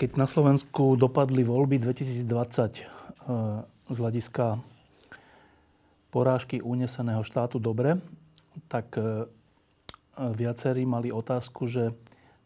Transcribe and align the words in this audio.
Keď 0.00 0.16
na 0.16 0.24
Slovensku 0.24 0.96
dopadli 0.96 1.44
voľby 1.44 1.76
2020 1.76 2.24
eh, 2.24 2.88
z 3.68 3.96
hľadiska 4.00 4.56
porážky 6.08 6.64
uneseného 6.64 7.20
štátu 7.20 7.60
dobre, 7.60 8.00
tak 8.72 8.96
eh, 8.96 9.28
viacerí 10.16 10.88
mali 10.88 11.12
otázku, 11.12 11.68
že 11.68 11.92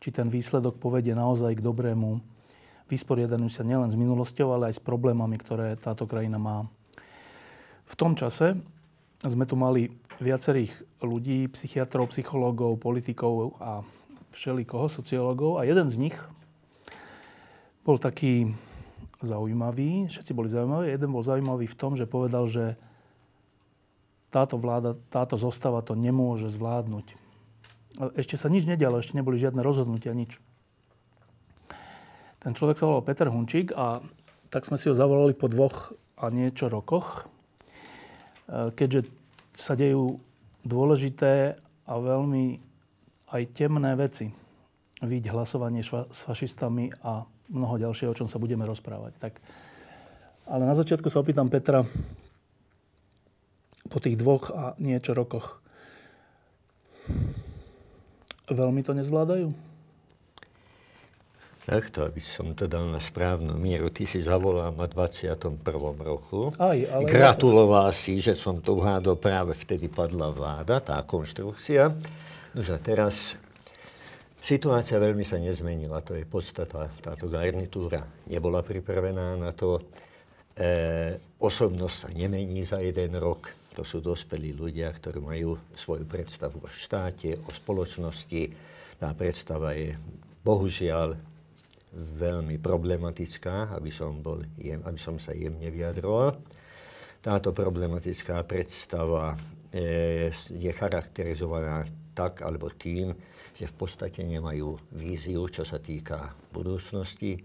či 0.02 0.10
ten 0.10 0.26
výsledok 0.34 0.82
povedie 0.82 1.14
naozaj 1.14 1.54
k 1.54 1.62
dobrému 1.62 2.18
vysporiadaniu 2.90 3.46
sa 3.46 3.62
nielen 3.62 3.86
s 3.86 3.94
minulosťou, 3.94 4.50
ale 4.50 4.74
aj 4.74 4.82
s 4.82 4.82
problémami, 4.82 5.38
ktoré 5.38 5.78
táto 5.78 6.10
krajina 6.10 6.42
má. 6.42 6.66
V 7.86 7.94
tom 7.94 8.18
čase 8.18 8.58
sme 9.22 9.46
tu 9.46 9.54
mali 9.54 9.94
viacerých 10.18 10.74
ľudí, 11.06 11.46
psychiatrov, 11.54 12.10
psychológov, 12.10 12.82
politikov 12.82 13.62
a 13.62 13.86
všelikoho, 14.34 14.90
sociológov. 14.90 15.62
A 15.62 15.70
jeden 15.70 15.86
z 15.86 16.10
nich, 16.10 16.18
bol 17.84 18.00
taký 18.00 18.56
zaujímavý, 19.20 20.08
všetci 20.08 20.32
boli 20.32 20.48
zaujímaví. 20.48 20.88
Jeden 20.88 21.10
bol 21.12 21.20
zaujímavý 21.20 21.68
v 21.68 21.78
tom, 21.78 21.94
že 21.94 22.08
povedal, 22.08 22.48
že 22.48 22.80
táto 24.32 24.58
vláda, 24.58 24.98
táto 25.12 25.38
zostava 25.38 25.84
to 25.84 25.94
nemôže 25.94 26.50
zvládnuť. 26.50 27.14
Ešte 28.18 28.34
sa 28.34 28.50
nič 28.50 28.66
nedialo, 28.66 28.98
ešte 28.98 29.14
neboli 29.14 29.38
žiadne 29.38 29.62
rozhodnutia, 29.62 30.10
nič. 30.10 30.42
Ten 32.42 32.52
človek 32.52 32.74
sa 32.74 32.90
volal 32.90 33.06
Peter 33.06 33.30
Hunčík 33.30 33.70
a 33.72 34.02
tak 34.50 34.66
sme 34.66 34.74
si 34.74 34.90
ho 34.90 34.94
zavolali 34.96 35.32
po 35.32 35.46
dvoch 35.46 35.94
a 36.18 36.28
niečo 36.28 36.66
rokoch, 36.66 37.24
e, 38.50 38.74
keďže 38.74 39.06
sa 39.54 39.78
dejú 39.78 40.18
dôležité 40.66 41.54
a 41.86 41.92
veľmi 41.94 42.58
aj 43.30 43.42
temné 43.54 43.92
veci. 43.94 44.28
Vidieť 44.98 45.30
hlasovanie 45.30 45.86
s 45.86 46.20
fašistami 46.26 46.90
a 47.06 47.22
mnoho 47.48 47.80
ďalšieho, 47.80 48.12
o 48.12 48.18
čom 48.18 48.28
sa 48.28 48.40
budeme 48.40 48.64
rozprávať. 48.64 49.12
Tak, 49.20 49.34
ale 50.48 50.62
na 50.64 50.76
začiatku 50.76 51.08
sa 51.08 51.20
opýtam 51.20 51.48
Petra 51.48 51.84
po 53.88 53.98
tých 54.00 54.16
dvoch 54.16 54.48
a 54.52 54.72
niečo 54.80 55.12
rokoch. 55.12 55.60
Veľmi 58.48 58.80
to 58.84 58.96
nezvládajú? 58.96 59.52
Takto, 61.64 62.04
aby 62.04 62.20
som 62.20 62.52
to 62.52 62.68
dal 62.68 62.84
na 62.92 63.00
správnu 63.00 63.56
mieru. 63.56 63.88
Ty 63.88 64.04
si 64.04 64.20
zavolal 64.20 64.76
na 64.76 64.84
21. 64.84 65.64
roku. 65.96 66.52
Aj, 66.60 66.76
ale... 66.76 67.08
Gratuloval 67.08 67.88
si, 67.96 68.20
že 68.20 68.36
som 68.36 68.60
to 68.60 68.76
uhádol 68.76 69.16
práve 69.16 69.56
vtedy 69.56 69.88
padla 69.88 70.28
vláda, 70.28 70.84
tá 70.84 71.00
konštrukcia. 71.00 71.88
Nože 72.52 72.76
teraz 72.84 73.40
Situácia 74.44 75.00
veľmi 75.00 75.24
sa 75.24 75.40
nezmenila, 75.40 76.04
to 76.04 76.20
je 76.20 76.28
podstata. 76.28 76.92
Táto 77.00 77.32
garnitúra 77.32 78.04
nebola 78.28 78.60
pripravená 78.60 79.40
na 79.40 79.56
to. 79.56 79.80
E, 80.52 81.16
osobnosť 81.40 81.96
sa 81.96 82.08
nemení 82.12 82.60
za 82.60 82.76
jeden 82.84 83.16
rok. 83.16 83.48
To 83.72 83.88
sú 83.88 84.04
dospelí 84.04 84.52
ľudia, 84.52 84.92
ktorí 84.92 85.24
majú 85.24 85.56
svoju 85.72 86.04
predstavu 86.04 86.60
o 86.60 86.68
štáte, 86.68 87.40
o 87.40 87.48
spoločnosti. 87.48 88.52
Tá 89.00 89.16
predstava 89.16 89.72
je 89.72 89.96
bohužiaľ 90.44 91.16
veľmi 92.20 92.60
problematická, 92.60 93.72
aby 93.72 93.88
som, 93.88 94.20
bol, 94.20 94.44
aby 94.60 95.00
som 95.00 95.16
sa 95.16 95.32
jemne 95.32 95.72
vyjadroval. 95.72 96.36
Táto 97.24 97.56
problematická 97.56 98.44
predstava 98.44 99.40
e, 99.72 100.28
je 100.36 100.68
charakterizovaná 100.68 101.88
tak 102.12 102.44
alebo 102.44 102.68
tým, 102.68 103.16
že 103.54 103.70
v 103.70 103.74
podstate 103.78 104.26
nemajú 104.26 104.74
víziu, 104.98 105.46
čo 105.46 105.62
sa 105.62 105.78
týka 105.78 106.34
budúcnosti. 106.50 107.38
E, 107.38 107.42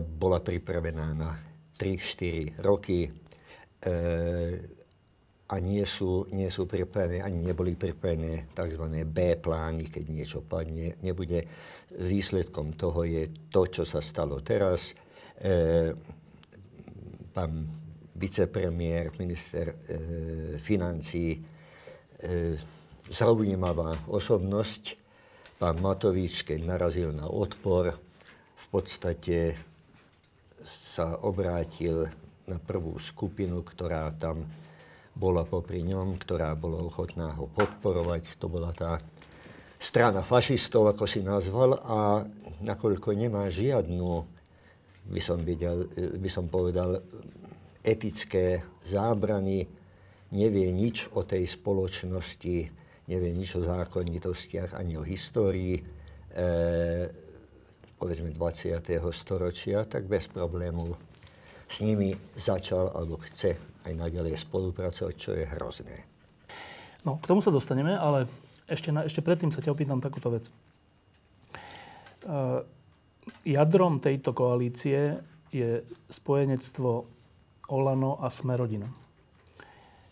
bola 0.00 0.40
pripravená 0.40 1.12
na 1.12 1.36
3-4 1.76 2.64
roky 2.64 3.04
e, 3.04 3.10
a 5.44 5.54
nie 5.60 5.84
sú, 5.84 6.24
nie 6.32 6.48
sú 6.48 6.64
pripravené, 6.64 7.20
ani 7.20 7.44
neboli 7.44 7.76
pripravené 7.76 8.48
tzv. 8.56 8.84
B 9.04 9.36
plány, 9.36 9.92
keď 9.92 10.04
niečo 10.08 10.40
padne, 10.40 10.96
nebude. 11.04 11.44
Výsledkom 11.94 12.72
toho 12.80 13.04
je 13.04 13.28
to, 13.52 13.68
čo 13.68 13.84
sa 13.84 14.00
stalo 14.00 14.40
teraz. 14.40 14.96
E, 15.36 15.92
pán 17.28 17.52
vicepremiér, 18.16 19.12
minister 19.20 19.68
e, 19.68 19.76
financí, 20.56 21.36
e, 21.36 22.56
zaujímavá 23.08 23.96
osobnosť. 24.08 24.96
Pán 25.60 25.78
Matovič, 25.80 26.42
keď 26.42 26.58
narazil 26.64 27.14
na 27.14 27.30
odpor, 27.30 27.94
v 28.54 28.66
podstate 28.68 29.54
sa 30.64 31.20
obrátil 31.20 32.08
na 32.48 32.56
prvú 32.60 32.96
skupinu, 33.00 33.64
ktorá 33.64 34.12
tam 34.16 34.44
bola 35.14 35.46
popri 35.46 35.86
ňom, 35.86 36.18
ktorá 36.18 36.52
bola 36.58 36.82
ochotná 36.82 37.32
ho 37.38 37.46
podporovať. 37.46 38.36
To 38.42 38.50
bola 38.50 38.74
tá 38.74 38.98
strana 39.78 40.24
fašistov, 40.26 40.90
ako 40.90 41.04
si 41.06 41.22
nazval, 41.22 41.78
a 41.80 42.24
nakoľko 42.64 43.14
nemá 43.14 43.46
žiadnu, 43.46 44.26
by 45.04 45.20
som, 45.20 45.38
videl, 45.44 45.86
by 46.18 46.30
som 46.32 46.48
povedal, 46.48 47.04
etické 47.84 48.64
zábrany, 48.88 49.68
nevie 50.32 50.72
nič 50.72 51.12
o 51.12 51.22
tej 51.22 51.44
spoločnosti, 51.44 52.83
nevie 53.08 53.30
nič 53.36 53.60
o 53.60 53.64
zákonitostiach 53.64 54.76
ani 54.76 54.96
o 54.96 55.04
histórii, 55.04 55.76
e, 55.76 55.84
povedzme 58.00 58.32
20. 58.32 59.00
storočia, 59.12 59.84
tak 59.84 60.08
bez 60.08 60.28
problémov 60.28 60.96
s 61.68 61.80
nimi 61.84 62.12
začal 62.36 62.92
alebo 62.92 63.20
chce 63.20 63.56
aj 63.84 63.92
naďalej 63.92 64.40
spolupracovať, 64.40 65.14
čo 65.16 65.30
je 65.36 65.44
hrozné. 65.56 65.96
No, 67.04 67.20
k 67.20 67.28
tomu 67.28 67.44
sa 67.44 67.52
dostaneme, 67.52 67.92
ale 67.92 68.24
ešte, 68.64 68.88
na, 68.88 69.04
ešte 69.04 69.20
predtým 69.20 69.52
sa 69.52 69.60
ťa 69.60 69.76
opýtam 69.76 70.00
takúto 70.00 70.32
vec. 70.32 70.48
E, 70.48 70.52
jadrom 73.44 74.00
tejto 74.00 74.32
koalície 74.32 75.20
je 75.52 75.84
spojenectvo 76.08 77.04
Olano 77.68 78.20
a 78.20 78.32
Smerodina. 78.32 78.88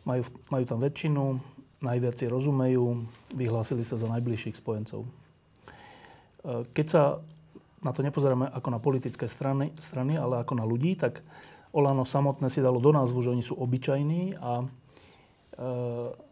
Majú, 0.04 0.22
majú 0.52 0.64
tam 0.69 0.81
väčšinu, 0.84 1.22
najviac 1.82 2.16
si 2.16 2.26
rozumejú, 2.31 3.04
vyhlásili 3.34 3.82
sa 3.82 3.98
za 3.98 4.06
najbližších 4.09 4.59
spojencov. 4.59 5.04
E, 5.04 5.10
keď 6.70 6.87
sa 6.87 7.03
na 7.82 7.91
to 7.91 8.06
nepozeráme 8.06 8.47
ako 8.47 8.69
na 8.70 8.78
politické 8.78 9.26
strany, 9.26 9.75
strany, 9.82 10.15
ale 10.15 10.38
ako 10.41 10.54
na 10.54 10.62
ľudí, 10.62 10.94
tak 10.94 11.20
Olano 11.75 12.06
samotné 12.06 12.47
si 12.47 12.62
dalo 12.62 12.78
do 12.78 12.94
názvu, 12.94 13.26
že 13.26 13.32
oni 13.34 13.43
sú 13.43 13.59
obyčajní 13.59 14.38
a 14.38 14.62
e, 14.62 14.66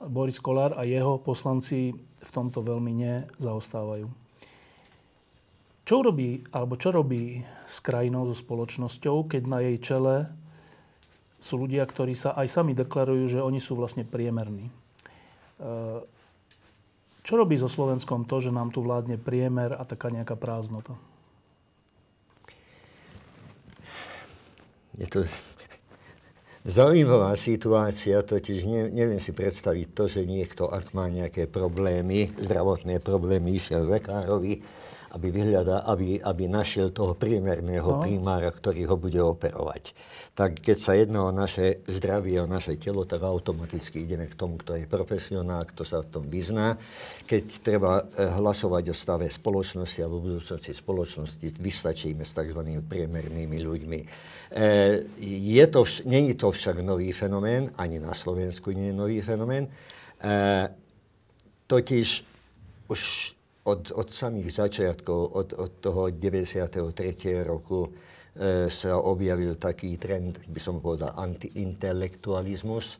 Boris 0.06 0.38
Kolár 0.38 0.78
a 0.78 0.86
jeho 0.86 1.18
poslanci 1.18 1.90
v 1.98 2.30
tomto 2.30 2.62
veľmi 2.62 2.92
nezaostávajú. 2.94 4.06
Čo 5.90 6.06
robí, 6.06 6.46
alebo 6.54 6.78
čo 6.78 6.94
robí 6.94 7.42
s 7.66 7.82
krajinou, 7.82 8.30
so 8.30 8.36
spoločnosťou, 8.38 9.26
keď 9.26 9.42
na 9.50 9.58
jej 9.58 9.76
čele 9.82 10.30
sú 11.42 11.56
ľudia, 11.56 11.82
ktorí 11.82 12.14
sa 12.14 12.36
aj 12.36 12.46
sami 12.46 12.76
deklarujú, 12.76 13.26
že 13.26 13.40
oni 13.42 13.58
sú 13.58 13.74
vlastne 13.74 14.06
priemerní. 14.06 14.70
Eh, 15.60 16.00
čo 17.20 17.36
robí 17.36 17.60
so 17.60 17.68
Slovenskom 17.68 18.24
to, 18.24 18.40
že 18.40 18.48
nám 18.48 18.72
tu 18.72 18.80
vládne 18.80 19.20
priemer 19.20 19.76
a 19.76 19.84
taká 19.84 20.08
nejaká 20.08 20.34
prázdnota? 20.40 20.96
Je 24.96 25.06
to 25.06 25.28
Zaujímavá 26.60 27.32
situácia, 27.40 28.20
totiž 28.20 28.68
ne, 28.68 28.92
neviem 28.92 29.16
si 29.16 29.32
predstaviť 29.32 29.96
to, 29.96 30.04
že 30.12 30.28
niekto, 30.28 30.68
ak 30.68 30.92
má 30.92 31.08
nejaké 31.08 31.48
problémy, 31.48 32.28
zdravotné 32.36 33.00
problémy, 33.00 33.56
išiel 33.56 33.88
lekárovi, 33.88 34.60
aby, 35.10 35.28
vyhľada, 35.34 35.82
aby, 35.90 36.22
aby 36.22 36.44
našiel 36.46 36.94
toho 36.94 37.18
priemerného 37.18 37.98
no. 37.98 38.02
primára, 38.02 38.50
ktorý 38.50 38.86
ho 38.86 38.96
bude 38.96 39.18
operovať. 39.18 39.92
Tak 40.34 40.62
keď 40.62 40.76
sa 40.78 40.94
jedná 40.94 41.26
o 41.26 41.34
naše 41.34 41.82
zdravie, 41.90 42.38
o 42.40 42.46
naše 42.46 42.78
telo, 42.78 43.02
tak 43.02 43.26
automaticky 43.26 44.06
ideme 44.06 44.30
k 44.30 44.38
tomu, 44.38 44.56
kto 44.62 44.78
je 44.78 44.86
profesionál, 44.86 45.66
kto 45.66 45.82
sa 45.82 46.00
v 46.00 46.08
tom 46.08 46.24
vyzná. 46.30 46.78
Keď 47.26 47.44
treba 47.60 48.00
eh, 48.00 48.30
hlasovať 48.30 48.84
o 48.90 48.94
stave 48.94 49.26
spoločnosti 49.26 49.98
alebo 50.00 50.22
budúcnosti 50.22 50.70
spoločnosti, 50.70 51.46
vystačíme 51.58 52.22
s 52.22 52.32
tzv. 52.32 52.60
priemernými 52.86 53.58
ľuďmi. 53.58 54.00
E, 54.50 54.66
je 55.22 55.64
to 55.66 55.86
vš- 55.86 56.04
není 56.06 56.34
to 56.34 56.50
však 56.50 56.82
nový 56.82 57.12
fenomén, 57.12 57.70
ani 57.78 58.02
na 58.02 58.14
Slovensku 58.14 58.74
nie 58.74 58.90
je 58.90 58.98
nový 58.98 59.22
fenomén. 59.22 59.66
E, 59.66 59.70
totiž 61.66 62.08
už 62.90 63.00
od, 63.70 63.82
od 63.94 64.08
samých 64.10 64.50
začiatkov, 64.50 65.20
od, 65.32 65.48
od 65.54 65.72
toho 65.78 66.10
93. 66.10 66.82
roku 67.46 67.86
e, 67.86 67.90
sa 68.66 68.98
objavil 68.98 69.54
taký 69.54 69.94
trend, 69.96 70.42
by 70.50 70.60
som 70.60 70.82
povedal, 70.82 71.14
antiintelektualizmus. 71.14 72.98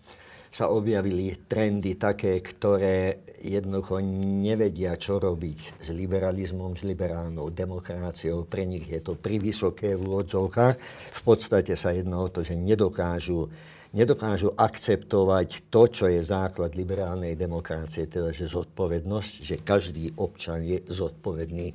Sa 0.50 0.66
objavili 0.66 1.30
trendy 1.46 1.94
také, 1.94 2.42
ktoré 2.42 3.22
jednoducho 3.38 4.02
nevedia, 4.42 4.98
čo 4.98 5.22
robiť 5.22 5.78
s 5.78 5.94
liberalizmom, 5.94 6.74
s 6.74 6.82
liberálnou 6.82 7.54
demokraciou. 7.54 8.50
Pre 8.50 8.66
nich 8.66 8.90
je 8.90 8.98
to 8.98 9.14
privysoké 9.14 9.94
v 9.94 10.02
úvodzovkách. 10.10 10.74
V 11.14 11.22
podstate 11.22 11.78
sa 11.78 11.94
jedná 11.94 12.18
o 12.18 12.26
to, 12.26 12.42
že 12.42 12.58
nedokážu 12.58 13.46
nedokážu 13.90 14.54
akceptovať 14.54 15.66
to, 15.66 15.82
čo 15.90 16.06
je 16.06 16.22
základ 16.22 16.78
liberálnej 16.78 17.34
demokracie, 17.34 18.06
teda 18.06 18.30
že 18.30 18.46
zodpovednosť, 18.46 19.32
že 19.42 19.56
každý 19.66 20.14
občan 20.18 20.62
je 20.62 20.78
zodpovedný 20.86 21.74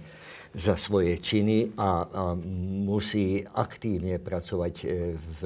za 0.56 0.79
svoje 0.79 1.19
činy 1.19 1.75
a, 1.75 2.07
a 2.07 2.21
musí 2.88 3.44
aktívne 3.44 4.23
pracovať 4.23 4.73
e, 4.79 4.85
v 5.19 5.41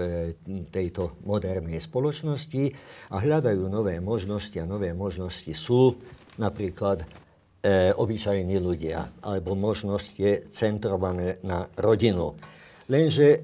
tejto 0.69 1.17
modernej 1.25 1.81
spoločnosti 1.81 2.63
a 3.09 3.17
hľadajú 3.17 3.65
nové 3.65 3.97
možnosti 3.97 4.53
a 4.61 4.69
nové 4.69 4.93
možnosti 4.93 5.49
sú 5.49 5.97
napríklad 6.37 7.01
e, 7.01 7.89
obyčajní 7.97 8.61
ľudia, 8.61 9.25
alebo 9.25 9.57
možnosť 9.57 10.11
je 10.13 10.33
centrované 10.53 11.41
na 11.41 11.65
rodinu. 11.81 12.37
Lenže 12.85 13.41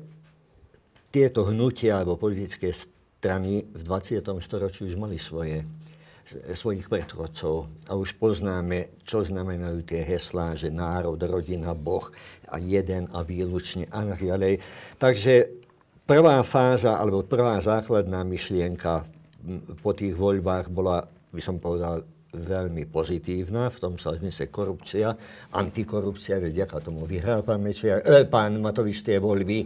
tieto 1.09 1.49
hnutia 1.49 1.97
alebo 1.97 2.21
politické 2.21 2.69
strany 3.25 3.65
v 3.65 3.81
20. 3.81 4.21
storočí 4.37 4.85
už 4.85 5.01
mali 5.01 5.17
svoje, 5.17 5.65
svojich 6.53 6.85
predchodcov 6.85 7.65
a 7.89 7.97
už 7.97 8.21
poznáme, 8.21 9.01
čo 9.01 9.25
znamenajú 9.25 9.81
tie 9.81 10.05
heslá, 10.05 10.53
že 10.53 10.69
národ, 10.69 11.17
rodina, 11.17 11.73
Boh 11.73 12.05
a 12.53 12.61
jeden 12.61 13.09
a 13.17 13.25
výlučne 13.25 13.89
a 13.89 14.05
ďalej. 14.13 14.61
Takže 15.01 15.33
prvá 16.05 16.45
fáza, 16.45 17.01
alebo 17.01 17.25
prvá 17.25 17.57
základná 17.57 18.21
myšlienka 18.21 19.09
po 19.81 19.97
tých 19.97 20.13
voľbách 20.13 20.69
bola, 20.69 21.01
by 21.33 21.41
som 21.41 21.57
povedal, 21.57 22.05
veľmi 22.29 22.85
pozitívna, 22.93 23.73
v 23.73 23.81
tom 23.81 23.97
sa 23.97 24.13
zmysle 24.13 24.53
korupcia, 24.53 25.17
antikorupcia, 25.49 26.37
veď 26.37 26.61
vďaka 26.61 26.77
tomu 26.77 27.09
vyhrál 27.09 27.41
pán, 27.41 27.57
Mečiar, 27.57 28.05
eh, 28.05 28.29
pán 28.29 28.61
Matovič 28.61 29.01
tie 29.01 29.17
voľby, 29.17 29.65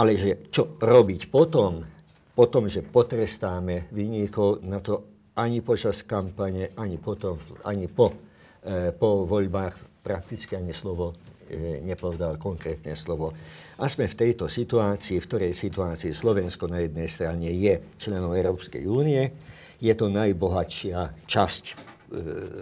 ale 0.00 0.16
že 0.16 0.48
čo 0.48 0.80
robiť 0.80 1.28
potom, 1.28 1.97
potom, 2.38 2.70
že 2.70 2.86
potrestáme 2.86 3.90
vyníkov, 3.90 4.62
na 4.62 4.78
to 4.78 5.26
ani 5.34 5.58
počas 5.58 6.06
kampane, 6.06 6.70
ani, 6.78 6.94
potom, 6.94 7.34
ani 7.66 7.90
po, 7.90 8.14
e, 8.62 8.94
po 8.94 9.26
voľbách 9.26 10.06
prakticky 10.06 10.54
ani 10.54 10.70
slovo 10.70 11.18
e, 11.50 11.82
nepovedal 11.82 12.38
konkrétne 12.38 12.94
slovo. 12.94 13.34
A 13.82 13.90
sme 13.90 14.06
v 14.06 14.14
tejto 14.14 14.46
situácii, 14.46 15.18
v 15.18 15.26
ktorej 15.26 15.50
situácii 15.50 16.14
Slovensko 16.14 16.70
na 16.70 16.86
jednej 16.86 17.10
strane 17.10 17.50
je 17.50 17.98
členom 17.98 18.30
Európskej 18.30 18.86
únie, 18.86 19.34
je 19.82 19.94
to 19.98 20.06
najbohatšia 20.06 21.26
časť 21.26 21.62
e, 21.66 21.74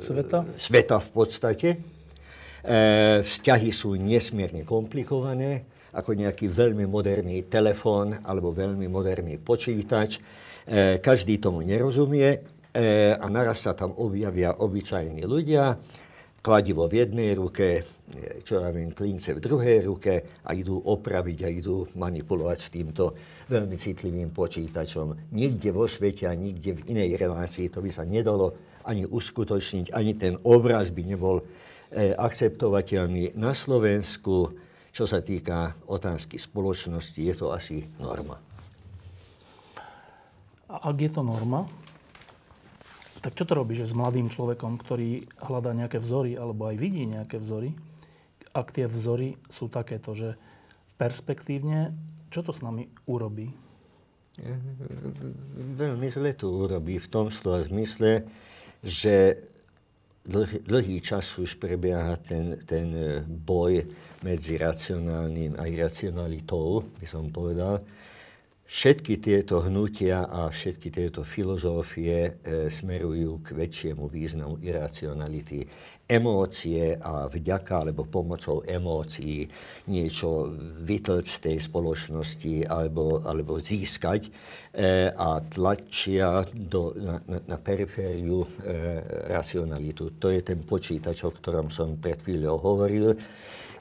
sveta, 0.00 0.40
sveta 0.56 0.96
v 1.04 1.10
podstate. 1.12 1.68
E, 1.76 1.78
vzťahy 3.20 3.68
sú 3.68 3.92
nesmierne 4.00 4.64
komplikované 4.64 5.75
ako 5.96 6.12
nejaký 6.12 6.52
veľmi 6.52 6.84
moderný 6.84 7.48
telefón 7.48 8.20
alebo 8.20 8.52
veľmi 8.52 8.84
moderný 8.92 9.40
počítač. 9.40 10.20
E, 10.68 11.00
každý 11.00 11.40
tomu 11.40 11.64
nerozumie 11.64 12.28
e, 12.28 12.38
a 13.16 13.26
naraz 13.32 13.64
sa 13.64 13.72
tam 13.72 13.96
objavia 13.96 14.60
obyčajní 14.60 15.24
ľudia, 15.24 15.80
kladivo 16.46 16.86
v 16.86 17.02
jednej 17.02 17.34
ruke, 17.34 17.82
e, 17.82 17.82
čo 18.46 18.62
ja 18.62 18.70
viem, 18.70 18.94
klince 18.94 19.34
v 19.34 19.42
druhej 19.42 19.82
ruke 19.82 20.46
a 20.46 20.54
idú 20.54 20.78
opraviť 20.78 21.38
a 21.42 21.48
idú 21.50 21.90
manipulovať 21.98 22.58
s 22.62 22.68
týmto 22.70 23.04
veľmi 23.50 23.74
citlivým 23.74 24.30
počítačom. 24.30 25.34
Nikde 25.34 25.74
vo 25.74 25.90
svete 25.90 26.30
a 26.30 26.38
nikde 26.38 26.78
v 26.78 26.94
inej 26.94 27.18
relácii 27.18 27.66
to 27.66 27.82
by 27.82 27.90
sa 27.90 28.06
nedalo 28.06 28.54
ani 28.86 29.02
uskutočniť, 29.02 29.90
ani 29.90 30.14
ten 30.14 30.38
obraz 30.46 30.94
by 30.94 31.02
nebol 31.02 31.42
e, 31.42 32.14
akceptovateľný. 32.14 33.34
Na 33.34 33.50
Slovensku 33.50 34.54
čo 34.96 35.04
sa 35.04 35.20
týka 35.20 35.76
otázky 35.92 36.40
spoločnosti, 36.40 37.20
je 37.20 37.34
to 37.36 37.52
asi 37.52 37.84
norma. 38.00 38.40
A 40.72 40.88
ak 40.88 40.96
je 40.96 41.10
to 41.12 41.20
norma, 41.20 41.68
tak 43.20 43.36
čo 43.36 43.44
to 43.44 43.52
robí, 43.52 43.76
že 43.76 43.84
s 43.84 43.92
mladým 43.92 44.32
človekom, 44.32 44.80
ktorý 44.80 45.28
hľadá 45.44 45.76
nejaké 45.76 46.00
vzory 46.00 46.40
alebo 46.40 46.72
aj 46.72 46.80
vidí 46.80 47.04
nejaké 47.04 47.36
vzory, 47.36 47.76
ak 48.56 48.72
tie 48.72 48.88
vzory 48.88 49.36
sú 49.52 49.68
takéto, 49.68 50.16
že 50.16 50.40
perspektívne, 50.96 51.92
čo 52.32 52.40
to 52.40 52.56
s 52.56 52.64
nami 52.64 52.88
urobí? 53.04 53.52
Veľmi 55.76 56.08
zle 56.08 56.32
to 56.32 56.48
urobí 56.48 56.96
v 56.96 57.08
tom 57.12 57.28
slova 57.28 57.60
zmysle, 57.68 58.24
že 58.80 59.44
dlhý, 60.26 60.58
dlhý 60.66 60.96
čas 61.00 61.38
už 61.38 61.54
prebieha 61.56 62.18
ten, 62.18 62.58
ten 62.66 62.86
e, 62.92 63.22
boj 63.26 63.86
medzi 64.26 64.58
racionálnym 64.58 65.54
a 65.56 65.70
iracionalitou, 65.70 66.82
by 66.98 67.06
som 67.06 67.30
povedal. 67.30 67.80
Všetky 68.66 69.22
tieto 69.22 69.62
hnutia 69.62 70.26
a 70.26 70.50
všetky 70.50 70.90
tieto 70.90 71.22
filozofie 71.22 72.18
e, 72.18 72.30
smerujú 72.66 73.38
k 73.38 73.54
väčšiemu 73.54 74.10
významu 74.10 74.58
iracionality. 74.58 75.62
Emócie 76.02 76.98
a 76.98 77.30
vďaka 77.30 77.86
alebo 77.86 78.10
pomocou 78.10 78.66
emócií 78.66 79.46
niečo 79.86 80.50
vytlť 80.82 81.24
z 81.30 81.36
tej 81.46 81.56
spoločnosti 81.62 82.66
alebo, 82.66 83.22
alebo 83.22 83.62
získať 83.62 84.26
e, 84.26 84.30
a 85.14 85.38
tlačia 85.46 86.42
do, 86.50 86.90
na, 86.98 87.22
na, 87.22 87.38
na 87.46 87.58
perifériu 87.62 88.42
e, 88.42 88.48
racionalitu. 89.30 90.18
To 90.18 90.26
je 90.26 90.42
ten 90.42 90.58
počítač, 90.66 91.22
o 91.22 91.30
ktorom 91.30 91.70
som 91.70 92.02
pred 92.02 92.18
chvíľou 92.18 92.58
hovoril 92.58 93.14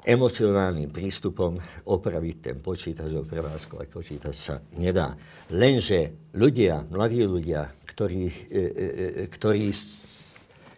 emocionálnym 0.05 0.93
prístupom 0.93 1.57
opraviť 1.89 2.35
ten 2.37 2.57
počítač, 2.61 3.09
prevádzkovať 3.25 3.87
počítač 3.89 4.35
sa 4.37 4.55
nedá. 4.77 5.17
Lenže 5.49 6.31
ľudia, 6.37 6.85
mladí 6.93 7.25
ľudia, 7.25 7.65
ktorí, 7.89 8.29
e, 8.29 8.33
e, 8.53 8.85
e 9.25 9.25
ktorí 9.25 9.65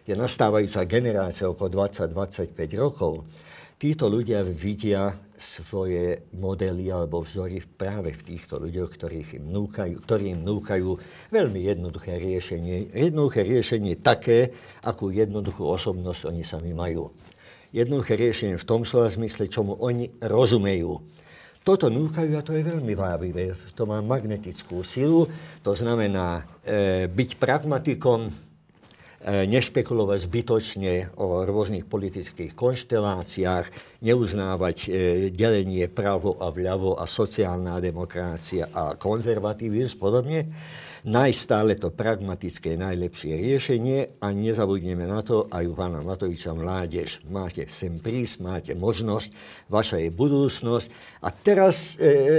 je 0.08 0.14
nastávajúca 0.16 0.88
generácia 0.88 1.44
okolo 1.44 1.84
20-25 1.84 2.56
rokov, 2.80 3.28
títo 3.76 4.08
ľudia 4.08 4.40
vidia 4.42 5.12
svoje 5.38 6.26
modely 6.34 6.90
alebo 6.90 7.22
vzory 7.22 7.62
práve 7.62 8.10
v 8.10 8.22
týchto 8.34 8.58
ľuďoch, 8.58 8.90
ktorých 8.96 9.38
im 9.38 9.54
núkajú, 9.54 9.94
ktorí 10.02 10.34
im 10.34 10.42
núkajú 10.42 10.88
veľmi 11.30 11.60
jednoduché 11.62 12.18
riešenie. 12.18 12.90
Jednoduché 12.90 13.46
riešenie 13.46 14.00
také, 14.02 14.50
akú 14.82 15.14
jednoduchú 15.14 15.62
osobnosť 15.62 16.32
oni 16.32 16.42
sami 16.42 16.72
majú 16.74 17.12
jednoduché 17.72 18.16
riešenie 18.16 18.56
v 18.56 18.68
tom 18.68 18.82
slova 18.84 19.12
zmysle, 19.12 19.50
čomu 19.50 19.76
oni 19.78 20.08
rozumejú. 20.22 21.00
Toto 21.66 21.92
núkajú 21.92 22.32
a 22.32 22.46
to 22.46 22.56
je 22.56 22.64
veľmi 22.64 22.96
vábivé. 22.96 23.52
To 23.76 23.84
má 23.84 24.00
magnetickú 24.00 24.80
silu, 24.80 25.28
to 25.60 25.76
znamená 25.76 26.48
e, 26.64 27.04
byť 27.12 27.36
pragmatikom, 27.36 28.24
e, 28.24 28.32
nešpekulovať 29.44 30.18
zbytočne 30.24 30.92
o 31.20 31.44
rôznych 31.44 31.84
politických 31.84 32.56
konšteláciách, 32.56 34.00
neuznávať 34.00 34.76
e, 34.80 34.88
delenie 35.28 35.92
pravo 35.92 36.40
a 36.40 36.48
vľavo 36.48 36.96
a 36.96 37.04
sociálna 37.04 37.84
demokracia 37.84 38.72
a 38.72 38.96
konzervativizmus 38.96 40.00
podobne 40.00 40.48
nájsť 41.06 41.38
stále 41.38 41.78
to 41.78 41.94
pragmatické 41.94 42.74
najlepšie 42.74 43.38
riešenie 43.38 44.18
a 44.18 44.34
nezabudneme 44.34 45.06
na 45.06 45.22
to 45.22 45.46
aj 45.52 45.64
u 45.66 45.74
pána 45.76 46.02
Matoviča 46.02 46.56
mládež. 46.56 47.22
Máte 47.30 47.70
sem 47.70 48.02
prísť, 48.02 48.42
máte 48.42 48.72
možnosť, 48.74 49.30
vaša 49.70 50.02
je 50.02 50.10
budúcnosť. 50.10 50.88
A 51.22 51.28
teraz 51.30 51.94
e, 51.98 52.06
e, 52.06 52.36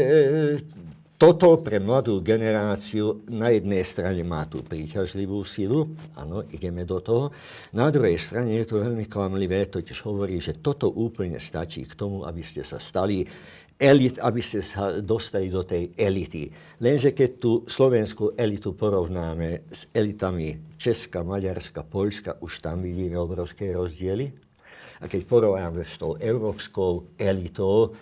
e 0.57 0.97
toto 1.19 1.59
pre 1.59 1.83
mladú 1.83 2.23
generáciu 2.23 3.27
na 3.27 3.51
jednej 3.51 3.83
strane 3.83 4.23
má 4.23 4.47
tú 4.47 4.63
príťažlivú 4.63 5.43
silu, 5.43 5.91
áno, 6.15 6.47
ideme 6.47 6.87
do 6.87 7.03
toho. 7.03 7.35
Na 7.75 7.91
druhej 7.91 8.15
strane 8.15 8.55
je 8.55 8.63
to 8.63 8.79
veľmi 8.79 9.03
klamlivé, 9.03 9.67
totiž 9.67 9.99
hovorí, 10.07 10.39
že 10.39 10.63
toto 10.63 10.87
úplne 10.87 11.35
stačí 11.35 11.83
k 11.83 11.99
tomu, 11.99 12.23
aby 12.23 12.39
ste 12.39 12.63
sa 12.63 12.79
stali 12.79 13.27
elit, 13.79 14.19
aby 14.19 14.43
ste 14.43 14.59
sa 14.59 14.99
dostali 14.99 15.47
do 15.47 15.63
tej 15.63 15.95
elity. 15.95 16.51
Lenže 16.83 17.15
keď 17.15 17.29
tú 17.39 17.51
slovenskú 17.63 18.35
elitu 18.35 18.75
porovnáme 18.75 19.71
s 19.71 19.87
elitami 19.95 20.75
Česka, 20.75 21.23
Maďarska, 21.23 21.87
Poľska, 21.87 22.43
už 22.43 22.59
tam 22.59 22.83
vidíme 22.83 23.15
obrovské 23.15 23.71
rozdiely. 23.71 24.35
A 24.99 25.07
keď 25.07 25.23
porovnáme 25.23 25.87
s 25.87 25.95
tou 25.95 26.19
európskou 26.19 27.15
elitou, 27.15 27.95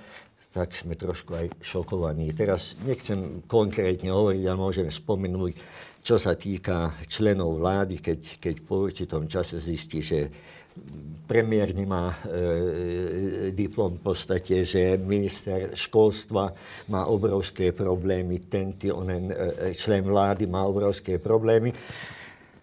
tak 0.49 0.73
sme 0.73 0.97
trošku 0.97 1.37
aj 1.37 1.53
šokovaní. 1.61 2.33
Teraz 2.33 2.73
nechcem 2.81 3.45
konkrétne 3.45 4.09
hovoriť, 4.09 4.43
ale 4.49 4.57
môžeme 4.57 4.89
spomenúť, 4.89 5.53
čo 6.01 6.17
sa 6.17 6.33
týka 6.33 6.97
členov 7.05 7.61
vlády, 7.61 8.01
keď, 8.01 8.41
keď 8.41 8.55
po 8.65 8.89
určitom 8.89 9.29
čase 9.29 9.61
zistí, 9.61 10.01
že 10.01 10.25
premiér 11.27 11.75
nemá 11.75 12.15
e, 12.15 13.51
diplom 13.51 13.99
v 13.99 14.01
podstate, 14.01 14.63
že 14.63 14.95
minister 14.95 15.75
školstva 15.75 16.55
má 16.87 17.05
obrovské 17.11 17.75
problémy, 17.75 18.47
tento 18.47 18.87
onen 18.95 19.29
e, 19.29 19.35
člen 19.75 20.07
vlády 20.07 20.47
má 20.47 20.63
obrovské 20.63 21.19
problémy. 21.19 21.75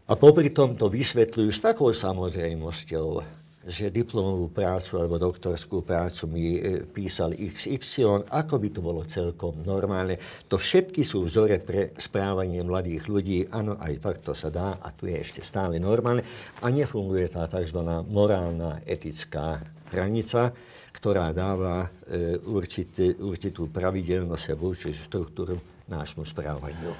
A 0.09 0.12
popri 0.16 0.49
tom 0.50 0.76
to 0.76 0.88
vysvetľujú 0.88 1.50
s 1.52 1.61
takou 1.61 1.92
samozrejmosťou, 1.92 3.43
že 3.64 3.88
diplomovú 3.88 4.52
prácu 4.52 5.00
alebo 5.00 5.16
doktorskú 5.16 5.80
prácu 5.80 6.28
mi 6.28 6.61
e, 6.61 6.85
písal 6.85 7.33
XY, 7.33 8.28
ako 8.28 8.54
by 8.61 8.68
to 8.68 8.80
bolo 8.85 9.00
celkom 9.09 9.64
normálne. 9.64 10.21
To 10.52 10.61
všetky 10.61 11.00
sú 11.00 11.25
vzore 11.25 11.56
pre 11.64 11.97
správanie 11.97 12.61
mladých 12.61 13.09
ľudí. 13.09 13.38
Áno, 13.49 13.80
aj 13.80 14.04
takto 14.04 14.37
sa 14.37 14.52
dá 14.52 14.76
a 14.76 14.92
tu 14.92 15.09
je 15.09 15.16
ešte 15.16 15.40
stále 15.40 15.80
normálne. 15.80 16.21
A 16.61 16.68
nefunguje 16.68 17.33
tá 17.33 17.49
tzv. 17.49 17.80
morálna, 18.04 18.85
etická 18.85 19.64
hranica, 19.88 20.52
ktorá 20.92 21.33
dáva 21.33 21.88
e, 22.04 22.37
určitý, 22.44 23.16
určitú 23.16 23.73
pravidelnosť 23.73 24.47
a 24.52 24.54
určitú 24.61 24.92
štruktúru 25.09 25.56
nášmu 25.88 26.28
správaniu. 26.28 26.92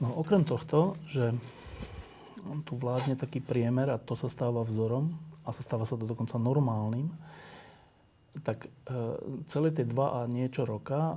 No 0.00 0.24
okrem 0.24 0.46
tohto, 0.46 0.96
že 1.10 1.36
tu 2.64 2.78
vládne 2.78 3.18
taký 3.18 3.42
priemer 3.44 3.92
a 3.92 4.00
to 4.00 4.16
sa 4.16 4.30
stáva 4.30 4.64
vzorom, 4.64 5.12
a 5.48 5.50
stáva 5.56 5.88
sa 5.88 5.96
to 5.96 6.04
dokonca 6.04 6.36
normálnym, 6.36 7.08
tak 8.44 8.68
e, 8.68 8.70
celé 9.48 9.72
tie 9.72 9.88
dva 9.88 10.22
a 10.22 10.28
niečo 10.28 10.68
roka 10.68 11.16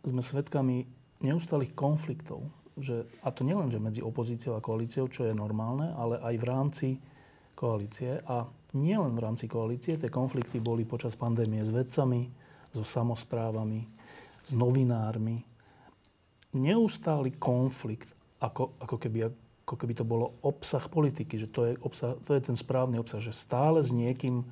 sme 0.00 0.24
svedkami 0.24 0.88
neustálých 1.20 1.76
konfliktov. 1.76 2.48
Že, 2.76 3.08
a 3.24 3.28
to 3.32 3.44
nielen, 3.44 3.68
že 3.68 3.80
medzi 3.80 4.00
opozíciou 4.00 4.56
a 4.56 4.64
koalíciou, 4.64 5.08
čo 5.08 5.28
je 5.28 5.36
normálne, 5.36 5.92
ale 5.92 6.20
aj 6.20 6.34
v 6.36 6.44
rámci 6.48 6.88
koalície. 7.56 8.20
A 8.28 8.48
nie 8.76 8.96
len 8.96 9.16
v 9.16 9.24
rámci 9.24 9.48
koalície, 9.48 9.96
tie 9.96 10.12
konflikty 10.12 10.60
boli 10.60 10.84
počas 10.84 11.16
pandémie 11.16 11.64
s 11.64 11.72
vedcami, 11.72 12.28
so 12.76 12.84
samozprávami, 12.84 13.88
s 14.44 14.52
novinármi. 14.52 15.40
Neustály 16.56 17.40
konflikt, 17.40 18.12
ako, 18.40 18.76
ako 18.76 18.96
keby 19.00 19.32
ako 19.66 19.82
keby 19.82 19.98
to 19.98 20.06
bolo 20.06 20.38
obsah 20.46 20.86
politiky, 20.86 21.42
že 21.42 21.50
to 21.50 21.66
je, 21.66 21.72
obsah, 21.82 22.14
to 22.22 22.38
je 22.38 22.40
ten 22.46 22.54
správny 22.54 23.02
obsah, 23.02 23.18
že 23.18 23.34
stále 23.34 23.82
s 23.82 23.90
niekým 23.90 24.46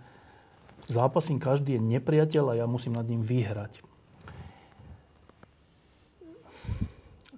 zápasím, 0.90 1.38
každý 1.38 1.78
je 1.78 1.86
nepriateľ 1.86 2.50
a 2.50 2.58
ja 2.58 2.66
musím 2.66 2.98
nad 2.98 3.06
ním 3.06 3.22
vyhrať. 3.22 3.78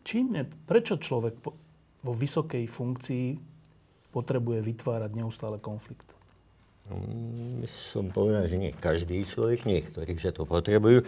Čím 0.08 0.40
je, 0.40 0.44
prečo 0.64 0.96
človek 0.96 1.36
vo 2.00 2.12
vysokej 2.16 2.64
funkcii 2.64 3.26
potrebuje 4.08 4.64
vytvárať 4.64 5.12
neustále 5.12 5.60
konflikt? 5.60 6.15
Mm, 6.86 7.66
som 7.66 8.14
povedal, 8.14 8.46
že 8.46 8.62
nie 8.62 8.70
každý 8.70 9.26
človek, 9.26 9.66
niektorí, 9.66 10.14
že 10.14 10.30
to 10.30 10.46
potrebujú. 10.46 11.02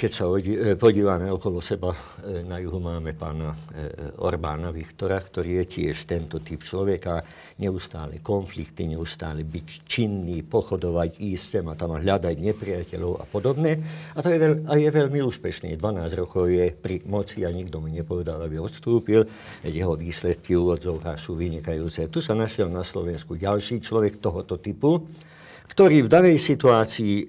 Keď 0.00 0.10
sa 0.10 0.24
e, 0.32 0.80
podívame 0.80 1.28
okolo 1.28 1.60
seba, 1.60 1.92
e, 2.24 2.40
na 2.40 2.56
juhu 2.56 2.80
máme 2.80 3.12
pána 3.12 3.52
e, 3.52 4.16
Orbána 4.24 4.72
Viktora, 4.72 5.20
ktorý 5.20 5.60
je 5.60 5.64
tiež 5.76 6.08
tento 6.08 6.40
typ 6.40 6.64
človeka. 6.64 7.20
Neustále 7.54 8.18
konflikty, 8.18 8.90
neustále 8.90 9.46
byť 9.46 9.86
činný, 9.86 10.42
pochodovať, 10.42 11.22
ísť 11.22 11.44
sem 11.46 11.64
a 11.70 11.78
tam 11.78 11.94
hľadať 11.94 12.34
nepriateľov 12.42 13.22
a 13.22 13.24
podobné. 13.30 13.78
A 14.14 14.18
to 14.18 14.34
je, 14.34 14.42
veľ, 14.42 14.66
a 14.66 14.74
je 14.74 14.90
veľmi 14.90 15.22
úspešný. 15.22 15.78
12 15.78 16.18
rokov 16.18 16.50
je 16.50 16.74
pri 16.74 17.06
moci 17.06 17.46
a 17.46 17.54
nikto 17.54 17.78
mu 17.78 17.86
nepovedal, 17.86 18.42
aby 18.42 18.58
odstúpil. 18.58 19.22
Jeho 19.62 19.94
výsledky 19.94 20.58
úvodzovka 20.58 21.14
sú 21.14 21.38
vynikajúce. 21.38 22.10
Tu 22.10 22.18
sa 22.18 22.34
našiel 22.34 22.66
na 22.74 22.82
Slovensku 22.82 23.38
ďalší 23.38 23.78
človek 23.78 24.18
tohoto 24.18 24.58
typu, 24.58 25.06
ktorý 25.70 26.06
v 26.06 26.08
danej 26.10 26.42
situácii 26.42 27.14
e, 27.22 27.24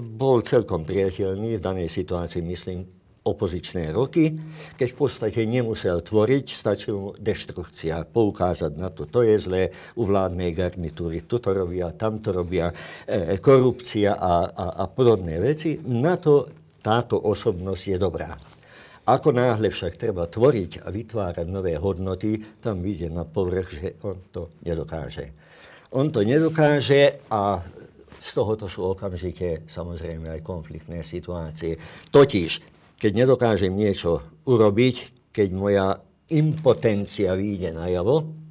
bol 0.00 0.40
celkom 0.40 0.80
priateľný, 0.80 1.60
v 1.60 1.62
danej 1.62 1.92
situácii 1.92 2.40
myslím 2.40 3.01
opozičné 3.22 3.94
roky, 3.94 4.34
keď 4.74 4.88
v 4.90 4.98
podstate 4.98 5.40
nemusel 5.46 6.02
tvoriť, 6.02 6.46
stačilo 6.50 6.98
mu 6.98 7.10
deštrukcia, 7.14 8.10
poukázať 8.10 8.72
na 8.74 8.90
to, 8.90 9.06
to 9.06 9.22
je 9.22 9.36
zlé, 9.38 9.62
u 9.94 10.02
vládnej 10.02 10.50
garnitúry, 10.50 11.22
toto 11.22 11.54
robia, 11.54 11.94
tamto 11.94 12.34
robia, 12.34 12.74
e, 13.06 13.38
korupcia 13.38 14.18
a, 14.18 14.50
a, 14.50 14.66
a 14.82 14.84
podobné 14.90 15.38
veci. 15.38 15.78
Na 15.86 16.18
to 16.18 16.50
táto 16.82 17.14
osobnosť 17.14 17.84
je 17.94 17.98
dobrá. 17.98 18.34
Ako 19.02 19.34
náhle 19.34 19.70
však 19.70 19.98
treba 19.98 20.30
tvoriť 20.30 20.86
a 20.86 20.90
vytvárať 20.90 21.46
nové 21.46 21.74
hodnoty, 21.74 22.38
tam 22.62 22.82
vyjde 22.82 23.10
na 23.10 23.26
povrch, 23.26 23.68
že 23.70 23.88
on 24.02 24.18
to 24.30 24.50
nedokáže. 24.62 25.26
On 25.94 26.10
to 26.10 26.22
nedokáže 26.22 27.22
a 27.30 27.62
z 28.22 28.30
tohoto 28.30 28.70
sú 28.70 28.94
okamžite 28.94 29.66
samozrejme 29.66 30.30
aj 30.38 30.46
konfliktné 30.46 31.02
situácie. 31.02 31.74
Totiž, 32.14 32.50
keď 33.02 33.26
nedokážem 33.26 33.74
niečo 33.74 34.22
urobiť, 34.46 34.96
keď 35.34 35.48
moja 35.50 35.98
impotencia 36.30 37.34
vyjde 37.34 37.74
najavo, 37.74 38.41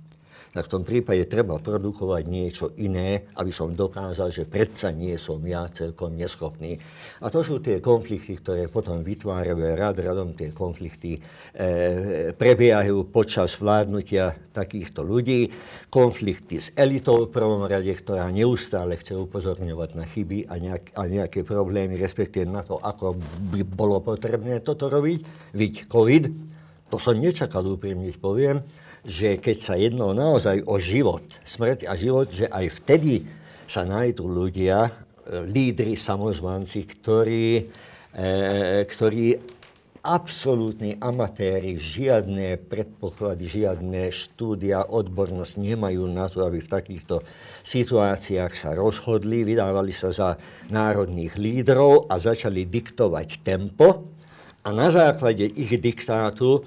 tak 0.51 0.67
v 0.67 0.73
tom 0.75 0.83
prípade 0.83 1.31
treba 1.31 1.55
produkovať 1.55 2.23
niečo 2.27 2.75
iné, 2.83 3.31
aby 3.39 3.51
som 3.55 3.71
dokázal, 3.71 4.35
že 4.35 4.43
predsa 4.43 4.91
nie 4.91 5.15
som 5.15 5.39
ja 5.47 5.63
celkom 5.71 6.11
neschopný. 6.11 6.75
A 7.23 7.31
to 7.31 7.39
sú 7.39 7.63
tie 7.63 7.79
konflikty, 7.79 8.35
ktoré 8.35 8.67
potom 8.67 8.99
vytvárajú 8.99 9.63
rad 9.79 9.95
radom 9.95 10.35
tie 10.35 10.51
konflikty 10.51 11.15
e, 11.15 11.19
prebiehajú 12.35 13.07
počas 13.07 13.55
vládnutia 13.55 14.35
takýchto 14.51 15.07
ľudí. 15.07 15.47
Konflikty 15.87 16.59
s 16.59 16.75
elitou 16.75 17.23
v 17.27 17.31
prvom 17.31 17.63
rade, 17.63 17.95
ktorá 17.95 18.27
neustále 18.27 18.99
chce 18.99 19.15
upozorňovať 19.15 19.89
na 19.95 20.03
chyby 20.03 20.51
a, 20.51 20.59
nejak, 20.59 20.83
a 20.99 21.01
nejaké 21.07 21.47
problémy, 21.47 21.95
respektíve 21.95 22.43
na 22.43 22.67
to, 22.67 22.75
ako 22.75 23.15
by 23.55 23.63
bolo 23.63 24.03
potrebné 24.03 24.59
toto 24.59 24.91
robiť. 24.91 25.19
Viď 25.55 25.87
COVID, 25.87 26.23
to 26.91 26.99
som 26.99 27.15
nečakal 27.15 27.63
úprimne, 27.63 28.11
poviem, 28.19 28.59
že 29.01 29.41
keď 29.41 29.57
sa 29.57 29.75
jedno 29.77 30.13
naozaj 30.13 30.65
o 30.69 30.77
život, 30.77 31.25
smrť 31.41 31.89
a 31.89 31.93
život, 31.97 32.29
že 32.29 32.45
aj 32.49 32.65
vtedy 32.81 33.25
sa 33.65 33.87
nájdú 33.87 34.27
ľudia, 34.27 34.91
lídry, 35.29 35.95
samozvanci, 35.95 36.83
ktorí, 36.83 37.47
e, 38.11 38.83
ktorí 38.83 39.25
absolútni 40.01 40.97
amatéri, 40.97 41.77
žiadne 41.77 42.57
predpoklady, 42.57 43.45
žiadne 43.45 44.09
štúdia, 44.09 44.89
odbornosť 44.89 45.61
nemajú 45.61 46.09
na 46.09 46.25
to, 46.25 46.41
aby 46.41 46.57
v 46.57 46.73
takýchto 46.73 47.21
situáciách 47.61 48.53
sa 48.57 48.73
rozhodli, 48.73 49.45
vydávali 49.45 49.93
sa 49.93 50.09
za 50.09 50.29
národných 50.73 51.37
lídrov 51.37 52.09
a 52.09 52.17
začali 52.17 52.65
diktovať 52.65 53.45
tempo. 53.45 54.09
A 54.65 54.73
na 54.73 54.89
základe 54.89 55.45
ich 55.45 55.73
diktátu 55.77 56.65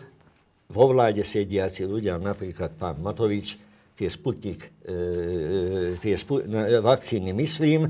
vo 0.74 0.90
vláde 0.90 1.22
sediaci 1.22 1.86
ľudia, 1.86 2.18
napríklad 2.18 2.74
pán 2.74 2.98
Matovič, 2.98 3.54
tie 3.94 4.10
Sputnik, 4.10 4.74
e, 4.82 4.90
e 4.90 6.02
tie 6.02 6.18
spu, 6.18 6.42
na, 6.50 6.82
vakcíny 6.82 7.30
myslím, 7.30 7.86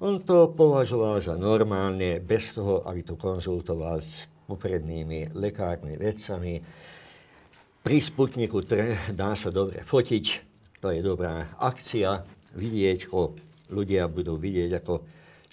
on 0.00 0.24
to 0.24 0.56
považoval 0.56 1.20
za 1.20 1.36
normálne, 1.36 2.24
bez 2.24 2.56
toho, 2.56 2.80
aby 2.88 3.04
to 3.04 3.20
konzultoval 3.20 4.00
s 4.00 4.24
poprednými 4.48 5.36
lekárnymi 5.36 6.00
vedcami. 6.00 6.54
Pri 7.84 7.98
Sputniku 8.00 8.64
tre, 8.64 8.96
dá 9.12 9.36
sa 9.36 9.52
dobre 9.52 9.84
fotiť, 9.84 10.24
to 10.80 10.88
je 10.88 11.04
dobrá 11.04 11.60
akcia, 11.60 12.24
vidieť, 12.56 13.12
ako 13.12 13.20
ľudia 13.68 14.08
budú 14.08 14.40
vidieť, 14.40 14.70
ako 14.80 14.94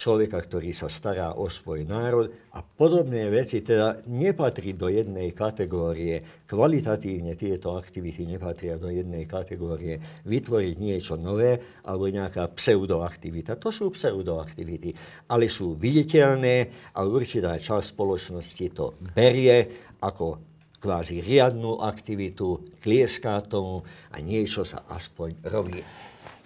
človeka, 0.01 0.41
ktorý 0.41 0.73
sa 0.73 0.89
stará 0.89 1.37
o 1.37 1.45
svoj 1.45 1.85
národ 1.85 2.33
a 2.57 2.65
podobné 2.65 3.29
veci, 3.29 3.61
teda 3.61 4.01
nepatrí 4.09 4.73
do 4.73 4.89
jednej 4.89 5.29
kategórie. 5.29 6.41
Kvalitatívne 6.49 7.37
tieto 7.37 7.77
aktivity 7.77 8.25
nepatria 8.25 8.81
do 8.81 8.89
jednej 8.89 9.29
kategórie. 9.29 10.25
Vytvoriť 10.25 10.75
niečo 10.81 11.21
nové 11.21 11.77
alebo 11.85 12.09
nejaká 12.09 12.49
pseudoaktivita. 12.49 13.61
To 13.61 13.69
sú 13.69 13.93
pseudoaktivity, 13.93 14.89
ale 15.29 15.45
sú 15.45 15.77
viditeľné 15.77 16.89
a 16.97 17.05
určitá 17.05 17.61
časť 17.61 17.93
spoločnosti 17.93 18.65
to 18.73 18.97
berie 19.13 19.69
ako 20.01 20.41
kvázi 20.81 21.21
riadnú 21.21 21.77
aktivitu, 21.77 22.73
tlieská 22.81 23.45
tomu 23.45 23.85
a 24.09 24.17
niečo 24.17 24.65
sa 24.65 24.81
aspoň 24.89 25.45
robí. 25.45 25.77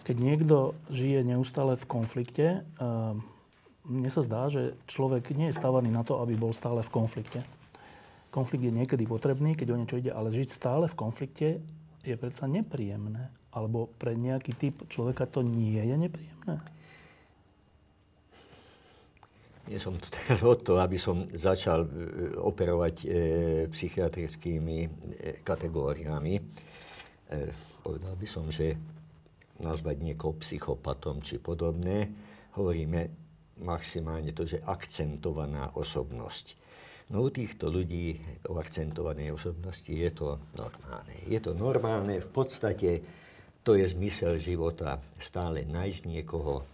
Keď 0.03 0.17
niekto 0.19 0.75
žije 0.91 1.23
neustále 1.23 1.79
v 1.79 1.85
konflikte, 1.87 2.67
uh 2.83 3.15
mne 3.85 4.09
sa 4.09 4.25
zdá, 4.25 4.49
že 4.49 4.73
človek 4.89 5.33
nie 5.37 5.53
je 5.53 5.57
stávaný 5.57 5.93
na 5.93 6.01
to, 6.01 6.17
aby 6.21 6.33
bol 6.33 6.51
stále 6.51 6.81
v 6.81 6.93
konflikte. 6.93 7.41
Konflikt 8.33 8.67
je 8.67 8.73
niekedy 8.73 9.07
potrebný, 9.07 9.55
keď 9.55 9.67
o 9.71 9.79
niečo 9.79 9.99
ide, 10.01 10.11
ale 10.11 10.33
žiť 10.33 10.49
stále 10.51 10.89
v 10.91 10.99
konflikte 10.99 11.47
je 12.03 12.15
predsa 12.17 12.49
nepríjemné. 12.49 13.31
Alebo 13.55 13.87
pre 13.95 14.17
nejaký 14.17 14.51
typ 14.57 14.75
človeka 14.91 15.23
to 15.29 15.39
nie 15.39 15.79
je 15.79 15.95
nepríjemné? 15.95 16.55
Nie 19.65 19.81
som 19.81 19.97
tu 19.97 20.13
teraz 20.13 20.45
o 20.45 20.53
to, 20.53 20.77
aby 20.77 20.93
som 20.99 21.25
začal 21.33 21.89
e, 21.89 21.89
operovať 22.37 22.95
e, 23.01 23.07
psychiatrickými 23.65 24.77
e, 24.85 24.89
kategóriami. 25.41 26.37
E, 26.37 26.43
povedal 27.81 28.13
by 28.13 28.27
som, 28.29 28.45
že 28.53 28.77
nazvať 29.57 30.05
niekoho 30.05 30.37
psychopatom 30.37 31.23
či 31.23 31.41
podobné, 31.41 32.11
hovoríme 32.53 33.24
maximálne 33.63 34.35
to, 34.35 34.43
že 34.43 34.63
akcentovaná 34.63 35.75
osobnosť. 35.75 36.45
No 37.13 37.21
u 37.21 37.29
týchto 37.29 37.69
ľudí 37.69 38.17
o 38.49 38.57
akcentovanej 38.57 39.37
osobnosti 39.37 39.93
je 39.93 40.09
to 40.09 40.41
normálne. 40.57 41.15
Je 41.29 41.37
to 41.37 41.53
normálne, 41.53 42.17
v 42.17 42.29
podstate 42.33 43.05
to 43.61 43.77
je 43.77 43.85
zmysel 43.85 44.41
života 44.41 44.97
stále 45.21 45.69
nájsť 45.69 46.01
niekoho, 46.09 46.65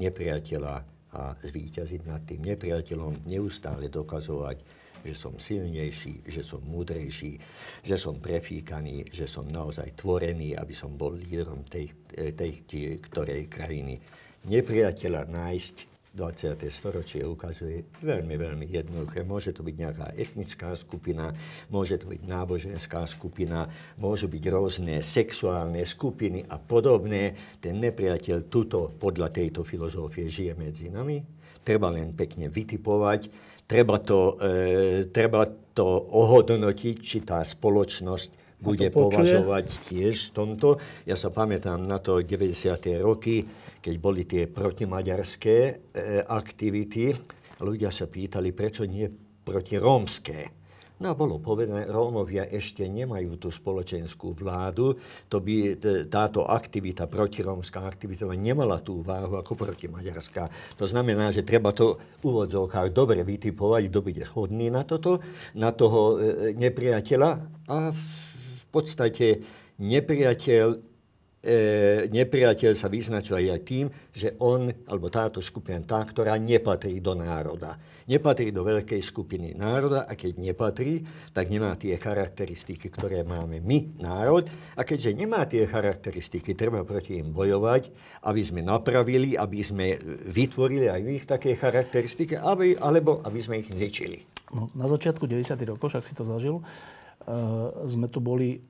nepriateľa 0.00 0.74
a 1.14 1.36
zvíťaziť 1.38 2.00
nad 2.10 2.26
tým 2.26 2.42
nepriateľom, 2.42 3.28
neustále 3.28 3.86
dokazovať, 3.86 4.58
že 5.04 5.14
som 5.14 5.36
silnejší, 5.36 6.26
že 6.26 6.40
som 6.40 6.64
múdrejší, 6.64 7.38
že 7.84 7.96
som 8.00 8.16
prefíkaný, 8.16 9.12
že 9.12 9.28
som 9.28 9.44
naozaj 9.44 9.94
tvorený, 10.00 10.56
aby 10.56 10.72
som 10.72 10.96
bol 10.96 11.14
lídrom 11.14 11.62
tej, 11.68 11.92
tej, 12.10 12.64
tej 12.64 12.98
ktorej 13.04 13.46
krajiny. 13.52 14.00
Nepriateľa 14.48 15.28
nájsť 15.28 15.93
20. 16.14 16.70
storočie 16.70 17.26
ukazuje 17.26 17.90
veľmi, 17.98 18.38
veľmi 18.38 18.66
jednoduché. 18.70 19.26
Môže 19.26 19.50
to 19.50 19.66
byť 19.66 19.74
nejaká 19.74 20.06
etnická 20.14 20.70
skupina, 20.78 21.34
môže 21.74 21.98
to 21.98 22.06
byť 22.06 22.22
náboženská 22.22 23.02
skupina, 23.10 23.66
môžu 23.98 24.30
byť 24.30 24.44
rôzne 24.46 25.02
sexuálne 25.02 25.82
skupiny 25.82 26.46
a 26.46 26.62
podobné. 26.62 27.34
Ten 27.58 27.82
nepriateľ 27.82 28.46
tuto 28.46 28.94
podľa 28.94 29.34
tejto 29.34 29.66
filozofie 29.66 30.30
žije 30.30 30.54
medzi 30.54 30.86
nami. 30.86 31.18
Treba 31.66 31.90
len 31.90 32.14
pekne 32.14 32.46
vytipovať, 32.46 33.20
treba 33.66 33.98
to, 33.98 34.38
e, 34.38 35.10
treba 35.10 35.50
to 35.74 35.88
ohodnotiť, 36.14 36.96
či 37.02 37.26
tá 37.26 37.42
spoločnosť 37.42 38.43
bude 38.64 38.88
považovať 38.88 39.92
tiež 39.92 40.32
tomto. 40.32 40.80
Ja 41.04 41.20
sa 41.20 41.28
pamätám 41.28 41.84
na 41.84 42.00
to 42.00 42.24
90. 42.24 43.04
roky, 43.04 43.44
keď 43.84 43.94
boli 44.00 44.24
tie 44.24 44.48
protimaďarské 44.48 45.56
e, 45.60 45.72
aktivity, 46.24 47.12
ľudia 47.60 47.92
sa 47.92 48.08
pýtali, 48.08 48.56
prečo 48.56 48.88
nie 48.88 49.04
protirómske. 49.44 50.64
No 50.94 51.10
a 51.10 51.18
bolo 51.18 51.42
povedané, 51.42 51.90
Rómovia 51.90 52.46
ešte 52.46 52.86
nemajú 52.86 53.34
tú 53.36 53.50
spoločenskú 53.50 54.30
vládu, 54.30 54.94
to 55.26 55.42
by 55.42 55.74
táto 56.06 56.46
aktivita, 56.46 57.10
protirómska 57.10 57.82
aktivita, 57.82 58.30
nemala 58.30 58.78
tú 58.78 59.02
váhu 59.02 59.34
ako 59.34 59.58
protimaďarská. 59.58 60.48
To 60.78 60.86
znamená, 60.86 61.34
že 61.34 61.42
treba 61.42 61.74
to 61.74 61.98
v 62.22 62.30
úvodzovkách 62.30 62.94
dobre 62.94 63.26
vytipovať, 63.26 63.90
kto 63.90 63.98
bude 64.06 64.24
hodný 64.38 64.70
na 64.70 64.86
toto, 64.86 65.18
na 65.58 65.74
toho 65.74 66.14
e, 66.14 66.54
nepriateľa 66.54 67.30
a 67.66 67.90
podstate 68.74 69.26
nepriateľ 69.78 70.94
e, 71.44 72.08
nepriateľ 72.08 72.72
sa 72.72 72.88
vyznačuje 72.88 73.52
aj 73.52 73.60
tým, 73.62 73.86
že 74.10 74.32
on, 74.40 74.72
alebo 74.88 75.12
táto 75.12 75.44
skupina, 75.44 75.84
tá, 75.84 76.00
ktorá 76.00 76.40
nepatrí 76.40 77.04
do 77.04 77.12
národa. 77.12 77.76
Nepatrí 78.04 78.52
do 78.52 78.64
veľkej 78.64 79.00
skupiny 79.00 79.56
národa 79.56 80.04
a 80.04 80.12
keď 80.12 80.40
nepatrí, 80.40 81.04
tak 81.32 81.48
nemá 81.48 81.72
tie 81.76 81.96
charakteristiky, 81.96 82.92
ktoré 82.92 83.24
máme 83.24 83.60
my, 83.64 84.00
národ. 84.00 84.48
A 84.76 84.84
keďže 84.84 85.16
nemá 85.16 85.44
tie 85.48 85.64
charakteristiky, 85.64 86.52
treba 86.52 86.84
proti 86.84 87.20
im 87.20 87.32
bojovať, 87.32 87.92
aby 88.28 88.40
sme 88.44 88.60
napravili, 88.60 89.36
aby 89.36 89.60
sme 89.64 89.96
vytvorili 90.28 90.88
aj 90.88 91.00
ich 91.08 91.24
také 91.24 91.56
charakteristiky, 91.56 92.36
aby, 92.36 92.76
alebo 92.76 93.24
aby 93.24 93.40
sme 93.40 93.60
ich 93.60 93.72
zničili. 93.72 94.20
No, 94.52 94.68
na 94.76 94.84
začiatku 94.84 95.24
90. 95.24 95.56
rokov, 95.64 95.96
však 95.96 96.04
si 96.04 96.12
to 96.12 96.28
zažil, 96.28 96.60
sme 97.84 98.06
tu 98.08 98.20
boli 98.20 98.60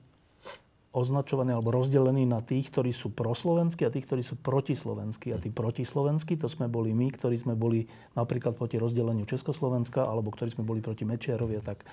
označovaní 0.95 1.51
alebo 1.51 1.75
rozdelení 1.75 2.23
na 2.23 2.39
tých, 2.39 2.71
ktorí 2.71 2.95
sú 2.95 3.11
proslovenskí 3.11 3.83
a 3.83 3.91
tých, 3.91 4.07
ktorí 4.07 4.23
sú 4.23 4.39
protislovenskí. 4.39 5.35
A 5.35 5.37
tí 5.43 5.51
protislovenskí, 5.51 6.39
to 6.39 6.47
sme 6.47 6.71
boli 6.71 6.95
my, 6.95 7.11
ktorí 7.11 7.35
sme 7.35 7.51
boli 7.51 7.83
napríklad 8.15 8.55
proti 8.55 8.79
rozdeleniu 8.79 9.27
Československa, 9.27 10.07
alebo 10.07 10.31
ktorí 10.31 10.55
sme 10.55 10.63
boli 10.63 10.79
proti 10.79 11.03
Mečiarovi 11.03 11.59
a 11.59 11.63
tak. 11.63 11.83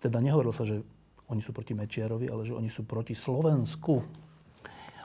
Teda 0.00 0.24
nehovorilo 0.24 0.56
sa, 0.56 0.64
že 0.64 0.80
oni 1.28 1.44
sú 1.44 1.52
proti 1.52 1.76
Mečiarovi, 1.76 2.32
ale 2.32 2.48
že 2.48 2.56
oni 2.56 2.72
sú 2.72 2.88
proti 2.88 3.12
Slovensku. 3.12 4.00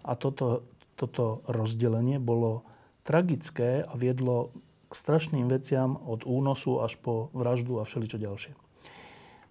A 0.08 0.16
toto, 0.16 0.64
toto 0.96 1.44
rozdelenie 1.52 2.24
bolo 2.24 2.64
tragické 3.04 3.84
a 3.84 3.92
viedlo 4.00 4.56
k 4.88 4.94
strašným 4.96 5.52
veciam 5.52 6.00
od 6.08 6.24
únosu 6.24 6.80
až 6.80 6.96
po 6.96 7.28
vraždu 7.36 7.84
a 7.84 7.84
všeličo 7.84 8.24
ďalšie. 8.24 8.56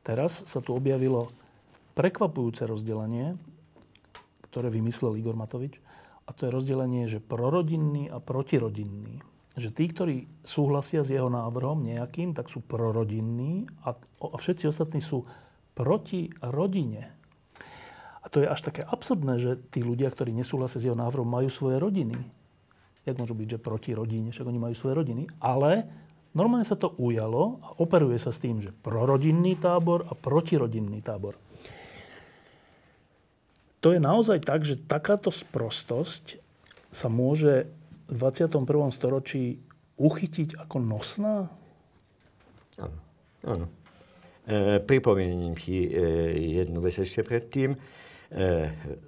Teraz 0.00 0.48
sa 0.48 0.64
tu 0.64 0.72
objavilo 0.72 1.28
prekvapujúce 1.92 2.64
rozdelenie, 2.64 3.36
ktoré 4.52 4.68
vymyslel 4.68 5.16
Igor 5.16 5.36
Matovič. 5.36 5.80
A 6.28 6.36
to 6.36 6.46
je 6.46 6.54
rozdelenie, 6.54 7.08
že 7.08 7.24
prorodinný 7.24 8.12
a 8.12 8.20
protirodinný. 8.20 9.20
Že 9.56 9.68
tí, 9.72 9.84
ktorí 9.88 10.16
súhlasia 10.44 11.04
s 11.04 11.12
jeho 11.12 11.28
návrhom 11.28 11.84
nejakým, 11.84 12.32
tak 12.32 12.48
sú 12.48 12.64
prorodinní 12.64 13.68
a, 13.84 13.92
a 13.96 14.36
všetci 14.36 14.68
ostatní 14.68 15.00
sú 15.04 15.24
proti 15.72 16.32
rodine. 16.40 17.12
A 18.22 18.30
to 18.30 18.44
je 18.44 18.48
až 18.48 18.60
také 18.64 18.86
absurdné, 18.86 19.40
že 19.40 19.58
tí 19.72 19.82
ľudia, 19.82 20.08
ktorí 20.08 20.30
nesúhlasia 20.30 20.78
s 20.78 20.86
jeho 20.86 20.96
návrhom, 20.96 21.26
majú 21.26 21.50
svoje 21.50 21.82
rodiny. 21.82 22.16
Jak 23.02 23.18
môžu 23.18 23.34
byť, 23.34 23.58
že 23.58 23.58
proti 23.58 23.90
rodine, 23.98 24.30
však 24.30 24.46
oni 24.46 24.60
majú 24.62 24.74
svoje 24.78 24.94
rodiny. 24.94 25.26
Ale 25.42 25.90
normálne 26.32 26.64
sa 26.64 26.78
to 26.78 26.94
ujalo 27.02 27.58
a 27.60 27.68
operuje 27.82 28.16
sa 28.22 28.30
s 28.30 28.38
tým, 28.38 28.62
že 28.62 28.70
prorodinný 28.70 29.58
tábor 29.58 30.06
a 30.06 30.14
protirodinný 30.14 31.02
tábor 31.02 31.34
to 33.82 33.90
je 33.90 33.98
naozaj 33.98 34.46
tak, 34.46 34.62
že 34.62 34.78
takáto 34.78 35.34
sprostosť 35.34 36.38
sa 36.94 37.10
môže 37.10 37.66
v 38.06 38.14
21. 38.14 38.62
storočí 38.94 39.58
uchytiť 39.98 40.54
ako 40.62 40.76
nosná? 40.78 41.50
Áno, 42.78 42.98
áno. 43.42 43.66
E, 44.46 44.78
pripomeniem 44.78 45.58
ti 45.58 45.86
e, 45.86 45.90
jednu 46.62 46.78
vec 46.78 46.94
ešte 46.94 47.26
predtým. 47.26 47.74
E, 47.74 47.78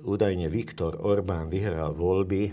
údajne 0.04 0.50
Viktor 0.50 0.98
Orbán 1.00 1.46
vyhral 1.46 1.94
voľby 1.94 2.42
e, 2.44 2.52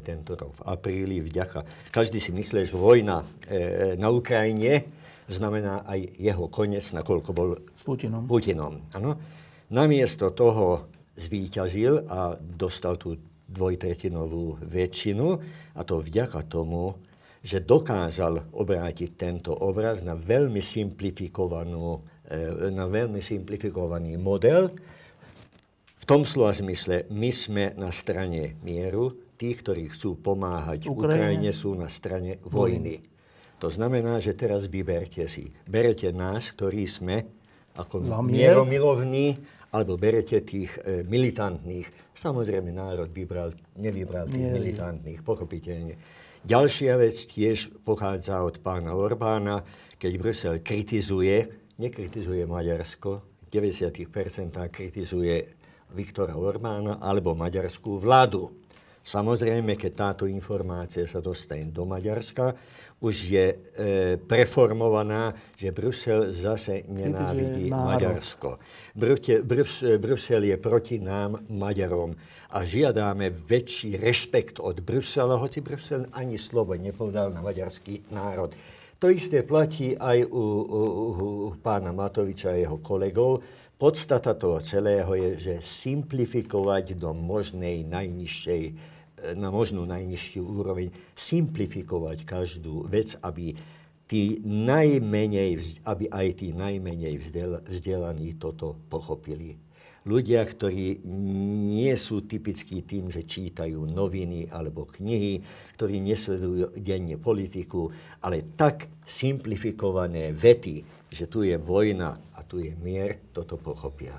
tento 0.00 0.40
rok 0.40 0.56
v 0.58 0.62
apríli 0.72 1.20
vďaka. 1.20 1.92
Každý 1.92 2.16
si 2.16 2.32
myslí, 2.32 2.64
že 2.64 2.80
vojna 2.80 3.22
e, 3.44 3.94
na 4.00 4.08
Ukrajine 4.08 4.88
znamená 5.28 5.84
aj 5.84 6.16
jeho 6.16 6.48
koniec, 6.48 6.88
nakoľko 6.96 7.30
bol 7.36 7.60
s 7.76 7.82
Putinom. 7.84 8.24
Putinom 8.24 8.88
ano. 8.96 9.20
Namiesto 9.68 10.32
toho 10.32 10.97
zvíťazil 11.18 12.06
a 12.06 12.38
dostal 12.38 12.94
tú 12.94 13.18
dvojtretinovú 13.48 14.62
väčšinu 14.62 15.26
a 15.74 15.80
to 15.82 15.98
vďaka 15.98 16.46
tomu, 16.46 16.94
že 17.42 17.64
dokázal 17.64 18.52
obrátiť 18.52 19.10
tento 19.16 19.54
obraz 19.54 20.04
na 20.04 20.14
veľmi 20.14 20.60
simplifikovanú, 20.60 21.98
e, 22.28 22.70
na 22.70 22.84
veľmi 22.86 23.22
simplifikovaný 23.22 24.20
model. 24.20 24.68
V 25.98 26.04
tom 26.04 26.28
slova 26.28 26.52
zmysle, 26.52 27.08
my 27.08 27.30
sme 27.32 27.64
na 27.78 27.88
strane 27.94 28.58
mieru, 28.60 29.34
tí, 29.38 29.54
ktorí 29.54 29.88
chcú 29.92 30.18
pomáhať 30.18 30.90
Ukrajine, 30.90 31.48
Ukrajine 31.48 31.50
sú 31.54 31.78
na 31.78 31.88
strane 31.88 32.42
vojny. 32.42 33.00
To 33.58 33.70
znamená, 33.70 34.22
že 34.22 34.38
teraz 34.38 34.70
vyberte 34.70 35.26
si. 35.26 35.50
Berete 35.66 36.14
nás, 36.14 36.54
ktorí 36.54 36.86
sme 36.86 37.26
ako 37.78 38.02
mieromilovní 38.26 39.38
alebo 39.72 40.00
berete 40.00 40.40
tých 40.40 40.80
e, 40.80 41.04
militantných. 41.04 42.12
Samozrejme, 42.16 42.72
národ 42.72 43.12
vybral, 43.12 43.52
nevybral 43.76 44.24
tých 44.28 44.48
Nie. 44.48 44.54
militantných, 44.56 45.20
pochopiteľne. 45.20 45.94
Ďalšia 46.48 46.96
vec 46.96 47.16
tiež 47.28 47.84
pochádza 47.84 48.40
od 48.40 48.62
pána 48.64 48.96
Orbána, 48.96 49.66
keď 50.00 50.12
Brusel 50.16 50.54
kritizuje, 50.64 51.44
nekritizuje 51.76 52.46
Maďarsko, 52.48 53.10
v 53.20 53.46
90% 53.52 54.56
kritizuje 54.72 55.58
Viktora 55.92 56.36
Orbána 56.36 57.00
alebo 57.00 57.32
maďarskú 57.32 57.96
vládu. 57.96 58.52
Samozrejme, 59.02 59.78
keď 59.78 59.92
táto 59.94 60.24
informácia 60.28 61.08
sa 61.08 61.22
dostane 61.24 61.70
do 61.72 61.88
Maďarska, 61.88 62.52
už 62.98 63.14
je 63.30 63.46
e, 63.46 63.56
preformovaná, 64.18 65.30
že 65.54 65.70
Brusel 65.70 66.34
zase 66.34 66.82
nenávidí 66.90 67.70
Maďarsko. 67.70 68.58
Brute, 68.98 69.46
Brus, 69.46 69.86
Brusel 70.02 70.50
je 70.50 70.56
proti 70.58 70.98
nám, 70.98 71.46
Maďarom. 71.46 72.18
A 72.50 72.66
žiadáme 72.66 73.30
väčší 73.30 73.94
rešpekt 74.02 74.58
od 74.58 74.82
Brusela, 74.82 75.38
hoci 75.38 75.62
Brusel 75.62 76.10
ani 76.10 76.34
slovo 76.34 76.74
nepovedal 76.74 77.30
na 77.30 77.38
maďarský 77.38 78.10
národ. 78.10 78.50
To 78.98 79.06
isté 79.06 79.46
platí 79.46 79.94
aj 79.94 80.26
u, 80.26 80.42
u, 80.66 80.80
u 81.46 81.54
pána 81.62 81.94
Matoviča 81.94 82.50
a 82.50 82.58
jeho 82.58 82.82
kolegov. 82.82 83.46
Podstata 83.78 84.34
toho 84.34 84.58
celého 84.58 85.06
je, 85.14 85.30
že 85.38 85.54
simplifikovať 85.62 86.98
do 86.98 87.14
možnej 87.14 87.86
najnižšej, 87.86 88.62
na 89.38 89.54
možnú 89.54 89.86
najnižšiu 89.86 90.42
úroveň, 90.42 90.90
simplifikovať 91.14 92.26
každú 92.26 92.82
vec, 92.90 93.14
aby 93.22 93.54
tí 94.10 94.42
najmenej, 94.42 95.78
aby 95.86 96.10
aj 96.10 96.42
tí 96.42 96.50
najmenej 96.50 97.22
vzdelaní 97.70 98.34
toto 98.34 98.74
pochopili. 98.90 99.54
Ľudia, 100.10 100.42
ktorí 100.42 101.06
nie 101.70 101.94
sú 101.94 102.26
typickí 102.26 102.82
tým, 102.82 103.14
že 103.14 103.22
čítajú 103.22 103.78
noviny 103.86 104.50
alebo 104.50 104.90
knihy, 104.90 105.38
ktorí 105.78 106.02
nesledujú 106.02 106.74
denne 106.82 107.14
politiku, 107.14 107.94
ale 108.26 108.42
tak 108.58 108.90
simplifikované 109.06 110.34
vety, 110.34 110.82
že 111.14 111.30
tu 111.30 111.46
je 111.46 111.54
vojna 111.54 112.18
tu 112.48 112.64
je 112.64 112.72
mier, 112.80 113.20
toto 113.30 113.60
pochopia. 113.60 114.16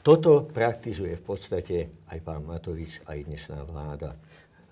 Toto 0.00 0.48
praktizuje 0.48 1.18
v 1.20 1.24
podstate 1.26 1.76
aj 2.08 2.18
pán 2.24 2.40
Matovič, 2.46 3.04
aj 3.04 3.26
dnešná 3.28 3.60
vláda. 3.68 4.16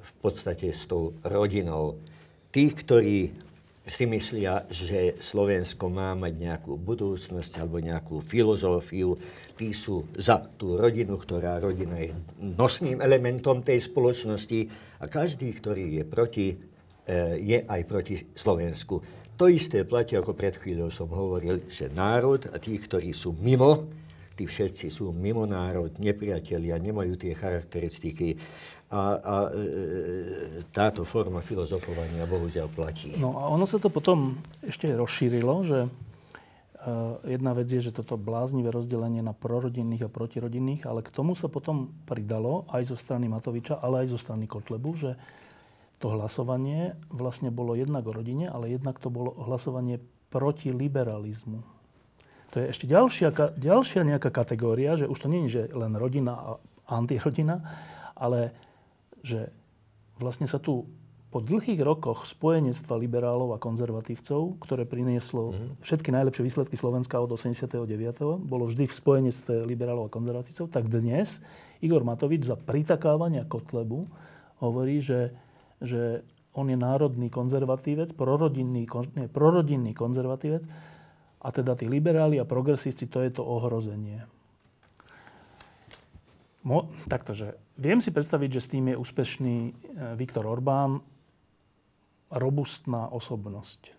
V 0.00 0.12
podstate 0.24 0.72
s 0.72 0.88
tou 0.88 1.12
rodinou. 1.20 2.00
Tí, 2.48 2.70
ktorí 2.70 3.34
si 3.84 4.08
myslia, 4.08 4.64
že 4.72 5.20
Slovensko 5.20 5.92
má 5.92 6.16
mať 6.16 6.32
nejakú 6.40 6.80
budúcnosť 6.80 7.52
alebo 7.60 7.84
nejakú 7.84 8.24
filozofiu. 8.24 9.12
Tí 9.60 9.76
sú 9.76 10.08
za 10.16 10.40
tú 10.40 10.80
rodinu, 10.80 11.20
ktorá 11.20 11.60
rodina 11.60 12.00
je 12.00 12.16
nosným 12.40 13.04
elementom 13.04 13.60
tej 13.60 13.84
spoločnosti 13.84 14.72
a 15.02 15.04
každý, 15.04 15.52
ktorý 15.52 16.00
je 16.00 16.04
proti, 16.08 16.46
eh, 16.56 17.36
je 17.44 17.58
aj 17.60 17.80
proti 17.84 18.16
Slovensku. 18.32 19.23
To 19.34 19.50
isté 19.50 19.82
platí, 19.82 20.14
ako 20.14 20.30
pred 20.30 20.54
chvíľou 20.54 20.94
som 20.94 21.10
hovoril, 21.10 21.66
že 21.66 21.90
národ 21.90 22.46
a 22.54 22.56
tí, 22.62 22.78
ktorí 22.78 23.10
sú 23.10 23.34
mimo, 23.34 23.90
tí 24.38 24.46
všetci 24.46 24.86
sú 24.90 25.10
mimo 25.10 25.42
národ, 25.42 25.90
nepriatelia, 25.98 26.78
nemajú 26.78 27.18
tie 27.18 27.34
charakteristiky 27.34 28.38
a, 28.94 29.02
a 29.18 29.34
e, 29.50 30.62
táto 30.70 31.02
forma 31.02 31.42
filozofovania 31.42 32.30
bohužiaľ 32.30 32.70
platí. 32.70 33.14
No 33.18 33.34
a 33.34 33.50
ono 33.50 33.66
sa 33.66 33.82
to 33.82 33.90
potom 33.90 34.38
ešte 34.62 34.86
rozšírilo, 34.94 35.54
že 35.66 35.78
e, 35.82 35.88
jedna 37.34 37.58
vec 37.58 37.66
je, 37.66 37.90
že 37.90 37.94
toto 37.94 38.14
bláznivé 38.14 38.70
rozdelenie 38.70 39.18
na 39.18 39.34
prorodinných 39.34 40.06
a 40.06 40.12
protirodinných, 40.14 40.86
ale 40.86 41.02
k 41.02 41.10
tomu 41.10 41.34
sa 41.34 41.50
potom 41.50 41.90
pridalo 42.06 42.70
aj 42.70 42.86
zo 42.86 42.96
strany 42.98 43.26
Matoviča, 43.26 43.82
ale 43.82 44.06
aj 44.06 44.14
zo 44.14 44.18
strany 44.18 44.46
Kotlebu, 44.46 44.94
že 44.94 45.18
to 45.98 46.12
hlasovanie 46.12 46.98
vlastne 47.08 47.48
bolo 47.54 47.78
jednak 47.78 48.04
o 48.06 48.12
rodine, 48.12 48.50
ale 48.50 48.72
jednak 48.72 48.98
to 48.98 49.08
bolo 49.08 49.34
hlasovanie 49.46 50.02
proti 50.28 50.74
liberalizmu. 50.74 51.62
To 52.54 52.62
je 52.62 52.70
ešte 52.70 52.86
ďalšia, 52.86 53.34
ďalšia 53.58 54.06
nejaká 54.06 54.30
kategória, 54.30 54.94
že 54.94 55.10
už 55.10 55.18
to 55.18 55.30
nie 55.30 55.46
je 55.46 55.50
že 55.50 55.62
len 55.74 55.98
rodina 55.98 56.34
a 56.34 56.50
antirodina, 56.86 57.62
ale 58.14 58.54
že 59.24 59.50
vlastne 60.20 60.46
sa 60.46 60.62
tu 60.62 60.86
po 61.34 61.42
dlhých 61.42 61.82
rokoch 61.82 62.30
spojenectva 62.30 62.94
liberálov 62.94 63.58
a 63.58 63.58
konzervatívcov, 63.58 64.62
ktoré 64.62 64.86
prinieslo 64.86 65.50
mm-hmm. 65.50 65.82
všetky 65.82 66.14
najlepšie 66.14 66.46
výsledky 66.46 66.78
Slovenska 66.78 67.18
od 67.18 67.34
89. 67.34 67.90
bolo 68.38 68.70
vždy 68.70 68.86
v 68.86 68.94
spojenectve 68.94 69.66
liberálov 69.66 70.06
a 70.06 70.14
konzervatívcov, 70.14 70.70
tak 70.70 70.86
dnes 70.86 71.42
Igor 71.82 72.06
Matovič 72.06 72.46
za 72.46 72.54
pritakávania 72.54 73.50
Kotlebu 73.50 74.06
hovorí, 74.62 75.02
že, 75.02 75.34
že 75.82 76.22
on 76.54 76.70
je 76.70 76.78
národný 76.78 77.30
konzervatívec, 77.30 78.14
prorodinný, 78.14 78.86
nie, 79.18 79.26
prorodinný 79.26 79.90
konzervatívec 79.90 80.62
a 81.42 81.48
teda 81.50 81.74
tí 81.74 81.90
liberáli 81.90 82.38
a 82.38 82.46
progresívci, 82.46 83.10
to 83.10 83.20
je 83.20 83.30
to 83.34 83.42
ohrozenie. 83.42 84.22
Mo, 86.64 86.88
takto, 87.10 87.36
že 87.36 87.58
viem 87.76 88.00
si 88.00 88.08
predstaviť, 88.08 88.50
že 88.56 88.64
s 88.64 88.72
tým 88.72 88.84
je 88.88 88.96
úspešný 88.96 89.56
e, 89.68 89.72
Viktor 90.16 90.48
Orbán, 90.48 91.04
robustná 92.32 93.12
osobnosť 93.12 93.92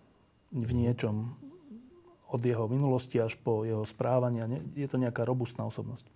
v 0.50 0.70
niečom 0.74 1.38
od 2.26 2.42
jeho 2.42 2.66
minulosti 2.66 3.22
až 3.22 3.38
po 3.38 3.62
jeho 3.62 3.86
správania. 3.86 4.50
Je 4.74 4.90
to 4.90 4.98
nejaká 4.98 5.22
robustná 5.22 5.62
osobnosť. 5.62 6.10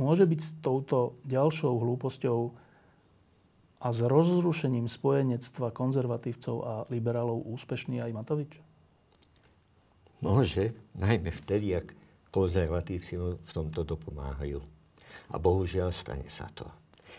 Môže 0.00 0.24
byť 0.24 0.40
s 0.40 0.50
touto 0.64 1.16
ďalšou 1.28 1.76
hlúposťou 1.76 2.38
a 3.80 3.92
s 3.92 4.00
rozrušením 4.00 4.88
spojenectva 4.88 5.70
konzervatívcov 5.70 6.56
a 6.64 6.74
liberálov 6.88 7.44
úspešný 7.52 8.00
aj 8.00 8.10
Matovič? 8.16 8.52
Môže, 10.24 10.72
najmä 10.96 11.28
vtedy, 11.28 11.76
ak 11.76 11.92
konzervatívci 12.32 13.20
mu 13.20 13.36
v 13.36 13.50
tomto 13.52 13.84
dopomáhajú. 13.84 14.60
A 15.32 15.36
bohužiaľ 15.36 15.92
stane 15.92 16.28
sa 16.32 16.48
to. 16.52 16.64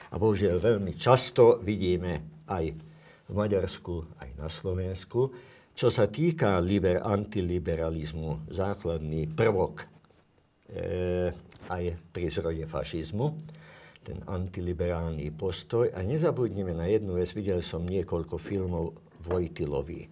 A 0.09 0.15
bohužiaľ 0.17 0.57
veľmi 0.57 0.97
často 0.97 1.61
vidíme 1.61 2.45
aj 2.49 2.65
v 3.27 3.33
Maďarsku, 3.33 4.23
aj 4.23 4.29
na 4.39 4.47
Slovensku, 4.47 5.29
čo 5.77 5.93
sa 5.93 6.09
týka 6.09 6.57
liber, 6.57 7.05
antiliberalizmu, 7.05 8.49
základný 8.49 9.29
prvok 9.29 9.85
e, 9.85 9.85
aj 11.69 11.83
pri 12.09 12.27
zrode 12.33 12.65
fašizmu, 12.65 13.27
ten 14.07 14.23
antiliberálny 14.23 15.27
postoj. 15.35 15.91
A 15.91 15.99
nezabudnime 15.99 16.71
na 16.71 16.87
jednu 16.87 17.19
vec, 17.19 17.27
videl 17.35 17.59
som 17.59 17.83
niekoľko 17.83 18.39
filmov 18.39 18.95
Vojtilovi. 19.27 20.07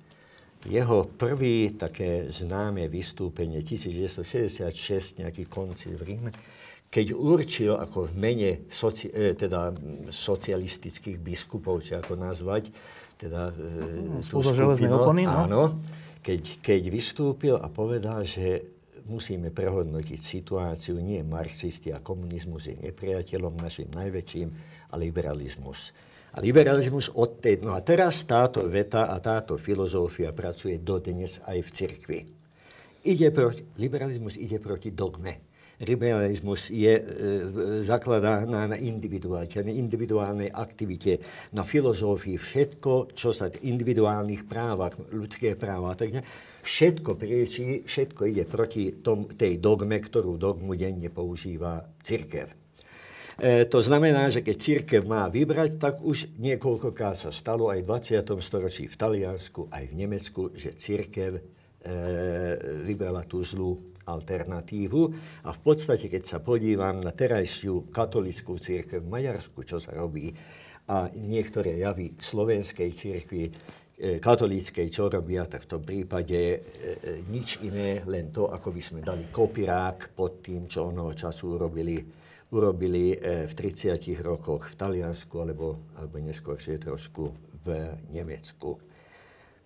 Jeho 0.65 1.05
prvý 1.15 1.77
také 1.77 2.27
známe 2.27 2.89
vystúpenie 2.91 3.63
1966, 3.63 5.21
nejaký 5.23 5.47
koncil 5.47 5.95
v 5.95 6.03
Ríme, 6.03 6.31
keď 6.89 7.13
určil 7.13 7.77
ako 7.77 8.09
v 8.09 8.13
mene 8.17 8.51
soci, 8.71 9.11
e, 9.13 9.37
teda 9.37 9.71
socialistických 10.09 11.21
biskupov, 11.21 11.85
či 11.85 11.99
ako 11.99 12.17
nazvať, 12.17 12.73
teda 13.19 13.51
e, 13.51 14.21
tú 14.25 14.41
skupinu, 14.41 14.95
opony, 15.05 15.23
no? 15.27 15.37
áno, 15.45 15.63
keď, 16.25 16.65
keď 16.65 16.81
vystúpil 16.89 17.55
a 17.61 17.69
povedal, 17.69 18.25
že 18.25 18.74
musíme 19.05 19.53
prehodnotiť 19.53 20.19
situáciu, 20.19 20.97
nie 21.01 21.21
marxisti 21.21 21.93
a 21.93 22.01
komunizmus 22.01 22.69
je 22.69 22.75
nepriateľom 22.77 23.53
našim 23.57 23.89
najväčším, 23.93 24.49
a 24.91 24.95
liberalizmus. 24.97 25.95
A 26.35 26.43
liberalizmus 26.43 27.09
od 27.15 27.39
tej... 27.39 27.63
No 27.63 27.73
a 27.73 27.79
teraz 27.79 28.27
táto 28.27 28.67
veta 28.67 29.07
a 29.07 29.15
táto 29.23 29.55
filozofia 29.55 30.35
pracuje 30.35 30.83
dodnes 30.83 31.39
aj 31.47 31.59
v 31.63 31.69
cirkvi. 31.71 32.19
Ide 33.05 33.29
proti, 33.31 33.61
liberalizmus 33.79 34.35
ide 34.35 34.59
proti 34.59 34.91
dogme 34.91 35.54
liberalizmus 35.83 36.71
je 36.71 36.93
e, 36.95 37.03
zakladá 37.83 38.47
na, 38.47 38.71
na 38.71 38.77
individualite, 38.79 39.59
na 39.59 39.75
individuálnej 39.75 40.47
aktivite, 40.47 41.19
na 41.51 41.67
filozofii, 41.67 42.39
všetko, 42.39 43.11
čo 43.11 43.35
sa 43.35 43.51
individuálnych 43.51 44.47
právach, 44.47 44.95
ľudské 45.11 45.59
práva, 45.59 45.97
tak 45.99 46.15
ne, 46.15 46.21
všetko 46.63 47.19
priečí, 47.19 47.83
všetko 47.83 48.21
ide 48.31 48.43
proti 48.47 49.03
tom, 49.03 49.27
tej 49.35 49.59
dogme, 49.59 49.99
ktorú 49.99 50.39
dogmu 50.39 50.79
denne 50.79 51.11
používa 51.11 51.83
církev. 51.99 52.47
E, 53.35 53.67
to 53.67 53.83
znamená, 53.83 54.31
že 54.31 54.39
keď 54.39 54.55
církev 54.55 55.01
má 55.03 55.27
vybrať, 55.27 55.75
tak 55.75 55.99
už 55.99 56.39
niekoľkokrát 56.39 57.27
sa 57.27 57.31
stalo 57.35 57.67
aj 57.67 57.83
v 57.83 57.89
20. 58.23 58.23
storočí 58.39 58.87
v 58.87 58.95
Taliansku, 58.95 59.67
aj 59.67 59.83
v 59.91 59.93
Nemecku, 59.93 60.41
že 60.55 60.71
církev 60.71 61.35
e, 61.35 61.41
vybrala 62.87 63.27
tú 63.27 63.43
zlú 63.43 63.94
alternatívu. 64.05 65.01
A 65.45 65.49
v 65.51 65.59
podstate, 65.59 66.07
keď 66.07 66.23
sa 66.23 66.39
podívam 66.39 67.01
na 67.01 67.11
terajšiu 67.11 67.89
katolickú 67.89 68.55
církev 68.55 69.01
v 69.01 69.11
Maďarsku, 69.11 69.65
čo 69.65 69.81
sa 69.81 69.91
robí, 69.97 70.31
a 70.85 71.09
niektoré 71.17 71.81
javy 71.81 72.13
slovenskej 72.13 72.89
církvy, 72.93 73.43
e, 73.49 73.51
katolíckej, 74.21 74.87
čo 74.93 75.09
robia, 75.09 75.49
tak 75.49 75.65
v 75.65 75.71
tom 75.73 75.81
prípade 75.81 76.37
e, 76.37 76.57
e, 76.57 77.25
nič 77.25 77.65
iné, 77.65 78.05
len 78.05 78.29
to, 78.29 78.53
ako 78.53 78.69
by 78.69 78.81
sme 78.81 78.99
dali 79.01 79.25
kopirák 79.33 80.13
pod 80.13 80.45
tým, 80.45 80.69
čo 80.69 80.93
onoho 80.93 81.17
času 81.17 81.57
urobili, 81.57 81.97
urobili 82.53 83.17
e, 83.17 83.49
v 83.49 83.53
30 83.57 83.97
rokoch 84.21 84.69
v 84.69 84.77
Taliansku, 84.77 85.35
alebo, 85.41 85.89
alebo 85.97 86.21
neskôršie 86.21 86.77
trošku 86.77 87.33
v 87.65 87.67
Nemecku. 88.13 88.94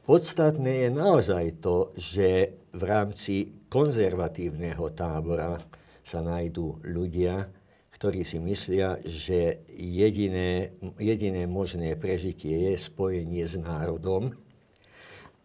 Podstatné 0.10 0.90
je 0.90 0.90
naozaj 0.90 1.62
to, 1.62 1.94
že 1.94 2.58
v 2.74 2.82
rámci 2.82 3.62
konzervatívneho 3.70 4.90
tábora 4.98 5.62
sa 6.02 6.26
nájdú 6.26 6.82
ľudia, 6.82 7.46
ktorí 7.94 8.26
si 8.26 8.42
myslia, 8.42 8.98
že 9.06 9.62
jediné, 9.78 10.74
jediné 10.98 11.46
možné 11.46 11.94
prežitie 11.94 12.74
je 12.74 12.82
spojenie 12.82 13.46
s 13.46 13.62
národom. 13.62 14.34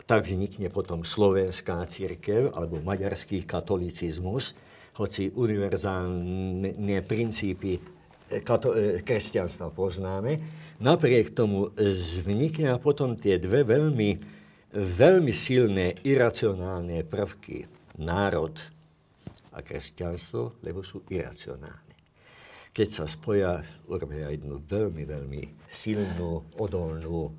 Tak 0.09 0.25
vznikne 0.25 0.73
potom 0.73 1.05
slovenská 1.05 1.85
církev 1.85 2.57
alebo 2.57 2.81
maďarský 2.81 3.45
katolicizmus, 3.45 4.57
hoci 4.97 5.29
univerzálne 5.29 7.05
princípy 7.05 7.85
kato- 8.41 8.73
e, 8.73 9.05
kresťanstva 9.05 9.69
poznáme. 9.77 10.41
Napriek 10.81 11.37
tomu 11.37 11.69
vznikne 11.77 12.81
potom 12.81 13.21
tie 13.21 13.37
dve 13.37 13.61
veľmi 13.69 14.41
veľmi 14.75 15.31
silné 15.31 15.95
iracionálne 16.03 17.07
prvky. 17.07 17.71
Národ 18.03 18.59
a 19.55 19.63
kresťanstvo, 19.63 20.59
lebo 20.67 20.83
sú 20.83 21.07
iracionálne. 21.07 21.95
Keď 22.75 22.89
sa 22.91 23.07
spoja, 23.07 23.63
urobia 23.87 24.35
jednu 24.35 24.59
veľmi, 24.67 25.07
veľmi 25.07 25.43
silnú, 25.71 26.43
odolnú 26.59 27.31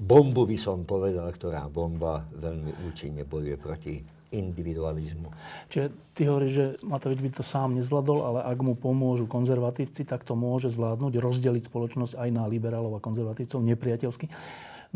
bombu, 0.00 0.48
by 0.48 0.56
som 0.56 0.88
povedal, 0.88 1.28
ktorá 1.28 1.68
bomba 1.68 2.24
veľmi 2.32 2.88
účinne 2.88 3.28
bojuje 3.28 3.60
proti 3.60 3.94
individualizmu. 4.32 5.28
Čiže 5.68 5.86
ty 6.16 6.26
hovoríš, 6.26 6.52
že 6.56 6.66
Matovič 6.80 7.20
by 7.20 7.30
to 7.38 7.44
sám 7.44 7.76
nezvládol, 7.76 8.18
ale 8.24 8.40
ak 8.48 8.58
mu 8.64 8.72
pomôžu 8.74 9.28
konzervatívci, 9.28 10.08
tak 10.08 10.24
to 10.24 10.32
môže 10.32 10.72
zvládnuť, 10.74 11.12
rozdeliť 11.20 11.68
spoločnosť 11.68 12.18
aj 12.18 12.28
na 12.32 12.48
liberálov 12.48 12.98
a 12.98 13.04
konzervatívcov 13.04 13.60
nepriateľsky. 13.62 14.26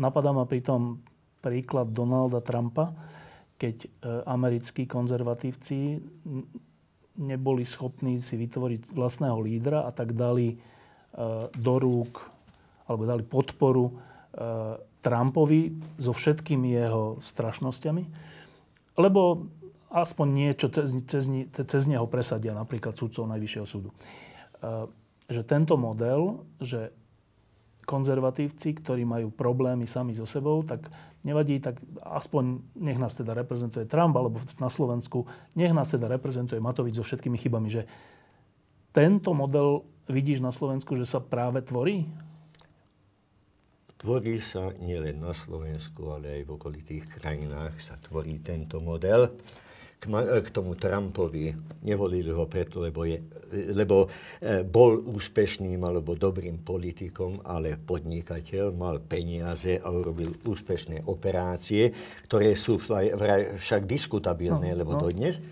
Napadá 0.01 0.33
ma 0.33 0.43
pritom 0.49 0.99
príklad 1.39 1.91
Donalda 1.91 2.43
Trumpa, 2.43 2.91
keď 3.59 3.75
e, 3.83 3.87
americkí 4.23 4.87
konzervatívci 4.87 5.99
neboli 7.19 7.67
schopní 7.67 8.15
si 8.23 8.39
vytvoriť 8.39 8.95
vlastného 8.95 9.35
lídra 9.43 9.83
a 9.83 9.91
tak 9.91 10.15
dali 10.15 10.55
e, 10.55 10.57
do 11.51 11.75
rúk 11.75 12.23
alebo 12.87 13.03
dali 13.03 13.23
podporu 13.27 13.91
e, 13.91 13.93
Trumpovi 14.99 15.75
so 15.99 16.11
všetkými 16.11 16.75
jeho 16.75 17.19
strašnosťami, 17.23 18.03
lebo 18.99 19.47
aspoň 19.91 20.27
niečo 20.27 20.67
cez, 20.67 20.91
cez, 21.07 21.23
cez 21.51 21.83
neho 21.87 22.03
presadia 22.07 22.51
napríklad 22.51 22.99
sudcov 22.99 23.25
Najvyššieho 23.31 23.67
súdu. 23.67 23.89
Že 25.31 25.41
tento 25.47 25.79
model, 25.79 26.43
že 26.59 26.91
konzervatívci, 27.89 28.77
ktorí 28.77 29.01
majú 29.01 29.33
problémy 29.33 29.89
sami 29.89 30.13
so 30.13 30.29
sebou, 30.29 30.61
tak 30.61 30.85
nevadí, 31.23 31.59
tak 31.59 31.79
aspoň 31.99 32.63
nech 32.79 32.99
nás 32.99 33.15
teda 33.15 33.35
reprezentuje 33.35 33.85
Trump, 33.85 34.15
alebo 34.15 34.39
na 34.59 34.71
Slovensku, 34.71 35.27
nech 35.55 35.75
nás 35.75 35.91
teda 35.91 36.07
reprezentuje 36.07 36.63
Matovič 36.63 36.95
so 36.95 37.03
všetkými 37.03 37.35
chybami, 37.35 37.67
že 37.67 37.83
tento 38.95 39.35
model 39.35 39.83
vidíš 40.09 40.41
na 40.41 40.49
Slovensku, 40.49 40.97
že 40.97 41.05
sa 41.05 41.21
práve 41.21 41.61
tvorí? 41.61 42.09
Tvorí 43.99 44.39
sa 44.39 44.71
nielen 44.79 45.19
na 45.19 45.35
Slovensku, 45.35 46.07
ale 46.15 46.39
aj 46.39 46.41
v 46.47 46.53
okolitých 46.55 47.19
krajinách 47.19 47.83
sa 47.83 47.99
tvorí 47.99 48.39
tento 48.39 48.79
model 48.79 49.35
k, 49.99 50.07
k 50.41 50.49
tomu 50.49 50.79
Trumpovi. 50.79 51.51
Nevolili 51.83 52.31
ho 52.31 52.47
preto, 52.47 52.79
lebo, 52.79 53.03
je, 53.03 53.19
lebo 53.75 54.07
e, 54.39 54.63
bol 54.63 55.03
úspešným 55.03 55.83
alebo 55.83 56.15
dobrým 56.15 56.63
politikom, 56.63 57.43
ale 57.43 57.75
podnikateľ, 57.75 58.71
mal 58.71 59.03
peniaze 59.03 59.75
a 59.75 59.87
urobil 59.91 60.31
úspešné 60.47 61.03
operácie, 61.11 61.91
ktoré 62.25 62.55
sú 62.55 62.79
však 62.79 63.83
diskutabilné, 63.83 64.71
no, 64.71 64.77
lebo 64.79 64.95
no. 64.95 65.03
dodnes. 65.03 65.43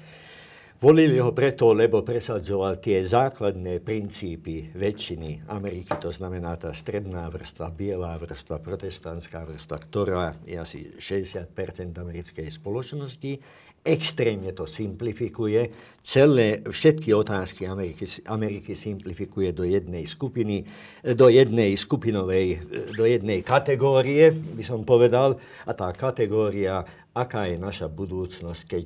Volili 0.78 1.18
ho 1.18 1.34
preto, 1.34 1.74
lebo 1.74 2.06
presadzoval 2.06 2.78
tie 2.78 3.02
základné 3.02 3.82
princípy 3.82 4.70
väčšiny 4.78 5.50
Ameriky, 5.50 5.98
to 5.98 6.14
znamená 6.14 6.54
tá 6.54 6.70
stredná 6.70 7.26
vrstva, 7.34 7.74
bielá 7.74 8.14
vrstva, 8.22 8.62
protestantská 8.62 9.42
vrstva, 9.42 9.74
ktorá 9.90 10.38
je 10.46 10.54
asi 10.54 10.94
60% 11.02 11.50
americkej 11.98 12.46
spoločnosti 12.54 13.42
extrémne 13.88 14.52
to 14.52 14.68
simplifikuje. 14.68 15.72
Celé, 16.04 16.64
všetky 16.68 17.16
otázky 17.16 17.64
Ameriky, 17.68 18.04
Ameriky 18.28 18.76
simplifikuje 18.76 19.56
do 19.56 19.64
jednej 19.64 20.04
skupiny, 20.04 20.68
do 21.16 21.32
jednej 21.32 21.76
skupinovej, 21.76 22.48
do 22.96 23.08
jednej 23.08 23.44
kategórie, 23.44 24.32
by 24.32 24.64
som 24.64 24.84
povedal. 24.84 25.40
A 25.64 25.72
tá 25.72 25.92
kategória, 25.96 26.84
aká 27.16 27.48
je 27.48 27.56
naša 27.56 27.88
budúcnosť, 27.88 28.62
keď, 28.68 28.84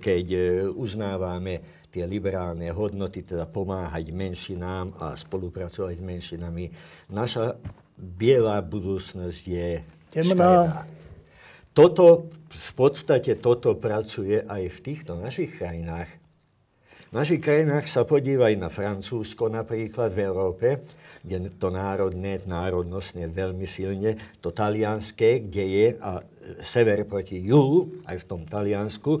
keď 0.00 0.24
e, 0.32 0.40
uznávame 0.72 1.84
tie 1.90 2.06
liberálne 2.06 2.70
hodnoty, 2.70 3.26
teda 3.26 3.44
pomáhať 3.50 4.14
menšinám 4.14 4.94
a 5.02 5.06
spolupracovať 5.18 5.94
s 5.98 6.02
menšinami. 6.02 6.64
Naša 7.10 7.58
biela 7.98 8.62
budúcnosť 8.64 9.42
je 9.44 9.68
Temná. 10.10 10.82
Toto, 11.80 12.28
v 12.52 12.72
podstate 12.76 13.40
toto 13.40 13.72
pracuje 13.72 14.36
aj 14.36 14.68
v 14.68 14.78
týchto 14.84 15.16
našich 15.16 15.56
krajinách. 15.56 16.12
V 17.08 17.12
našich 17.16 17.40
krajinách 17.40 17.88
sa 17.88 18.04
podívaj 18.04 18.52
na 18.60 18.68
Francúzsko 18.68 19.48
napríklad 19.48 20.12
v 20.12 20.20
Európe, 20.28 20.84
kde 21.20 21.52
to 21.60 21.68
národné, 21.68 22.40
národnostne 22.48 23.28
veľmi 23.28 23.68
silne, 23.68 24.16
to 24.40 24.50
talianské, 24.50 25.44
kde 25.44 25.64
je 25.64 25.86
a 26.00 26.24
sever 26.64 27.04
proti 27.04 27.38
juhu, 27.44 28.02
aj 28.08 28.24
v 28.24 28.28
tom 28.28 28.42
Taliansku. 28.48 29.20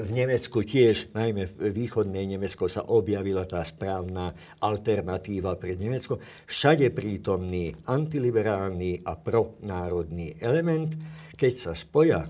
v 0.00 0.10
Nemecku 0.10 0.64
tiež, 0.64 1.12
najmä 1.12 1.46
v 1.46 1.70
východnej 1.70 2.24
Nemecko, 2.24 2.66
sa 2.66 2.88
objavila 2.88 3.44
tá 3.44 3.60
správna 3.62 4.32
alternatíva 4.64 5.54
pre 5.60 5.76
Nemecko. 5.76 6.18
Všade 6.48 6.90
prítomný 6.90 7.76
antiliberálny 7.84 9.04
a 9.04 9.12
pronárodný 9.14 10.34
element 10.40 10.96
keď 11.40 11.52
sa 11.56 11.72
spoja 11.72 12.28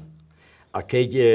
a 0.70 0.78
keď 0.86 1.08
je 1.10 1.34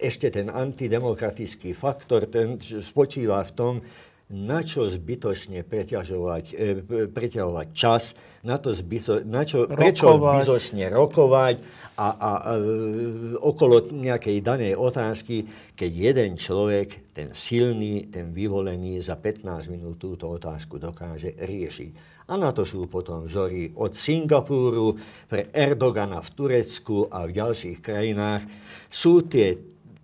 ešte 0.00 0.32
ten 0.32 0.48
antidemokratický 0.48 1.76
faktor, 1.76 2.32
ten 2.32 2.56
spočíva 2.60 3.44
v 3.44 3.52
tom, 3.52 3.74
na 4.26 4.58
čo 4.66 4.90
zbytočne 4.90 5.62
preťažovať, 5.62 6.44
e, 6.50 7.06
preťahovať 7.06 7.66
čas, 7.70 8.18
na, 8.42 8.58
to 8.58 8.74
zbyto, 8.74 9.22
na 9.22 9.46
čo, 9.46 9.70
prečo 9.70 10.18
zbytočne 10.18 10.90
rokovať 10.90 11.62
a, 11.94 12.08
a, 12.10 12.10
a 12.10 12.30
okolo 13.38 13.86
nejakej 13.94 14.42
danej 14.42 14.74
otázky, 14.74 15.46
keď 15.78 15.90
jeden 15.94 16.30
človek, 16.34 17.14
ten 17.14 17.30
silný, 17.30 18.10
ten 18.10 18.34
vyvolený, 18.34 18.98
za 18.98 19.14
15 19.14 19.70
minút 19.70 20.02
túto 20.02 20.26
otázku 20.26 20.82
dokáže 20.82 21.38
riešiť. 21.38 22.18
A 22.26 22.34
na 22.34 22.50
to 22.50 22.66
sú 22.66 22.90
potom 22.90 23.30
vzory 23.30 23.70
od 23.78 23.94
Singapúru, 23.94 24.98
pre 25.30 25.46
Erdogana 25.54 26.18
v 26.18 26.34
Turecku 26.34 27.06
a 27.06 27.30
v 27.30 27.38
ďalších 27.38 27.78
krajinách. 27.78 28.42
Sú 28.90 29.22
tie, 29.30 29.54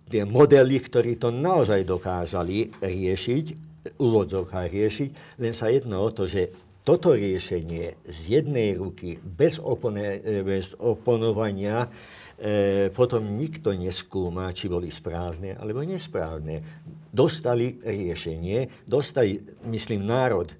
tie 0.07 0.23
modely, 0.23 0.79
ktorí 0.79 1.19
to 1.19 1.27
naozaj 1.27 1.83
dokázali 1.83 2.71
riešiť, 2.79 3.72
úvodzovkách 3.99 4.69
riešiť, 4.71 5.09
len 5.43 5.51
sa 5.51 5.67
jedno 5.67 6.03
o 6.03 6.09
to, 6.09 6.27
že 6.27 6.51
toto 6.83 7.15
riešenie 7.15 8.03
z 8.03 8.19
jednej 8.27 8.75
ruky, 8.75 9.15
bez, 9.15 9.55
opone, 9.59 10.19
bez 10.43 10.75
oponovania, 10.75 11.87
e, 12.35 12.91
potom 12.91 13.23
nikto 13.39 13.71
neskúma, 13.71 14.51
či 14.51 14.67
boli 14.67 14.91
správne 14.91 15.55
alebo 15.55 15.79
nesprávne. 15.79 16.59
Dostali 17.07 17.79
riešenie, 17.79 18.83
dostali, 18.83 19.39
myslím, 19.63 20.03
národ 20.03 20.51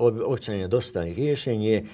občania 0.00 0.64
dostali 0.64 1.12
riešenie, 1.12 1.84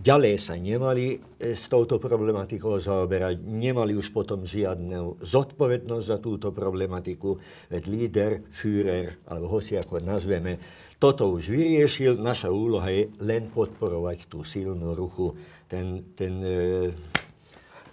ďalej 0.00 0.34
sa 0.40 0.56
nemali 0.56 1.12
e, 1.12 1.52
s 1.52 1.68
touto 1.68 2.00
problematikou 2.00 2.80
zaoberať, 2.80 3.44
nemali 3.44 3.92
už 3.92 4.16
potom 4.16 4.48
žiadnu 4.48 5.20
zodpovednosť 5.20 6.04
za 6.08 6.18
túto 6.24 6.48
problematiku, 6.56 7.36
veď 7.68 7.82
líder, 7.84 8.30
Führer, 8.48 9.20
alebo 9.28 9.60
hoci 9.60 9.76
ako 9.76 10.00
nazveme, 10.00 10.56
toto 10.96 11.32
už 11.36 11.52
vyriešil, 11.52 12.16
naša 12.16 12.48
úloha 12.48 12.88
je 12.88 13.12
len 13.20 13.52
podporovať 13.52 14.28
tú 14.28 14.40
silnú 14.44 14.96
ruchu. 14.96 15.36
Ten, 15.68 16.16
ten, 16.16 16.40
e, 16.40 16.88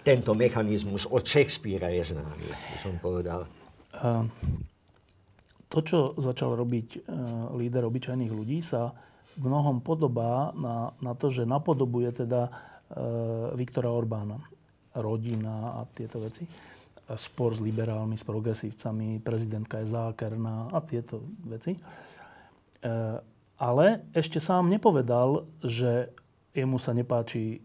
tento 0.07 0.31
mechanizmus 0.31 1.07
od 1.11 1.27
Shakespearea 1.27 1.91
je 1.91 2.15
známy, 2.15 2.47
som 2.79 2.95
povedal. 3.03 3.43
Uh 3.95 4.23
to, 5.67 5.83
čo 5.83 5.99
začal 6.15 6.55
robiť 6.55 6.87
e, 6.95 6.99
líder 7.59 7.83
obyčajných 7.83 8.31
ľudí, 8.31 8.63
sa 8.63 8.95
mnohom 9.37 9.81
podobá 9.81 10.51
na, 10.57 10.91
na 11.01 11.13
to, 11.13 11.29
že 11.29 11.45
napodobuje 11.45 12.11
teda 12.25 12.49
e, 12.49 12.51
Viktora 13.53 13.93
Orbána. 13.93 14.41
Rodina 14.97 15.77
a 15.77 15.85
tieto 15.93 16.17
veci. 16.17 16.41
Spor 17.07 17.53
s 17.53 17.61
liberálmi, 17.61 18.17
s 18.17 18.25
progresívcami, 18.25 19.21
prezidentka 19.21 19.79
je 19.79 19.93
zákerná 19.93 20.73
a 20.73 20.81
tieto 20.81 21.21
veci. 21.45 21.77
E, 21.77 21.81
ale 23.57 23.85
ešte 24.13 24.41
sám 24.41 24.69
nepovedal, 24.69 25.45
že 25.61 26.09
jemu 26.53 26.77
sa 26.81 26.97
nepáči 26.97 27.61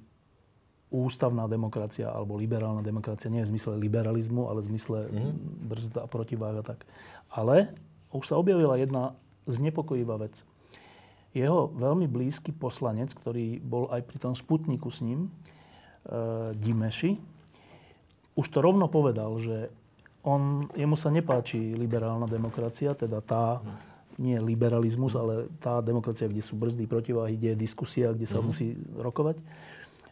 ústavná 0.93 1.49
demokracia 1.49 2.13
alebo 2.13 2.37
liberálna 2.37 2.85
demokracia, 2.85 3.33
nie 3.33 3.41
v 3.49 3.57
zmysle 3.57 3.81
liberalizmu, 3.81 4.53
ale 4.53 4.61
v 4.61 4.77
zmysle 4.77 4.99
mm. 5.09 5.33
brzda 5.73 6.01
a 6.05 6.09
protivága 6.09 6.61
tak. 6.61 6.85
Ale 7.33 7.73
už 8.13 8.29
sa 8.29 8.37
objavila 8.37 8.77
jedna 8.77 9.17
znepokojivá 9.49 10.21
vec. 10.21 10.45
Jeho 11.33 11.73
veľmi 11.73 12.05
blízky 12.09 12.53
poslanec, 12.53 13.13
ktorý 13.17 13.61
bol 13.61 13.89
aj 13.89 14.05
pri 14.05 14.19
tom 14.21 14.37
Sputniku 14.37 14.93
s 14.93 15.01
ním, 15.01 15.29
e, 15.29 16.53
Dimeši, 16.57 17.17
už 18.37 18.47
to 18.49 18.59
rovno 18.65 18.89
povedal, 18.89 19.37
že 19.41 19.69
on, 20.25 20.69
jemu 20.77 20.97
sa 20.97 21.13
nepáči 21.13 21.75
liberálna 21.77 22.31
demokracia, 22.31 22.95
teda 22.95 23.21
tá, 23.21 23.61
nie 24.17 24.39
liberalizmus, 24.39 25.19
ale 25.19 25.51
tá 25.59 25.83
demokracia, 25.83 26.31
kde 26.31 26.45
sú 26.45 26.57
brzdy, 26.57 26.85
protiváhy, 26.87 27.37
kde 27.37 27.57
je 27.57 27.63
diskusia, 27.65 28.15
kde 28.15 28.29
sa 28.29 28.39
mm. 28.41 28.45
musí 28.45 28.77
rokovať 28.97 29.41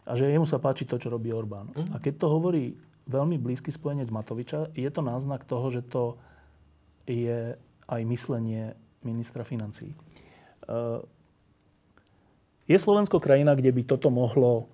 a 0.05 0.17
že 0.17 0.27
jemu 0.27 0.49
sa 0.49 0.57
páči 0.57 0.89
to, 0.89 0.97
čo 0.97 1.13
robí 1.13 1.29
Orbán. 1.29 1.69
Mm. 1.71 1.93
A 1.93 1.97
keď 2.01 2.25
to 2.25 2.27
hovorí 2.27 2.73
veľmi 3.05 3.37
blízky 3.37 3.69
spojenec 3.69 4.09
Matoviča, 4.09 4.73
je 4.73 4.89
to 4.89 5.01
náznak 5.05 5.45
toho, 5.45 5.69
že 5.69 5.85
to 5.85 6.17
je 7.05 7.53
aj 7.85 8.01
myslenie 8.07 8.73
ministra 9.05 9.45
financí. 9.45 9.93
Uh, 10.65 11.01
je 12.69 12.77
Slovensko 12.77 13.19
krajina, 13.19 13.57
kde 13.57 13.73
by 13.73 13.81
toto 13.83 14.07
mohlo 14.07 14.69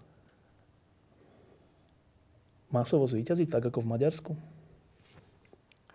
masovo 2.69 3.07
zvíťaziť, 3.07 3.47
tak 3.47 3.71
ako 3.71 3.81
v 3.81 3.91
Maďarsku? 3.95 4.31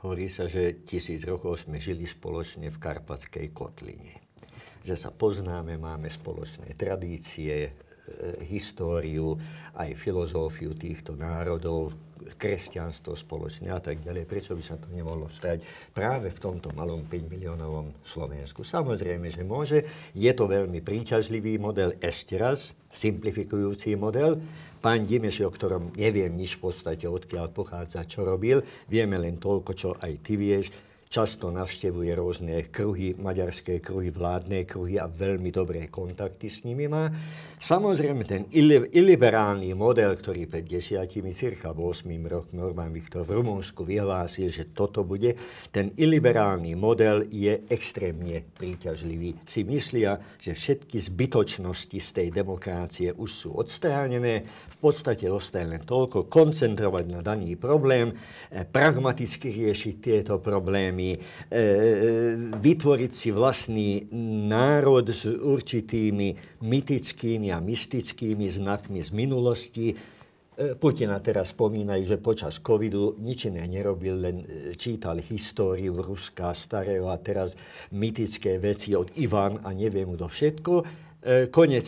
Hovorí 0.03 0.27
sa, 0.27 0.51
že 0.51 0.83
tisíc 0.83 1.23
rokov 1.23 1.63
sme 1.63 1.79
žili 1.79 2.11
spoločne 2.11 2.75
v 2.75 2.81
Karpatskej 2.81 3.55
kotline. 3.55 4.19
Že 4.83 4.95
sa 4.99 5.11
poznáme, 5.15 5.79
máme 5.79 6.11
spoločné 6.11 6.75
tradície, 6.75 7.71
históriu, 8.47 9.39
aj 9.79 9.95
filozófiu 9.95 10.75
týchto 10.75 11.15
národov, 11.15 11.95
kresťanstvo 12.39 13.15
spoločne 13.19 13.71
a 13.75 13.81
tak 13.83 14.03
ďalej. 14.03 14.27
Prečo 14.27 14.55
by 14.55 14.63
sa 14.63 14.79
to 14.79 14.91
nemohlo 14.91 15.31
stať 15.31 15.63
práve 15.91 16.31
v 16.31 16.39
tomto 16.39 16.71
malom 16.75 17.05
5 17.07 17.33
miliónovom 17.33 17.95
Slovensku? 18.03 18.63
Samozrejme, 18.63 19.31
že 19.31 19.43
môže. 19.43 19.87
Je 20.15 20.31
to 20.35 20.47
veľmi 20.47 20.81
príťažlivý 20.83 21.59
model, 21.59 21.95
ešte 21.99 22.39
raz, 22.39 22.75
simplifikujúci 22.91 23.95
model. 23.99 24.39
Pán 24.83 25.07
Dimeš, 25.07 25.47
o 25.47 25.51
ktorom 25.51 25.95
neviem 25.95 26.35
nič 26.35 26.59
v 26.59 26.67
podstate, 26.67 27.07
odkiaľ 27.07 27.55
pochádza, 27.55 28.03
čo 28.03 28.27
robil, 28.27 28.67
vieme 28.91 29.15
len 29.15 29.39
toľko, 29.39 29.71
čo 29.79 29.95
aj 29.95 30.13
ty 30.27 30.35
vieš, 30.35 30.75
často 31.13 31.53
navštevuje 31.53 32.09
rôzne 32.17 32.57
kruhy, 32.73 33.13
maďarské 33.21 33.85
kruhy, 33.85 34.09
vládne 34.09 34.65
kruhy 34.65 34.97
a 34.97 35.05
veľmi 35.05 35.53
dobré 35.53 35.93
kontakty 35.93 36.49
s 36.49 36.65
nimi 36.65 36.89
má. 36.89 37.13
Samozrejme, 37.61 38.25
ten 38.25 38.49
iliberálny 38.91 39.77
model, 39.77 40.17
ktorý 40.17 40.49
pred 40.49 40.65
desiatimi, 40.65 41.37
cirka 41.37 41.77
8 41.77 42.09
rokmi 42.27 42.59
Orbán 42.65 42.91
Viktor 42.97 43.29
v 43.29 43.39
Rumunsku 43.39 43.85
vyhlásil, 43.85 44.49
že 44.49 44.73
toto 44.73 45.05
bude, 45.05 45.37
ten 45.69 45.93
iliberálny 45.95 46.73
model 46.75 47.29
je 47.29 47.61
extrémne 47.69 48.41
príťažlivý. 48.57 49.37
Si 49.45 49.69
myslia, 49.69 50.17
že 50.41 50.57
všetky 50.57 50.97
zbytočnosti 50.97 51.99
z 52.01 52.09
tej 52.09 52.29
demokracie 52.33 53.13
už 53.13 53.31
sú 53.31 53.51
odstránené, 53.55 54.49
v 54.49 54.77
podstate 54.81 55.29
ostaje 55.29 55.69
len 55.69 55.85
toľko 55.85 56.33
koncentrovať 56.33 57.05
na 57.05 57.21
daný 57.21 57.61
problém, 57.61 58.17
eh, 58.17 58.65
pragmaticky 58.65 59.53
riešiť 59.53 59.95
tieto 60.01 60.41
problémy, 60.41 61.02
eh, 61.11 62.37
vytvoriť 62.53 63.13
si 63.13 63.29
vlastný 63.35 64.07
národ 64.47 65.07
s 65.11 65.27
určitými 65.27 66.61
mytickými 66.63 67.51
a 67.51 67.59
mystickými 67.59 68.47
znakmi 68.47 69.03
z 69.03 69.11
minulosti. 69.11 69.87
E, 70.53 70.77
Putina 70.77 71.17
teraz 71.19 71.57
spomínajú, 71.57 72.03
že 72.05 72.21
počas 72.21 72.61
covidu 72.61 73.17
nič 73.19 73.49
iné 73.49 73.65
nerobil, 73.65 74.21
len 74.21 74.37
e, 74.45 74.77
čítal 74.77 75.19
históriu 75.19 75.97
Ruska 75.97 76.53
starého 76.53 77.09
a 77.09 77.17
teraz 77.17 77.57
mytické 77.91 78.61
veci 78.61 78.93
od 78.93 79.11
Ivan 79.17 79.65
a 79.65 79.73
neviem 79.73 80.13
kto 80.13 80.29
všetko. 80.29 80.73
E, 80.79 80.85
konec 81.49 81.87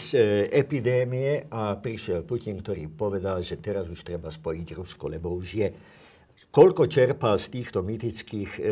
epidémie 0.49 1.45
a 1.53 1.77
prišiel 1.77 2.25
Putin, 2.25 2.59
ktorý 2.65 2.89
povedal, 2.89 3.45
že 3.45 3.61
teraz 3.61 3.85
už 3.85 4.01
treba 4.01 4.33
spojiť 4.33 4.69
Rusko, 4.81 5.13
lebo 5.13 5.37
už 5.37 5.49
je 5.55 5.69
Koľko 6.55 6.87
čerpal 6.87 7.35
z 7.35 7.47
týchto 7.51 7.83
mytických 7.83 8.51
e, 8.59 8.63
e, 8.63 8.71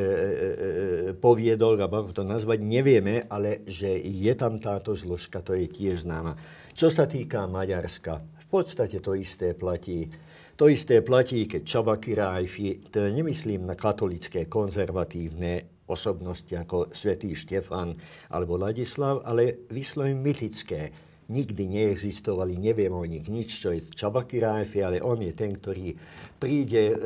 poviedol, 1.19 1.79
alebo 1.83 2.15
to 2.15 2.23
nazvať, 2.23 2.63
nevieme, 2.63 3.27
ale 3.27 3.67
že 3.67 3.91
je 3.99 4.33
tam 4.39 4.59
táto 4.63 4.95
zložka, 4.95 5.43
to 5.43 5.59
je 5.59 5.67
tiež 5.67 6.07
známa. 6.07 6.39
Čo 6.71 6.95
sa 6.95 7.11
týka 7.11 7.51
Maďarska, 7.51 8.23
v 8.23 8.47
podstate 8.47 9.03
to 9.03 9.19
isté 9.19 9.59
platí. 9.59 10.07
To 10.55 10.71
isté 10.71 11.03
platí, 11.03 11.51
keď 11.51 11.63
Csaba 11.67 11.99
Királyfi, 11.99 12.87
to 12.87 13.03
nemyslím 13.11 13.67
na 13.67 13.75
katolické 13.75 14.47
konzervatívne 14.47 15.83
osobnosti 15.91 16.55
ako 16.55 16.95
svätý 16.95 17.35
Štefan 17.35 17.99
alebo 18.31 18.63
Ladislav, 18.63 19.27
ale 19.27 19.67
vyslovím 19.75 20.23
mytické 20.23 21.12
nikdy 21.33 21.65
neexistovali, 21.65 22.61
neviem 22.61 22.93
o 22.93 23.09
nich 23.09 23.25
nič, 23.33 23.65
čo 23.65 23.73
je 23.73 23.89
Čabakiráfi, 23.97 24.85
ale 24.85 25.01
on 25.01 25.25
je 25.25 25.33
ten, 25.33 25.57
ktorý 25.57 25.97
príde 26.37 26.85
e, 26.91 26.95
e, 26.95 26.99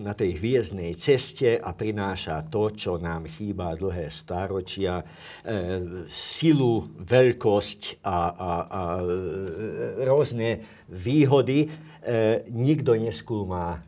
na 0.00 0.16
tej 0.16 0.40
hviezdnej 0.40 0.96
ceste 0.96 1.60
a 1.60 1.76
prináša 1.76 2.48
to, 2.48 2.72
čo 2.72 2.96
nám 2.96 3.28
chýba 3.28 3.76
dlhé 3.76 4.08
stáročia, 4.08 5.04
e, 5.04 5.04
silu, 6.08 6.88
veľkosť 6.96 8.00
a, 8.06 8.18
a, 8.32 8.50
a 8.64 8.82
rôzne 10.08 10.64
výhody. 10.88 11.68
Nikto 12.52 13.00
neskúma 13.00 13.80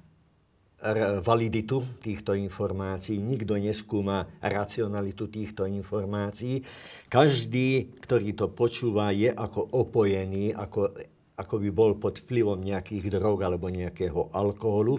validitu 1.23 1.83
týchto 2.03 2.37
informácií, 2.37 3.19
nikto 3.19 3.59
neskúma 3.59 4.27
racionalitu 4.39 5.27
týchto 5.27 5.67
informácií. 5.67 6.63
Každý, 7.11 7.99
ktorý 8.03 8.37
to 8.37 8.47
počúva, 8.53 9.11
je 9.11 9.31
ako 9.31 9.73
opojený, 9.73 10.55
ako, 10.55 10.95
ako 11.37 11.55
by 11.63 11.71
bol 11.75 11.93
pod 11.99 12.23
vplyvom 12.23 12.63
nejakých 12.63 13.13
drog 13.19 13.43
alebo 13.43 13.71
nejakého 13.71 14.31
alkoholu 14.31 14.99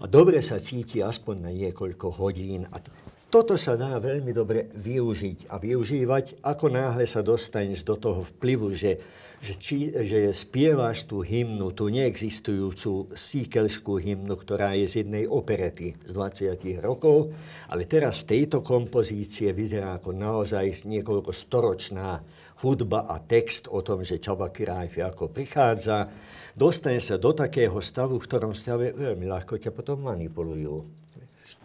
a 0.00 0.04
dobre 0.08 0.40
sa 0.40 0.56
cíti 0.56 1.04
aspoň 1.04 1.36
na 1.44 1.50
niekoľko 1.52 2.06
hodín. 2.18 2.64
A 2.72 2.80
toto 3.28 3.60
sa 3.60 3.76
dá 3.76 4.00
veľmi 4.00 4.32
dobre 4.32 4.72
využiť 4.72 5.52
a 5.52 5.60
využívať, 5.60 6.40
ako 6.40 6.72
náhle 6.72 7.04
sa 7.04 7.20
dostaneš 7.20 7.84
do 7.84 8.00
toho 8.00 8.24
vplyvu, 8.24 8.72
že 8.72 8.96
že, 9.38 9.54
či, 9.54 9.94
že 9.94 10.34
spievaš 10.34 11.06
tú 11.06 11.22
hymnu, 11.22 11.70
tú 11.70 11.86
neexistujúcu 11.94 13.14
síkelskú 13.14 14.02
hymnu, 14.02 14.34
ktorá 14.34 14.74
je 14.74 14.86
z 14.90 14.94
jednej 15.06 15.30
operety 15.30 15.94
z 15.94 16.10
20 16.10 16.82
rokov, 16.82 17.30
ale 17.70 17.86
teraz 17.86 18.26
v 18.26 18.34
tejto 18.34 18.66
kompozície 18.66 19.54
vyzerá 19.54 20.02
ako 20.02 20.10
naozaj 20.10 20.82
niekoľko 20.82 21.30
storočná 21.30 22.18
hudba 22.66 23.06
a 23.06 23.22
text 23.22 23.70
o 23.70 23.78
tom, 23.86 24.02
že 24.02 24.18
Čaba 24.18 24.50
Kirájf 24.50 24.98
ako 24.98 25.30
prichádza, 25.30 26.10
dostane 26.58 26.98
sa 26.98 27.14
do 27.14 27.30
takého 27.30 27.78
stavu, 27.78 28.18
v 28.18 28.26
ktorom 28.26 28.52
stave 28.58 28.90
veľmi 28.90 29.30
ľahko 29.30 29.62
ťa 29.62 29.70
potom 29.70 30.02
manipulujú. 30.02 30.82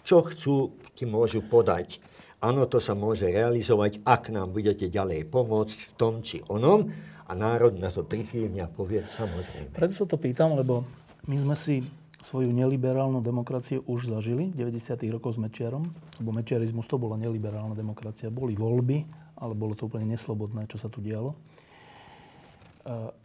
Čo 0.05 0.23
chcú, 0.29 0.77
ti 0.93 1.09
môžu 1.09 1.41
podať. 1.41 1.97
Áno, 2.43 2.67
to 2.67 2.77
sa 2.77 2.93
môže 2.93 3.25
realizovať, 3.31 4.03
ak 4.03 4.29
nám 4.29 4.51
budete 4.51 4.91
ďalej 4.91 5.31
pomôcť 5.31 5.77
v 5.89 5.91
tom 5.95 6.19
či 6.19 6.43
onom, 6.51 6.91
a 7.33 7.35
národ 7.35 7.73
na 7.81 7.89
to 7.89 8.05
prichýlne 8.05 8.61
a 8.61 8.69
povie 8.69 9.01
samozrejme. 9.01 9.73
Preto 9.73 9.97
sa 9.97 10.05
to 10.05 10.21
pýtam, 10.21 10.53
lebo 10.53 10.85
my 11.25 11.33
sme 11.41 11.57
si 11.57 11.81
svoju 12.21 12.53
neliberálnu 12.53 13.25
demokraciu 13.25 13.81
už 13.89 14.13
zažili 14.13 14.53
v 14.53 14.69
90. 14.69 15.01
rokoch 15.09 15.33
s 15.35 15.41
Mečiarom, 15.41 15.81
lebo 16.21 16.29
mečiarizmus 16.29 16.85
to 16.85 17.01
bola 17.01 17.17
neliberálna 17.17 17.73
demokracia. 17.73 18.29
Boli 18.29 18.53
voľby, 18.53 19.03
ale 19.41 19.57
bolo 19.57 19.73
to 19.73 19.89
úplne 19.89 20.13
neslobodné, 20.13 20.69
čo 20.69 20.77
sa 20.77 20.87
tu 20.93 21.01
dialo. 21.01 21.33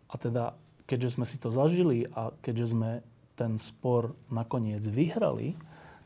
A 0.09 0.15
teda, 0.17 0.57
keďže 0.89 1.21
sme 1.21 1.29
si 1.29 1.37
to 1.37 1.53
zažili 1.53 2.09
a 2.17 2.33
keďže 2.41 2.73
sme 2.73 3.05
ten 3.37 3.61
spor 3.61 4.17
nakoniec 4.33 4.83
vyhrali, 4.83 5.55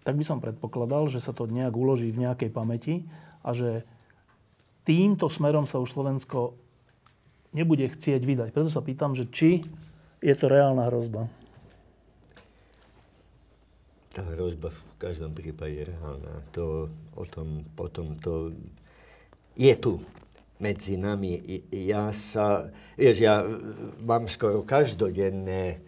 tak 0.03 0.19
by 0.19 0.25
som 0.27 0.43
predpokladal, 0.43 1.07
že 1.07 1.23
sa 1.23 1.31
to 1.31 1.47
nejak 1.47 1.73
uloží 1.73 2.11
v 2.11 2.27
nejakej 2.29 2.51
pamäti 2.51 3.07
a 3.41 3.55
že 3.55 3.87
týmto 4.83 5.31
smerom 5.31 5.65
sa 5.65 5.79
už 5.79 5.95
Slovensko 5.95 6.59
nebude 7.53 7.87
chcieť 7.88 8.21
vydať. 8.25 8.49
Preto 8.51 8.69
sa 8.73 8.85
pýtam, 8.85 9.12
že 9.12 9.29
či 9.29 9.65
je 10.25 10.35
to 10.37 10.49
reálna 10.49 10.88
hrozba. 10.88 11.29
Tá 14.12 14.21
hrozba 14.37 14.69
v 14.69 14.81
každom 15.01 15.33
prípade 15.33 15.73
je 15.73 15.88
reálna. 15.88 16.45
To, 16.53 16.85
o 17.17 17.25
tom, 17.25 17.65
potom 17.73 18.17
to 18.21 18.53
je 19.57 19.73
tu 19.81 20.01
medzi 20.61 21.01
nami. 21.01 21.41
Ja 21.73 22.12
sa, 22.12 22.69
vieš, 22.97 23.25
ja 23.25 23.41
mám 24.05 24.29
skoro 24.29 24.65
každodenné 24.69 25.81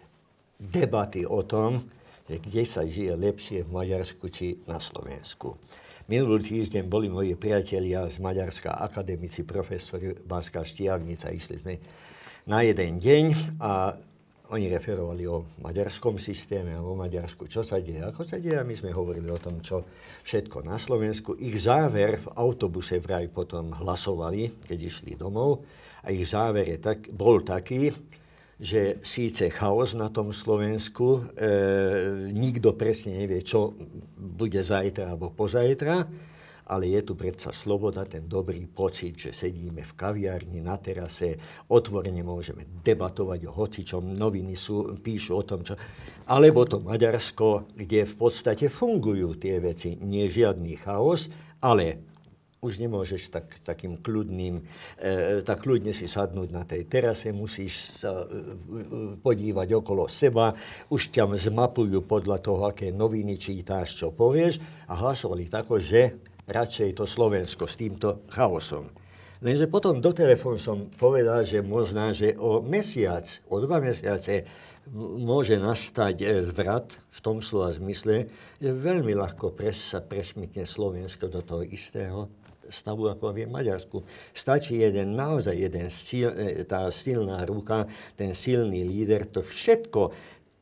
debaty 0.57 1.21
o 1.21 1.45
tom, 1.45 1.85
kde 2.25 2.65
sa 2.65 2.81
žije 2.81 3.13
lepšie 3.13 3.61
v 3.61 3.69
Maďarsku 3.69 4.25
či 4.33 4.57
na 4.65 4.81
Slovensku. 4.81 5.61
Minulý 6.05 6.45
týždeň 6.45 6.85
boli 6.85 7.09
moji 7.09 7.33
priatelia 7.33 8.05
z 8.05 8.21
Maďarska, 8.21 8.77
akademici, 8.77 9.41
profesori 9.41 10.13
Banská 10.13 10.61
Štiavnica, 10.61 11.33
išli 11.33 11.57
sme 11.57 11.73
na 12.45 12.61
jeden 12.61 13.01
deň 13.01 13.57
a 13.57 13.97
oni 14.53 14.69
referovali 14.69 15.25
o 15.25 15.49
maďarskom 15.65 16.21
systéme 16.21 16.77
a 16.77 16.85
o 16.85 16.93
Maďarsku, 16.93 17.49
čo 17.49 17.65
sa 17.65 17.81
deje, 17.81 18.05
ako 18.05 18.21
sa 18.21 18.37
deje. 18.37 18.53
A 18.53 18.61
my 18.61 18.77
sme 18.77 18.93
hovorili 18.93 19.25
o 19.33 19.41
tom, 19.41 19.65
čo 19.65 19.81
všetko 20.21 20.61
na 20.61 20.77
Slovensku. 20.77 21.41
Ich 21.41 21.65
záver 21.65 22.21
v 22.21 22.29
autobuse 22.37 23.01
vraj 23.01 23.25
potom 23.33 23.73
hlasovali, 23.73 24.61
keď 24.61 24.77
išli 24.85 25.17
domov. 25.17 25.65
A 26.05 26.13
ich 26.13 26.29
záver 26.29 26.69
je 26.69 26.85
tak, 26.85 27.09
bol 27.17 27.41
taký, 27.41 27.89
že 28.55 29.03
síce 29.03 29.51
chaos 29.51 29.99
na 29.99 30.07
tom 30.07 30.31
Slovensku, 30.31 31.27
e, 31.35 32.31
nikto 32.31 32.71
presne 32.71 33.19
nevie, 33.19 33.43
čo 33.43 33.75
bude 34.15 34.63
zajtra 34.63 35.11
alebo 35.11 35.35
pozajtra, 35.35 36.07
ale 36.65 36.89
je 36.89 37.01
tu 37.05 37.13
predsa 37.13 37.53
sloboda, 37.53 38.09
ten 38.09 38.25
dobrý 38.25 38.65
pocit, 38.65 39.13
že 39.19 39.31
sedíme 39.35 39.85
v 39.85 39.93
kaviarni 39.93 40.65
na 40.65 40.79
terase, 40.81 41.37
otvorene 41.69 42.25
môžeme 42.25 42.65
debatovať 42.81 43.39
o 43.45 43.51
hocičom, 43.53 44.17
noviny 44.17 44.57
sú, 44.57 44.97
píšu 44.97 45.31
o 45.37 45.43
tom, 45.45 45.61
čo... 45.61 45.77
Alebo 46.25 46.65
to 46.65 46.81
Maďarsko, 46.81 47.69
kde 47.77 48.09
v 48.09 48.15
podstate 48.17 48.65
fungujú 48.71 49.37
tie 49.37 49.61
veci, 49.61 49.93
nie 50.01 50.25
žiadny 50.25 50.73
chaos, 50.81 51.29
ale 51.61 52.14
už 52.65 52.81
nemôžeš 52.81 53.29
tak, 53.29 53.45
takým 53.61 54.01
kľudným, 54.01 54.57
e, 54.57 54.63
tak 55.45 55.61
kľudne 55.61 55.93
si 55.93 56.09
sadnúť 56.09 56.49
na 56.49 56.65
tej 56.65 56.89
terase, 56.89 57.29
musíš 57.29 58.01
sa 58.01 58.25
e, 58.25 58.25
podívať 59.21 59.67
okolo 59.77 60.09
seba, 60.09 60.57
už 60.89 61.13
ťa 61.13 61.29
zmapujú 61.37 62.01
podľa 62.09 62.41
toho, 62.41 62.65
aké 62.65 62.89
noviny 62.89 63.37
čítáš, 63.37 63.93
čo 64.01 64.09
povieš 64.09 64.57
a 64.89 64.97
hlasovali 64.97 65.45
tako, 65.45 65.77
že 65.77 66.17
radšej 66.49 66.97
to 66.97 67.05
Slovensko 67.05 67.69
s 67.69 67.77
týmto 67.77 68.25
chaosom. 68.33 68.89
Lenže 69.45 69.69
potom 69.69 69.99
do 70.01 70.15
telefónu 70.15 70.57
som 70.57 70.89
povedal, 70.95 71.45
že 71.45 71.61
možná, 71.61 72.09
že 72.09 72.33
o 72.39 72.63
mesiac, 72.63 73.27
o 73.51 73.61
dva 73.61 73.77
mesiace 73.77 74.47
môže 75.21 75.57
nastať 75.57 76.15
e, 76.21 76.25
zvrat 76.45 76.97
v 77.11 77.19
tom 77.19 77.41
slova 77.41 77.73
zmysle, 77.73 78.29
že 78.61 78.69
veľmi 78.69 79.17
ľahko 79.17 79.51
preš, 79.51 79.93
sa 79.93 79.99
prešmitne 79.99 80.63
Slovensko 80.63 81.27
do 81.27 81.41
toho 81.41 81.65
istého 81.65 82.29
stavu 82.69 83.09
ako 83.11 83.33
v 83.33 83.45
Maďarsku. 83.47 84.03
Stačí 84.33 84.81
jeden, 84.81 85.13
naozaj 85.17 85.55
jeden 85.55 85.87
sil, 85.91 86.29
e, 86.33 86.63
tá 86.65 86.89
silná 86.89 87.45
ruka, 87.45 87.85
ten 88.17 88.33
silný 88.33 88.85
líder, 88.85 89.29
to 89.29 89.45
všetko, 89.45 90.11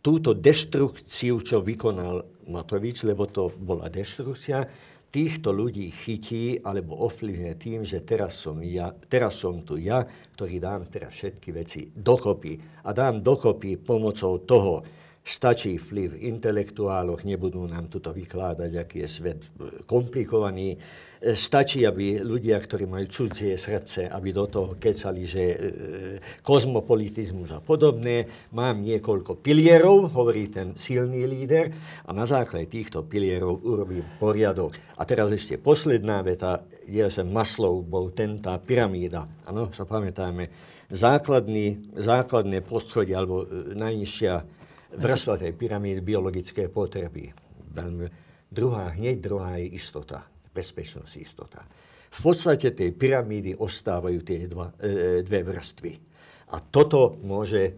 túto 0.03 0.35
deštrukciu, 0.35 1.39
čo 1.39 1.63
vykonal 1.63 2.27
Matovič, 2.51 3.07
lebo 3.07 3.23
to 3.23 3.55
bola 3.55 3.87
deštrukcia, 3.87 4.67
týchto 5.13 5.53
ľudí 5.53 5.93
chytí 5.93 6.57
alebo 6.65 6.97
ovplyvňuje 7.05 7.53
tým, 7.61 7.79
že 7.85 8.01
teraz 8.01 8.41
som, 8.41 8.57
ja, 8.65 8.89
teraz 9.07 9.37
som 9.39 9.61
tu 9.61 9.77
ja, 9.77 10.01
ktorý 10.33 10.57
dám 10.57 10.89
teraz 10.89 11.13
všetky 11.13 11.49
veci 11.53 11.85
dokopy. 11.93 12.83
A 12.83 12.89
dám 12.91 13.21
dokopy 13.21 13.77
pomocou 13.77 14.41
toho, 14.41 14.81
stačí 15.23 15.79
vplyv 15.79 16.19
intelektuáloch, 16.19 17.23
nebudú 17.23 17.63
nám 17.63 17.87
tuto 17.87 18.11
vykladať, 18.11 18.71
aký 18.75 19.07
je 19.07 19.09
svet 19.09 19.39
komplikovaný. 19.87 20.75
Stačí, 21.23 21.87
aby 21.87 22.19
ľudia, 22.19 22.59
ktorí 22.59 22.83
majú 22.83 23.07
cudzie 23.07 23.55
srdce, 23.55 24.11
aby 24.11 24.35
do 24.35 24.43
toho 24.43 24.75
kecali, 24.75 25.23
že 25.23 25.43
e, 25.47 25.57
kozmopolitizmus 26.43 27.55
a 27.55 27.63
podobné. 27.63 28.27
Mám 28.51 28.83
niekoľko 28.83 29.39
pilierov, 29.39 30.11
hovorí 30.11 30.51
ten 30.51 30.75
silný 30.75 31.23
líder, 31.23 31.71
a 32.03 32.11
na 32.11 32.27
základe 32.27 32.67
týchto 32.67 33.07
pilierov 33.07 33.63
urobím 33.63 34.03
poriadok. 34.19 34.75
A 34.99 35.07
teraz 35.07 35.31
ešte 35.31 35.55
posledná 35.55 36.19
veta, 36.19 36.67
je 36.83 37.07
sa 37.07 37.23
Maslov 37.23 37.87
bol 37.87 38.11
ten, 38.11 38.43
pyramída. 38.67 39.23
Áno, 39.47 39.71
sa 39.71 39.87
pamätáme. 39.87 40.51
Základný, 40.91 41.95
základné 41.95 42.59
poschodie, 42.67 43.15
alebo 43.15 43.47
e, 43.47 43.71
najnižšia 43.79 44.62
vrstva 44.97 45.41
tej 45.41 45.51
pyramídy 45.57 46.01
biologické 46.01 46.69
potreby. 46.69 47.33
Druhá, 48.53 48.93
hneď 48.93 49.17
druhá 49.17 49.57
je 49.57 49.73
istota 49.73 50.21
bezpečnosť, 50.53 51.13
istota. 51.17 51.65
V 52.13 52.19
podstate 52.21 52.69
tej 52.77 52.93
pyramídy 52.93 53.57
ostávajú 53.57 54.19
tie 54.21 54.45
dva, 54.45 54.69
e, 54.77 55.25
dve 55.25 55.41
vrstvy. 55.41 55.91
A 56.53 56.61
toto 56.61 57.17
môže 57.25 57.73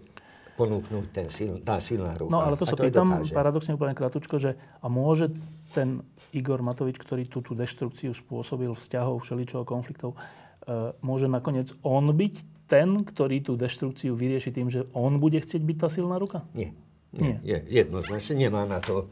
ponúknuť 0.60 1.06
ten 1.12 1.28
sil, 1.32 1.64
tá 1.64 1.80
silná 1.80 2.16
ruka. 2.20 2.32
No 2.32 2.44
ale 2.44 2.60
to 2.60 2.68
sa 2.68 2.76
pýtam 2.76 3.24
paradoxne 3.32 3.76
úplne 3.76 3.96
kratučko, 3.96 4.36
že 4.40 4.60
a 4.84 4.88
môže 4.92 5.32
ten 5.72 6.04
Igor 6.36 6.60
Matovič, 6.60 7.00
ktorý 7.00 7.28
tú, 7.32 7.40
tú 7.40 7.56
deštrukciu 7.56 8.12
spôsobil 8.12 8.72
vzťahov, 8.76 9.24
všeličoho 9.24 9.64
konfliktov, 9.64 10.20
e, 10.68 10.92
môže 11.00 11.32
nakoniec 11.32 11.72
on 11.84 12.12
byť 12.12 12.68
ten, 12.68 13.08
ktorý 13.08 13.40
tú 13.40 13.56
deštrukciu 13.56 14.20
vyrieši 14.20 14.52
tým, 14.52 14.68
že 14.68 14.84
on 14.92 15.16
bude 15.24 15.40
chcieť 15.40 15.62
byť 15.64 15.78
tá 15.80 15.88
silná 15.88 16.20
ruka? 16.20 16.44
Nie. 16.52 16.76
Nie. 17.16 17.40
Nie. 17.42 17.60
Je, 17.64 17.84
jednoznačne 17.84 18.36
nemá 18.36 18.68
na 18.68 18.84
to 18.84 19.08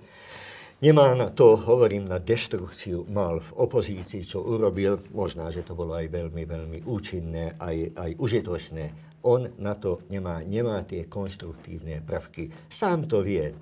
Nemá 0.84 1.16
na 1.16 1.32
to, 1.32 1.56
hovorím, 1.56 2.12
na 2.12 2.20
deštrukciu 2.20 3.08
mal 3.08 3.40
v 3.40 3.56
opozícii, 3.56 4.20
čo 4.28 4.44
urobil. 4.44 5.00
Možná, 5.16 5.48
že 5.48 5.64
to 5.64 5.80
bolo 5.80 5.96
aj 5.96 6.12
veľmi, 6.12 6.44
veľmi 6.44 6.84
účinné, 6.84 7.56
aj, 7.56 7.96
aj 7.96 8.12
užitočné. 8.20 8.84
On 9.24 9.48
na 9.64 9.80
to 9.80 10.04
nemá, 10.12 10.44
nemá 10.44 10.84
tie 10.84 11.08
konštruktívne 11.08 12.04
prvky. 12.04 12.52
Sám 12.68 13.08
to 13.08 13.24
vie. 13.24 13.56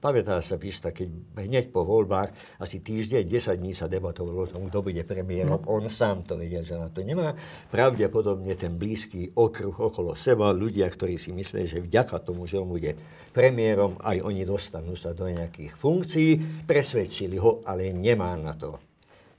Pamätá 0.00 0.40
sa 0.40 0.56
Pista, 0.56 0.96
keď 0.96 1.12
hneď 1.36 1.68
po 1.68 1.84
voľbách, 1.84 2.56
asi 2.56 2.80
týždeň, 2.80 3.20
10 3.28 3.60
dní 3.60 3.76
sa 3.76 3.84
debatovalo 3.84 4.48
o 4.48 4.48
tom, 4.48 4.64
kto 4.72 4.80
bude 4.80 5.04
premiérom. 5.04 5.60
No. 5.60 5.76
On 5.76 5.84
sám 5.92 6.24
to 6.24 6.40
vedel, 6.40 6.64
že 6.64 6.80
na 6.80 6.88
to 6.88 7.04
nemá. 7.04 7.36
Pravdepodobne 7.68 8.56
ten 8.56 8.80
blízky 8.80 9.28
okruh 9.28 9.76
okolo 9.76 10.16
seba, 10.16 10.56
ľudia, 10.56 10.88
ktorí 10.88 11.20
si 11.20 11.36
mysleli, 11.36 11.68
že 11.68 11.84
vďaka 11.84 12.16
tomu, 12.24 12.48
že 12.48 12.56
on 12.56 12.72
bude 12.72 12.96
premiérom, 13.36 14.00
aj 14.00 14.24
oni 14.24 14.48
dostanú 14.48 14.96
sa 14.96 15.12
do 15.12 15.28
nejakých 15.28 15.76
funkcií, 15.76 16.30
presvedčili 16.64 17.36
ho, 17.36 17.60
ale 17.68 17.92
nemá 17.92 18.32
na 18.40 18.56
to. 18.56 18.80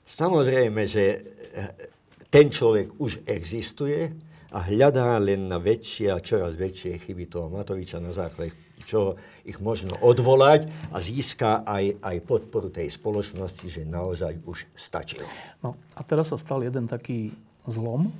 Samozrejme, 0.06 0.86
že 0.86 1.04
eh, 1.10 1.90
ten 2.30 2.46
človek 2.46 3.02
už 3.02 3.26
existuje 3.26 4.14
a 4.54 4.62
hľadá 4.62 5.18
len 5.18 5.50
na 5.50 5.58
väčšie 5.58 6.06
a 6.14 6.22
čoraz 6.22 6.54
väčšie 6.54 7.02
chyby 7.02 7.26
toho 7.26 7.50
Matoviča 7.50 7.98
na 7.98 8.14
základe 8.14 8.61
čo 8.86 9.18
ich 9.42 9.58
možno 9.58 9.98
odvolať 9.98 10.68
a 10.94 10.98
získa 11.02 11.66
aj, 11.66 11.98
aj 12.02 12.16
podporu 12.26 12.68
tej 12.70 12.90
spoločnosti, 12.90 13.66
že 13.66 13.82
naozaj 13.82 14.42
už 14.46 14.68
stačilo. 14.76 15.26
No 15.62 15.78
a 15.96 16.00
teraz 16.06 16.30
sa 16.30 16.38
stal 16.38 16.62
jeden 16.62 16.86
taký 16.86 17.34
zlom, 17.66 18.10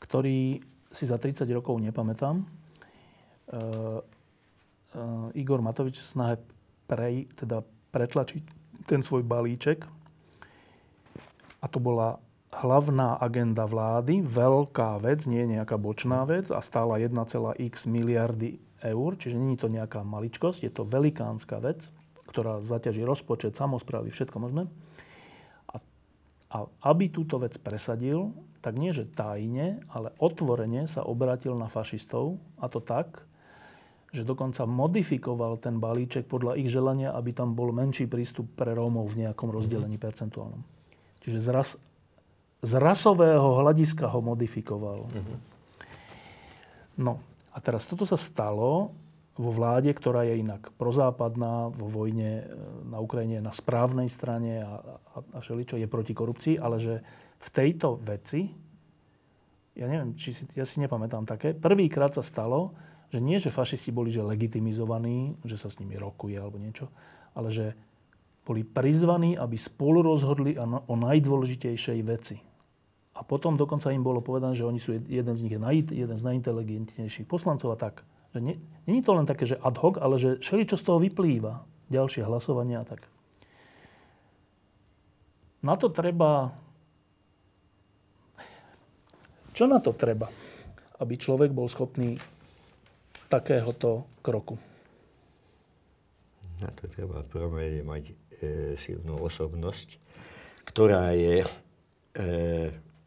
ktorý 0.00 0.60
si 0.90 1.04
za 1.06 1.16
30 1.16 1.46
rokov 1.54 1.78
nepamätám. 1.78 2.42
E, 2.42 2.44
e, 2.44 3.64
Igor 5.38 5.62
Matovič 5.62 6.02
snahe 6.02 6.40
prej, 6.90 7.30
teda 7.38 7.62
pretlačiť 7.94 8.42
ten 8.90 9.00
svoj 9.04 9.22
balíček. 9.22 9.86
A 11.60 11.66
to 11.68 11.78
bola 11.78 12.18
hlavná 12.50 13.22
agenda 13.22 13.62
vlády, 13.62 14.26
veľká 14.26 14.98
vec, 14.98 15.22
nie 15.30 15.46
nejaká 15.46 15.78
bočná 15.78 16.26
vec 16.26 16.50
a 16.50 16.58
stála 16.58 16.98
1,x 16.98 17.86
miliardy 17.86 18.58
eur, 18.84 19.10
čiže 19.16 19.36
není 19.36 19.56
to 19.60 19.68
nejaká 19.68 20.02
maličkosť, 20.02 20.64
je 20.66 20.72
to 20.72 20.88
velikánska 20.88 21.60
vec, 21.60 21.88
ktorá 22.28 22.62
zaťaží 22.62 23.02
rozpočet, 23.02 23.58
samozprávy, 23.58 24.14
všetko 24.14 24.36
možné. 24.38 24.62
A, 25.70 25.82
a 26.50 26.56
aby 26.86 27.10
túto 27.10 27.42
vec 27.42 27.58
presadil, 27.58 28.30
tak 28.60 28.76
nie 28.76 28.92
že 28.92 29.08
tajne, 29.08 29.82
ale 29.88 30.12
otvorene 30.20 30.86
sa 30.86 31.02
obratil 31.02 31.56
na 31.56 31.66
fašistov, 31.66 32.38
a 32.60 32.68
to 32.68 32.78
tak, 32.78 33.24
že 34.10 34.26
dokonca 34.26 34.66
modifikoval 34.66 35.62
ten 35.62 35.78
balíček 35.78 36.26
podľa 36.26 36.58
ich 36.58 36.66
želania, 36.66 37.14
aby 37.14 37.30
tam 37.30 37.54
bol 37.54 37.70
menší 37.70 38.10
prístup 38.10 38.50
pre 38.58 38.74
Rómov 38.74 39.14
v 39.14 39.26
nejakom 39.26 39.54
rozdelení 39.54 39.94
mm-hmm. 39.94 40.06
percentuálnom. 40.10 40.62
Čiže 41.22 41.38
z, 41.38 41.48
ras, 41.54 41.70
z 42.58 42.72
rasového 42.74 43.62
hľadiska 43.62 44.10
ho 44.10 44.18
modifikoval. 44.18 45.06
Mm-hmm. 45.06 45.38
No, 47.06 47.22
a 47.50 47.58
teraz 47.58 47.86
toto 47.90 48.06
sa 48.06 48.14
stalo 48.14 48.94
vo 49.40 49.50
vláde, 49.50 49.88
ktorá 49.94 50.28
je 50.28 50.42
inak 50.42 50.68
prozápadná, 50.76 51.72
vo 51.72 51.88
vojne 51.88 52.44
e, 52.44 52.54
na 52.86 53.00
Ukrajine 53.00 53.40
na 53.40 53.54
správnej 53.54 54.10
strane 54.12 54.60
a, 54.60 54.72
a, 55.16 55.18
a 55.34 55.38
všeličo 55.40 55.80
je 55.80 55.88
proti 55.88 56.12
korupcii, 56.12 56.60
ale 56.60 56.76
že 56.76 56.94
v 57.40 57.48
tejto 57.48 57.96
veci, 58.04 58.52
ja 59.72 59.86
neviem, 59.88 60.12
či 60.12 60.36
si, 60.36 60.44
ja 60.52 60.68
si 60.68 60.82
nepamätám 60.84 61.24
také, 61.24 61.56
prvýkrát 61.56 62.12
sa 62.12 62.20
stalo, 62.20 62.76
že 63.10 63.18
nie, 63.18 63.40
že 63.40 63.50
fašisti 63.50 63.90
boli 63.90 64.12
že 64.12 64.22
legitimizovaní, 64.22 65.40
že 65.42 65.56
sa 65.56 65.72
s 65.72 65.80
nimi 65.80 65.96
rokuje 65.96 66.36
alebo 66.36 66.60
niečo, 66.60 66.92
ale 67.32 67.48
že 67.48 67.66
boli 68.44 68.66
prizvaní, 68.66 69.40
aby 69.40 69.56
spolu 69.56 70.04
rozhodli 70.04 70.58
o 70.58 70.94
najdôležitejšej 70.94 71.98
veci. 72.02 72.36
A 73.20 73.22
potom 73.22 73.60
dokonca 73.60 73.92
im 73.92 74.00
bolo 74.00 74.24
povedané, 74.24 74.56
že 74.56 74.64
oni 74.64 74.80
sú 74.80 74.96
jeden 74.96 75.34
z 75.36 75.40
nich 75.44 75.52
je 75.52 75.60
naj, 75.60 75.92
jeden 75.92 76.16
z 76.16 76.24
najinteligentnejších 76.24 77.28
poslancov 77.28 77.76
a 77.76 77.78
tak. 77.78 78.00
Že 78.32 78.38
nie, 78.40 78.56
nie 78.88 79.04
je 79.04 79.06
to 79.06 79.12
len 79.12 79.28
také, 79.28 79.44
že 79.44 79.60
ad 79.60 79.76
hoc, 79.76 80.00
ale 80.00 80.16
že 80.16 80.40
všeli, 80.40 80.64
čo 80.64 80.80
z 80.80 80.86
toho 80.88 80.98
vyplýva. 81.04 81.60
Ďalšie 81.92 82.24
hlasovania 82.24 82.80
a 82.80 82.88
tak. 82.88 83.04
Na 85.60 85.76
to 85.76 85.92
treba... 85.92 86.56
Čo 89.52 89.68
na 89.68 89.76
to 89.76 89.92
treba? 89.92 90.32
aby 91.00 91.16
človek 91.16 91.50
bol 91.50 91.66
schopný 91.66 92.20
takéhoto 93.32 94.04
kroku? 94.20 94.60
Na 96.60 96.68
to 96.76 96.84
treba 96.92 97.24
v 97.24 97.28
prvom 97.32 97.56
rade 97.56 97.80
mať 97.80 98.04
e, 98.12 98.14
silnú 98.76 99.16
osobnosť, 99.24 99.96
ktorá 100.68 101.16
je 101.16 101.40
e, 101.40 101.48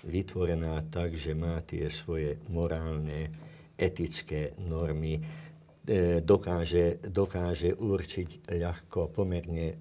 vytvorená 0.04 0.84
tak, 0.92 1.16
že 1.16 1.34
má 1.34 1.60
tie 1.64 1.88
svoje 1.88 2.40
morálne, 2.52 3.32
etické 3.74 4.54
normy, 4.62 5.18
e, 5.18 6.22
dokáže, 6.22 7.02
dokáže 7.10 7.74
určiť 7.74 8.54
ľahko, 8.54 9.10
pomerne 9.10 9.68
e, 9.74 9.76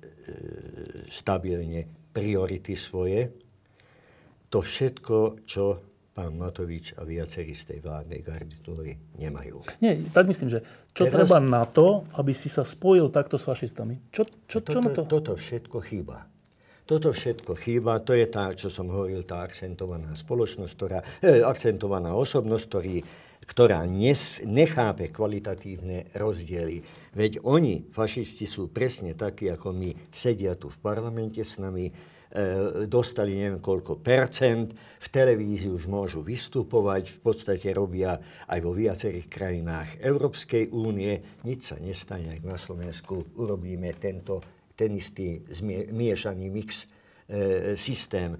stabilne 1.11 2.11
priority 2.12 2.75
svoje. 2.75 3.20
To 4.49 4.59
všetko, 4.61 5.45
čo 5.45 5.93
pán 6.12 6.37
Matovič 6.37 6.93
a 7.01 7.09
viacerí 7.09 7.57
z 7.57 7.73
tej 7.73 7.79
vládnej 7.81 8.20
garnitúry 8.20 8.93
nemajú. 9.16 9.64
Nie, 9.81 9.97
tak 10.12 10.29
myslím, 10.29 10.53
že 10.53 10.61
čo 10.93 11.09
Teraz... 11.09 11.25
treba 11.25 11.41
na 11.41 11.64
to, 11.64 12.05
aby 12.20 12.37
si 12.37 12.53
sa 12.53 12.68
spojil 12.68 13.09
takto 13.09 13.41
s 13.41 13.49
fašistami? 13.49 14.12
Čo, 14.12 14.29
čo, 14.45 14.61
toto, 14.61 14.73
čo 14.77 14.81
na 14.85 14.91
to? 14.93 15.03
Toto 15.09 15.33
všetko 15.41 15.81
chýba. 15.81 16.29
Toto 16.83 17.14
všetko 17.14 17.55
chýba, 17.55 18.03
to 18.03 18.12
je 18.12 18.26
tá, 18.26 18.51
čo 18.53 18.66
som 18.66 18.91
hovoril, 18.91 19.22
tá 19.22 19.47
akcentovaná 19.47 20.12
spoločnosť, 20.18 20.72
ktorá, 20.74 20.99
eh, 21.22 21.41
akcentovaná 21.47 22.12
osobnosť, 22.14 22.64
ktorý, 22.68 22.97
ktorá 23.47 23.87
nes, 23.87 24.43
nechápe 24.43 25.11
kvalitatívne 25.11 26.11
rozdiely. 26.14 26.83
Veď 27.14 27.43
oni, 27.43 27.87
fašisti, 27.91 28.47
sú 28.47 28.70
presne 28.70 29.14
takí, 29.14 29.47
ako 29.47 29.70
my, 29.70 29.91
sedia 30.11 30.59
tu 30.59 30.66
v 30.70 30.78
parlamente 30.83 31.43
s 31.43 31.59
nami, 31.62 31.91
E, 32.33 32.89
dostali 32.89 33.37
neviem 33.37 33.61
koľko 33.61 34.01
percent, 34.01 34.72
v 34.72 35.07
televízii 35.12 35.68
už 35.68 35.85
môžu 35.85 36.24
vystupovať, 36.24 37.12
v 37.12 37.18
podstate 37.20 37.68
robia 37.76 38.16
aj 38.49 38.59
vo 38.64 38.72
viacerých 38.72 39.28
krajinách 39.28 40.01
Európskej 40.01 40.72
únie. 40.72 41.20
Nič 41.45 41.61
sa 41.68 41.76
nestane, 41.76 42.33
ak 42.33 42.41
na 42.41 42.57
Slovensku 42.57 43.37
urobíme 43.37 43.93
tento, 44.01 44.41
ten 44.75 44.97
istý 44.97 45.41
miešaný 45.93 46.47
mix 46.49 46.87
e, 47.29 47.77
systém. 47.77 48.37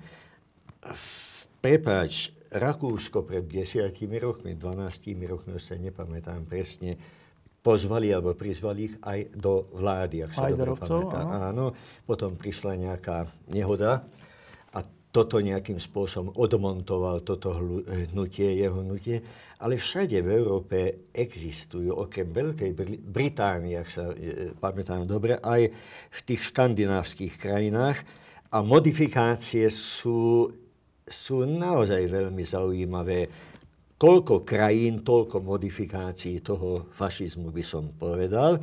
Prepáč, 1.63 2.35
Rakúsko 2.53 3.25
pred 3.25 3.49
desiatimi 3.49 4.21
rokmi, 4.21 4.53
12 4.59 5.17
rokmi, 5.25 5.57
sa 5.57 5.79
nepamätám 5.81 6.45
presne, 6.45 7.01
pozvali 7.63 8.13
alebo 8.13 8.35
prizvali 8.37 8.91
ich 8.91 8.97
aj 9.01 9.33
do 9.39 9.71
vlády, 9.73 10.27
ak 10.27 10.33
sa 10.35 10.51
dobre 10.51 10.77
pamätá. 10.77 11.21
Áno. 11.23 11.33
áno. 11.33 11.67
Potom 12.05 12.35
prišla 12.35 12.77
nejaká 12.77 13.25
nehoda 13.49 14.05
toto 15.13 15.45
nejakým 15.45 15.77
spôsobom 15.77 16.33
odmontoval 16.41 17.21
toto 17.21 17.53
hnutie, 17.85 18.57
jeho 18.57 18.81
hnutie. 18.81 19.21
Ale 19.61 19.77
všade 19.77 20.25
v 20.25 20.29
Európe 20.41 20.79
existujú, 21.13 21.93
okrem 21.93 22.33
Veľkej 22.33 22.73
Británie, 23.05 23.77
ak 23.77 23.89
sa 23.93 24.09
e, 24.11 24.57
pamätám 24.57 25.05
dobre, 25.05 25.37
aj 25.37 25.69
v 26.09 26.21
tých 26.25 26.51
škandinávskych 26.51 27.37
krajinách. 27.37 28.01
A 28.57 28.65
modifikácie 28.65 29.69
sú, 29.69 30.49
sú 31.05 31.37
naozaj 31.45 32.09
veľmi 32.09 32.43
zaujímavé 32.43 33.29
toľko 34.01 34.43
krajín, 34.49 35.05
toľko 35.05 35.45
modifikácií 35.45 36.41
toho 36.41 36.89
fašizmu 36.91 37.53
by 37.53 37.63
som 37.63 37.85
povedal. 37.95 38.59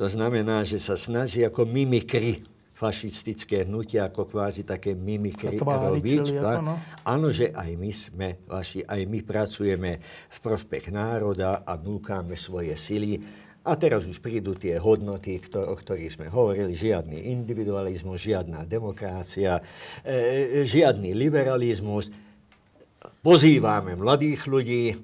To 0.00 0.08
znamená, 0.08 0.64
že 0.64 0.80
sa 0.80 0.96
snaží 0.96 1.44
ako 1.44 1.68
mimikry 1.68 2.40
fašistické 2.80 3.68
hnutia, 3.68 4.08
ako 4.08 4.24
kvázi 4.24 4.64
také 4.64 4.96
mimikry 4.96 5.60
robiť. 5.60 6.40
Ako, 6.40 6.64
no? 6.64 6.74
Áno, 7.04 7.28
že 7.28 7.52
aj 7.52 7.70
my 7.76 7.90
sme 7.92 8.28
vaši, 8.48 8.80
aj 8.88 9.00
my 9.04 9.20
pracujeme 9.20 10.00
v 10.32 10.38
prospech 10.40 10.88
národa 10.88 11.60
a 11.68 11.76
núkáme 11.76 12.32
svoje 12.40 12.72
sily. 12.80 13.20
A 13.60 13.76
teraz 13.76 14.08
už 14.08 14.24
prídu 14.24 14.56
tie 14.56 14.80
hodnoty, 14.80 15.36
o 15.52 15.76
ktorých 15.76 16.16
sme 16.16 16.26
hovorili, 16.32 16.72
žiadny 16.72 17.28
individualizmus, 17.28 18.16
žiadna 18.16 18.64
demokracia, 18.64 19.60
e, 20.00 20.64
žiadny 20.64 21.12
liberalizmus 21.12 22.08
Pozývame 23.20 24.00
mladých 24.00 24.48
ľudí, 24.48 24.96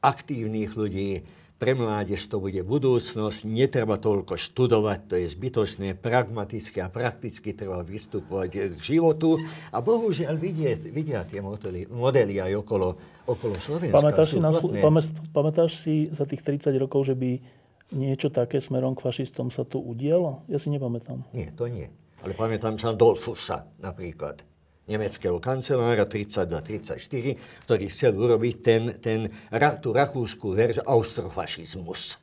aktívnych 0.00 0.72
ľudí, 0.72 1.20
pre 1.58 1.74
mládež 1.74 2.22
to 2.30 2.38
bude 2.38 2.62
budúcnosť, 2.62 3.42
netreba 3.50 3.98
toľko 3.98 4.38
študovať, 4.38 4.98
to 5.10 5.14
je 5.18 5.26
zbytočné, 5.26 5.98
pragmaticky 5.98 6.78
a 6.78 6.86
prakticky 6.86 7.50
treba 7.50 7.82
vystupovať 7.82 8.70
k 8.70 8.74
životu 8.78 9.42
a 9.74 9.82
bohužiaľ 9.82 10.38
vidieť, 10.38 10.86
vidia 10.94 11.26
tie 11.26 11.42
modely, 11.42 11.90
modely 11.90 12.38
aj 12.38 12.62
okolo, 12.62 12.94
okolo 13.26 13.58
Slovenska. 13.58 13.98
Pamätáš 13.98 14.28
si, 14.34 14.38
na, 14.38 14.54
pamätáš 15.34 15.70
si 15.82 15.94
za 16.14 16.22
tých 16.30 16.46
30 16.46 16.70
rokov, 16.78 17.10
že 17.10 17.18
by 17.18 17.42
niečo 17.98 18.30
také 18.30 18.62
smerom 18.62 18.94
k 18.94 19.02
fašistom 19.02 19.50
sa 19.50 19.66
tu 19.66 19.82
udialo? 19.82 20.46
Ja 20.46 20.62
si 20.62 20.70
nepamätám. 20.70 21.26
Nie, 21.34 21.50
to 21.58 21.66
nie. 21.66 21.90
Ale 22.22 22.38
pamätám 22.38 22.78
sa 22.78 22.94
Dolfusa 22.94 23.66
napríklad 23.82 24.46
nemeckého 24.88 25.36
kancelára 25.38 26.08
32-34, 26.08 27.68
ktorý 27.68 27.84
chcel 27.92 28.12
urobiť 28.16 28.54
ten, 28.64 28.82
ten, 28.98 29.28
tú 29.84 29.92
rakúskú 29.92 30.56
verziu 30.56 30.82
austrofašizmus. 30.88 32.16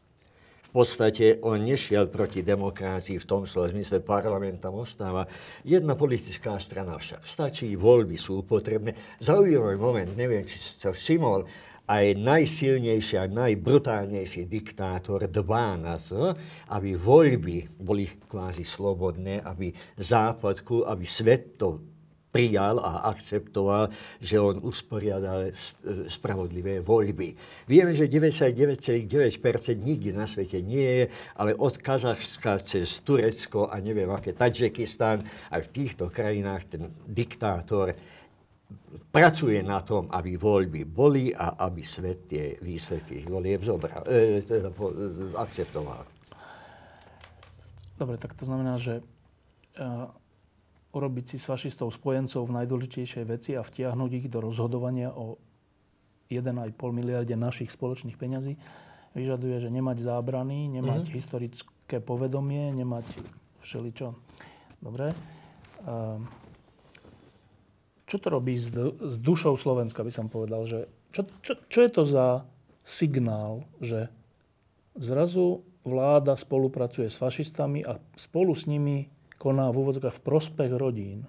V 0.66 0.84
podstate 0.84 1.40
on 1.40 1.64
nešiel 1.64 2.12
proti 2.12 2.44
demokracii 2.44 3.16
v 3.16 3.30
tom 3.30 3.48
slova 3.48 3.72
zmysle, 3.72 4.04
parlament 4.04 4.60
ostáva. 4.68 5.24
Jedna 5.64 5.96
politická 5.96 6.60
strana 6.60 7.00
však 7.00 7.24
stačí, 7.24 7.80
voľby 7.80 8.20
sú 8.20 8.44
potrebné. 8.44 8.92
Zaujímavý 9.24 9.80
moment, 9.80 10.12
neviem, 10.20 10.44
či 10.44 10.60
sa 10.60 10.92
všimol, 10.92 11.48
aj 11.86 12.18
najsilnejší 12.18 13.16
a 13.22 13.30
najbrutálnejší 13.30 14.50
diktátor 14.50 15.30
dbá 15.30 15.78
na 15.78 16.02
to, 16.02 16.34
aby 16.74 16.98
voľby 16.98 17.78
boli 17.78 18.10
kvázi 18.10 18.66
slobodné, 18.66 19.46
aby 19.46 19.70
západku, 19.96 20.84
aby 20.90 21.06
svet 21.06 21.62
to 21.62 21.95
prijal 22.36 22.84
a 22.84 23.08
akceptoval, 23.16 23.88
že 24.20 24.36
on 24.36 24.60
usporiadal 24.60 25.56
spravodlivé 26.12 26.84
voľby. 26.84 27.32
Vieme, 27.64 27.96
že 27.96 28.12
99,9% 28.12 29.40
nikdy 29.80 30.12
na 30.12 30.28
svete 30.28 30.60
nie 30.60 30.84
je, 30.84 31.06
ale 31.40 31.56
od 31.56 31.80
Kazachska 31.80 32.60
cez 32.60 33.00
Turecko 33.08 33.72
a 33.72 33.80
neviem 33.80 34.12
aké, 34.12 34.36
Tadžikistán, 34.36 35.24
aj 35.56 35.64
v 35.64 35.70
týchto 35.72 36.12
krajinách 36.12 36.76
ten 36.76 36.92
diktátor 37.08 37.96
pracuje 39.16 39.64
na 39.64 39.80
tom, 39.80 40.12
aby 40.12 40.36
voľby 40.36 40.84
boli 40.84 41.32
a 41.32 41.56
aby 41.64 41.80
svet 41.80 42.28
tie 42.28 42.60
výsledky 42.60 43.24
volieb 43.24 43.64
zobral, 43.64 44.04
e, 44.12 44.44
teda, 44.44 44.76
e, 44.76 44.84
akceptoval. 45.40 46.04
Dobre, 47.96 48.20
tak 48.20 48.36
to 48.36 48.44
znamená, 48.44 48.76
že 48.76 49.00
e, 49.00 49.84
urobiť 50.96 51.36
si 51.36 51.38
s 51.38 51.52
fašistov 51.52 51.92
spojencov 51.92 52.48
v 52.48 52.56
najdôležitejšej 52.64 53.26
veci 53.28 53.52
a 53.60 53.62
vtiahnuť 53.62 54.12
ich 54.16 54.28
do 54.32 54.40
rozhodovania 54.40 55.12
o 55.12 55.36
1,5 56.32 56.72
miliarde 56.96 57.36
našich 57.36 57.70
spoločných 57.70 58.16
peňazí, 58.16 58.56
vyžaduje, 59.14 59.60
že 59.60 59.70
nemať 59.70 60.02
zábrany, 60.02 60.72
nemať 60.72 61.06
mm-hmm. 61.06 61.18
historické 61.20 61.98
povedomie, 62.00 62.72
nemať 62.74 63.06
všeličo. 63.62 64.16
Dobre. 64.80 65.14
Čo 68.06 68.18
to 68.22 68.28
robí 68.30 68.56
s, 68.56 68.72
s 69.02 69.16
dušou 69.20 69.58
Slovenska, 69.60 70.02
by 70.02 70.14
som 70.14 70.32
povedal? 70.32 70.66
Že 70.66 70.80
čo, 71.14 71.22
čo, 71.42 71.54
čo 71.70 71.80
je 71.84 71.92
to 71.92 72.04
za 72.08 72.28
signál, 72.86 73.66
že 73.82 74.10
zrazu 74.98 75.66
vláda 75.86 76.34
spolupracuje 76.38 77.10
s 77.10 77.18
fašistami 77.18 77.86
a 77.86 77.98
spolu 78.18 78.54
s 78.54 78.66
nimi 78.66 79.10
koná 79.38 79.72
v 79.72 79.80
úvodzokách 79.86 80.20
v 80.20 80.26
prospech 80.26 80.72
rodín. 80.76 81.24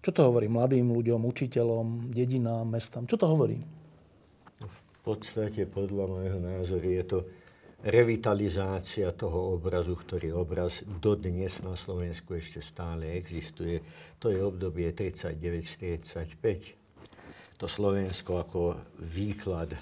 Čo 0.00 0.16
to 0.16 0.32
hovorí 0.32 0.48
mladým 0.48 0.88
ľuďom, 0.88 1.28
učiteľom, 1.28 2.08
dedinám, 2.08 2.64
mestám? 2.64 3.04
Čo 3.04 3.20
to 3.20 3.28
hovorí? 3.28 3.60
V 4.60 4.98
podstate, 5.04 5.68
podľa 5.68 6.04
môjho 6.08 6.40
názoru, 6.40 6.88
je 6.88 7.04
to 7.04 7.18
revitalizácia 7.84 9.12
toho 9.16 9.56
obrazu, 9.56 9.96
ktorý 9.96 10.32
obraz 10.36 10.84
dodnes 10.84 11.62
na 11.64 11.76
Slovensku 11.76 12.34
ešte 12.36 12.60
stále 12.60 13.16
existuje. 13.16 13.80
To 14.20 14.28
je 14.28 14.40
obdobie 14.40 14.92
39-45. 14.92 17.56
To 17.60 17.68
Slovensko 17.68 18.40
ako 18.40 18.60
výklad 19.04 19.76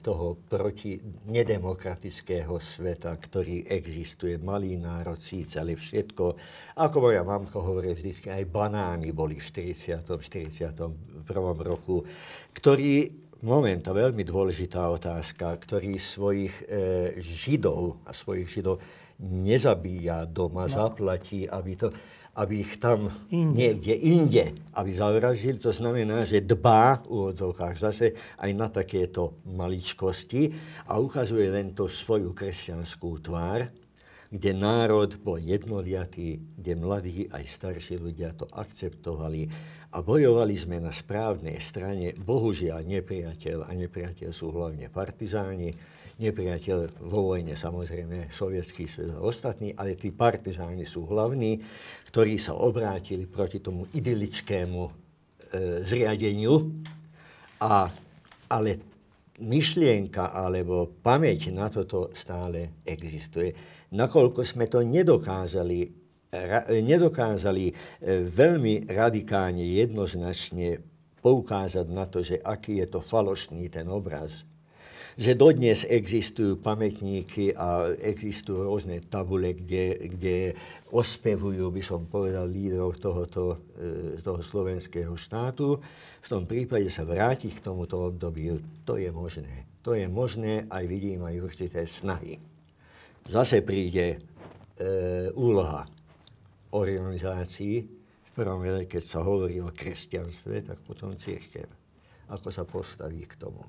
toho 0.00 0.40
proti 0.48 0.96
nedemokratického 1.28 2.56
sveta, 2.56 3.12
ktorý 3.12 3.68
existuje. 3.68 4.40
Malý 4.40 4.80
národ 4.80 5.20
síce, 5.20 5.60
ale 5.60 5.76
všetko. 5.76 6.24
Ako 6.80 6.96
moja 7.04 7.20
mamka 7.20 7.60
hovorí 7.60 7.92
vždy, 7.92 8.32
aj 8.32 8.44
banány 8.48 9.12
boli 9.12 9.36
v 9.36 9.44
40. 9.74 10.00
41. 10.00 10.88
roku, 11.60 12.04
ktorý 12.56 13.24
moment, 13.44 13.84
a 13.84 13.92
veľmi 13.92 14.24
dôležitá 14.24 14.88
otázka, 14.88 15.60
ktorý 15.60 16.00
svojich 16.00 16.64
e, 16.64 16.64
židov 17.20 18.00
a 18.08 18.16
svojich 18.16 18.48
židov 18.48 18.80
nezabíja 19.20 20.26
doma, 20.26 20.66
no. 20.66 20.72
zaplatí, 20.72 21.46
aby, 21.46 21.76
to, 21.76 21.92
aby 22.34 22.66
ich 22.66 22.82
tam 22.82 23.10
inde. 23.30 23.54
niekde 23.54 23.94
inde, 23.94 24.44
aby 24.74 24.90
zavraždil. 24.90 25.62
To 25.62 25.70
znamená, 25.70 26.26
že 26.26 26.42
dbá 26.42 27.02
v 27.06 27.30
úvodzovkách 27.30 27.76
zase 27.78 28.18
aj 28.42 28.50
na 28.52 28.66
takéto 28.66 29.38
maličkosti 29.46 30.50
a 30.90 30.98
ukazuje 30.98 31.46
len 31.50 31.72
to 31.72 31.86
svoju 31.86 32.34
kresťanskú 32.34 33.22
tvár, 33.22 33.70
kde 34.34 34.50
národ 34.50 35.14
bol 35.22 35.38
jednoliatý, 35.38 36.42
kde 36.58 36.72
mladí 36.74 37.30
aj 37.30 37.44
starší 37.46 38.02
ľudia 38.02 38.34
to 38.34 38.50
akceptovali 38.50 39.46
a 39.94 40.02
bojovali 40.02 40.58
sme 40.58 40.82
na 40.82 40.90
správnej 40.90 41.62
strane. 41.62 42.18
Bohužiaľ 42.18 42.82
nepriateľ 42.82 43.62
a 43.62 43.70
nepriateľ 43.78 44.30
sú 44.34 44.50
hlavne 44.50 44.90
partizáni, 44.90 45.70
nepriateľ 46.20 47.06
vo 47.10 47.34
vojne 47.34 47.58
samozrejme 47.58 48.30
sovietský 48.30 48.86
svet 48.86 49.14
a 49.14 49.22
ostatní, 49.22 49.74
ale 49.74 49.98
tí 49.98 50.14
partizáni 50.14 50.86
sú 50.86 51.06
hlavní, 51.10 51.58
ktorí 52.10 52.38
sa 52.38 52.54
obrátili 52.54 53.26
proti 53.26 53.58
tomu 53.58 53.90
idylickému 53.90 54.82
e, 54.86 54.90
zriadeniu, 55.82 56.54
a, 57.62 57.90
ale 58.50 58.70
myšlienka 59.42 60.30
alebo 60.30 60.94
pamäť 61.02 61.50
na 61.50 61.66
toto 61.66 62.14
stále 62.14 62.82
existuje. 62.86 63.50
Nakoľko 63.94 64.40
sme 64.46 64.70
to 64.70 64.82
nedokázali 64.82 66.04
nedokázali 66.82 67.70
e, 67.70 67.74
veľmi 68.26 68.90
radikálne, 68.90 69.62
jednoznačne 69.62 70.82
poukázať 71.22 71.86
na 71.94 72.04
to, 72.04 72.20
že 72.20 72.42
aký 72.42 72.82
je 72.82 72.86
to 72.90 73.00
falošný 73.00 73.70
ten 73.70 73.86
obraz. 73.88 74.44
Že 75.14 75.32
dodnes 75.38 75.86
existujú 75.86 76.58
pamätníky 76.58 77.54
a 77.54 77.94
existujú 78.02 78.66
rôzne 78.66 78.98
tabule, 79.06 79.54
kde, 79.54 80.10
kde 80.10 80.36
ospevujú, 80.90 81.70
by 81.70 81.82
som 81.86 82.02
povedal, 82.10 82.50
lídrov 82.50 82.98
tohoto, 82.98 83.54
e, 83.78 84.18
toho 84.18 84.42
slovenského 84.42 85.14
štátu. 85.14 85.78
V 86.18 86.26
tom 86.26 86.50
prípade 86.50 86.90
sa 86.90 87.06
vrátiť 87.06 87.62
k 87.62 87.64
tomuto 87.64 88.10
obdobiu, 88.10 88.58
to 88.82 88.98
je 88.98 89.06
možné. 89.14 89.70
To 89.86 89.94
je 89.94 90.10
možné, 90.10 90.66
aj 90.66 90.84
vidím 90.90 91.22
aj 91.22 91.46
určité 91.46 91.86
snahy. 91.86 92.42
Zase 93.22 93.62
príde 93.62 94.16
e, 94.16 94.18
úloha 95.38 95.86
organizácií, 96.74 97.86
v 98.34 98.42
prvom 98.42 98.66
rade, 98.66 98.90
keď 98.90 99.02
sa 99.06 99.22
hovorí 99.22 99.62
o 99.62 99.70
kresťanstve, 99.70 100.66
tak 100.66 100.82
potom 100.82 101.14
církev. 101.14 101.70
Ako 102.34 102.50
sa 102.50 102.66
postaví 102.66 103.22
k 103.30 103.38
tomu. 103.38 103.62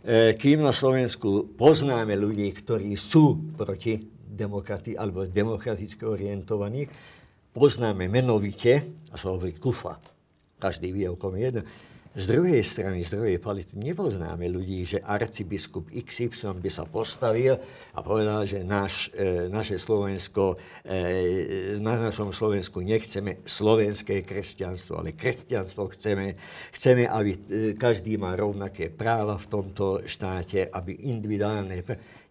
E, 0.00 0.32
kým 0.32 0.64
na 0.64 0.72
Slovensku 0.72 1.52
poznáme 1.60 2.16
ľudí, 2.16 2.48
ktorí 2.56 2.96
sú 2.96 3.52
proti 3.52 4.00
demokratii 4.24 4.96
alebo 4.96 5.28
demokraticky 5.28 6.08
orientovaní, 6.08 6.88
poznáme 7.52 8.08
menovite, 8.08 9.04
a 9.12 9.20
sa 9.20 9.28
hovorí 9.28 9.52
kufa, 9.60 10.00
každý 10.56 10.96
vie, 10.96 11.04
o 11.04 11.20
kom 11.20 11.36
je 11.36 11.52
jeden, 11.52 11.64
z 12.10 12.26
druhej 12.26 12.58
strany, 12.66 13.06
z 13.06 13.14
druhej 13.14 13.38
pality 13.38 13.78
nepoznáme 13.78 14.50
ľudí, 14.50 14.82
že 14.82 14.98
arcibiskup 14.98 15.86
XY 15.94 16.58
by 16.58 16.66
sa 16.66 16.82
postavil 16.82 17.54
a 17.94 18.02
povedal, 18.02 18.42
že 18.42 18.66
naš, 18.66 19.14
e, 19.14 19.46
naše 19.46 19.78
Slovensko, 19.78 20.58
e, 20.82 21.78
na 21.78 22.10
našom 22.10 22.34
Slovensku 22.34 22.82
nechceme 22.82 23.38
slovenské 23.46 24.26
kresťanstvo, 24.26 24.98
ale 24.98 25.14
kresťanstvo 25.14 25.86
chceme. 25.94 26.34
Chceme, 26.74 27.06
aby 27.06 27.30
e, 27.30 27.38
každý 27.78 28.18
mal 28.18 28.34
rovnaké 28.34 28.90
práva 28.90 29.38
v 29.38 29.46
tomto 29.46 30.02
štáte, 30.02 30.66
aby 30.66 31.06
individuálne... 31.06 31.78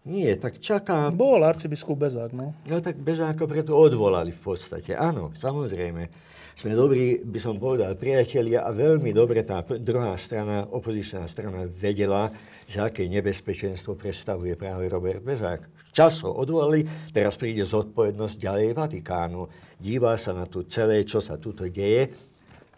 Nie, 0.00 0.36
tak 0.36 0.60
čaká... 0.60 1.08
Bol 1.08 1.40
arcibiskup 1.40 2.04
Bezák, 2.04 2.36
no. 2.36 2.52
No 2.68 2.84
tak 2.84 3.00
Bezáka 3.00 3.48
preto 3.48 3.76
odvolali 3.76 4.32
v 4.32 4.42
podstate. 4.44 4.92
Áno, 4.92 5.32
samozrejme 5.32 6.30
sme 6.60 6.76
dobrí, 6.76 7.24
by 7.24 7.40
som 7.40 7.56
povedal, 7.56 7.96
priatelia 7.96 8.60
a 8.60 8.68
veľmi 8.68 9.16
dobre 9.16 9.40
tá 9.48 9.64
druhá 9.80 10.12
strana, 10.20 10.68
opozičná 10.68 11.24
strana 11.24 11.64
vedela, 11.64 12.28
že 12.68 12.84
aké 12.84 13.08
nebezpečenstvo 13.08 13.96
predstavuje 13.96 14.60
práve 14.60 14.84
Robert 14.92 15.24
Bezák. 15.24 15.88
Čas 15.88 16.20
ho 16.20 16.36
odvolali, 16.36 16.84
teraz 17.16 17.40
príde 17.40 17.64
zodpovednosť 17.64 18.36
ďalej 18.36 18.76
Vatikánu. 18.76 19.48
Díva 19.80 20.12
sa 20.20 20.36
na 20.36 20.44
to 20.44 20.68
celé, 20.68 21.00
čo 21.08 21.24
sa 21.24 21.40
tuto 21.40 21.64
deje 21.64 22.12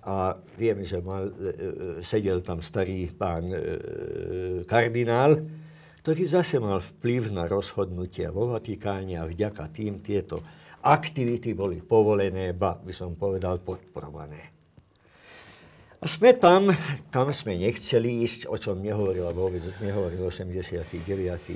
a 0.07 0.31
vieme, 0.55 0.87
že 0.87 1.03
mal, 1.03 1.27
e, 1.27 1.33
e, 1.35 1.53
sedel 2.07 2.39
tam 2.39 2.63
starý 2.63 3.11
pán 3.11 3.51
e, 3.51 3.59
kardinál, 4.63 5.43
ktorý 6.07 6.23
zase 6.31 6.63
mal 6.63 6.79
vplyv 6.79 7.35
na 7.35 7.51
rozhodnutia 7.51 8.31
vo 8.31 8.47
Vatikáne 8.55 9.19
a 9.19 9.27
vďaka 9.27 9.67
tým 9.75 9.99
tieto 9.99 10.62
aktivity 10.83 11.55
boli 11.55 11.79
povolené, 11.81 12.53
ba 12.53 12.75
by 12.75 12.91
som 12.91 13.15
povedal 13.15 13.63
podporované. 13.63 14.53
A 16.03 16.11
sme 16.11 16.35
tam, 16.35 16.75
kam 17.15 17.31
sme 17.31 17.55
nechceli 17.55 18.27
ísť, 18.27 18.51
o 18.51 18.59
čom 18.59 18.83
nehovorila 18.83 19.31
vôbec, 19.31 19.63
nehovoril 19.79 20.27
89. 20.27 20.83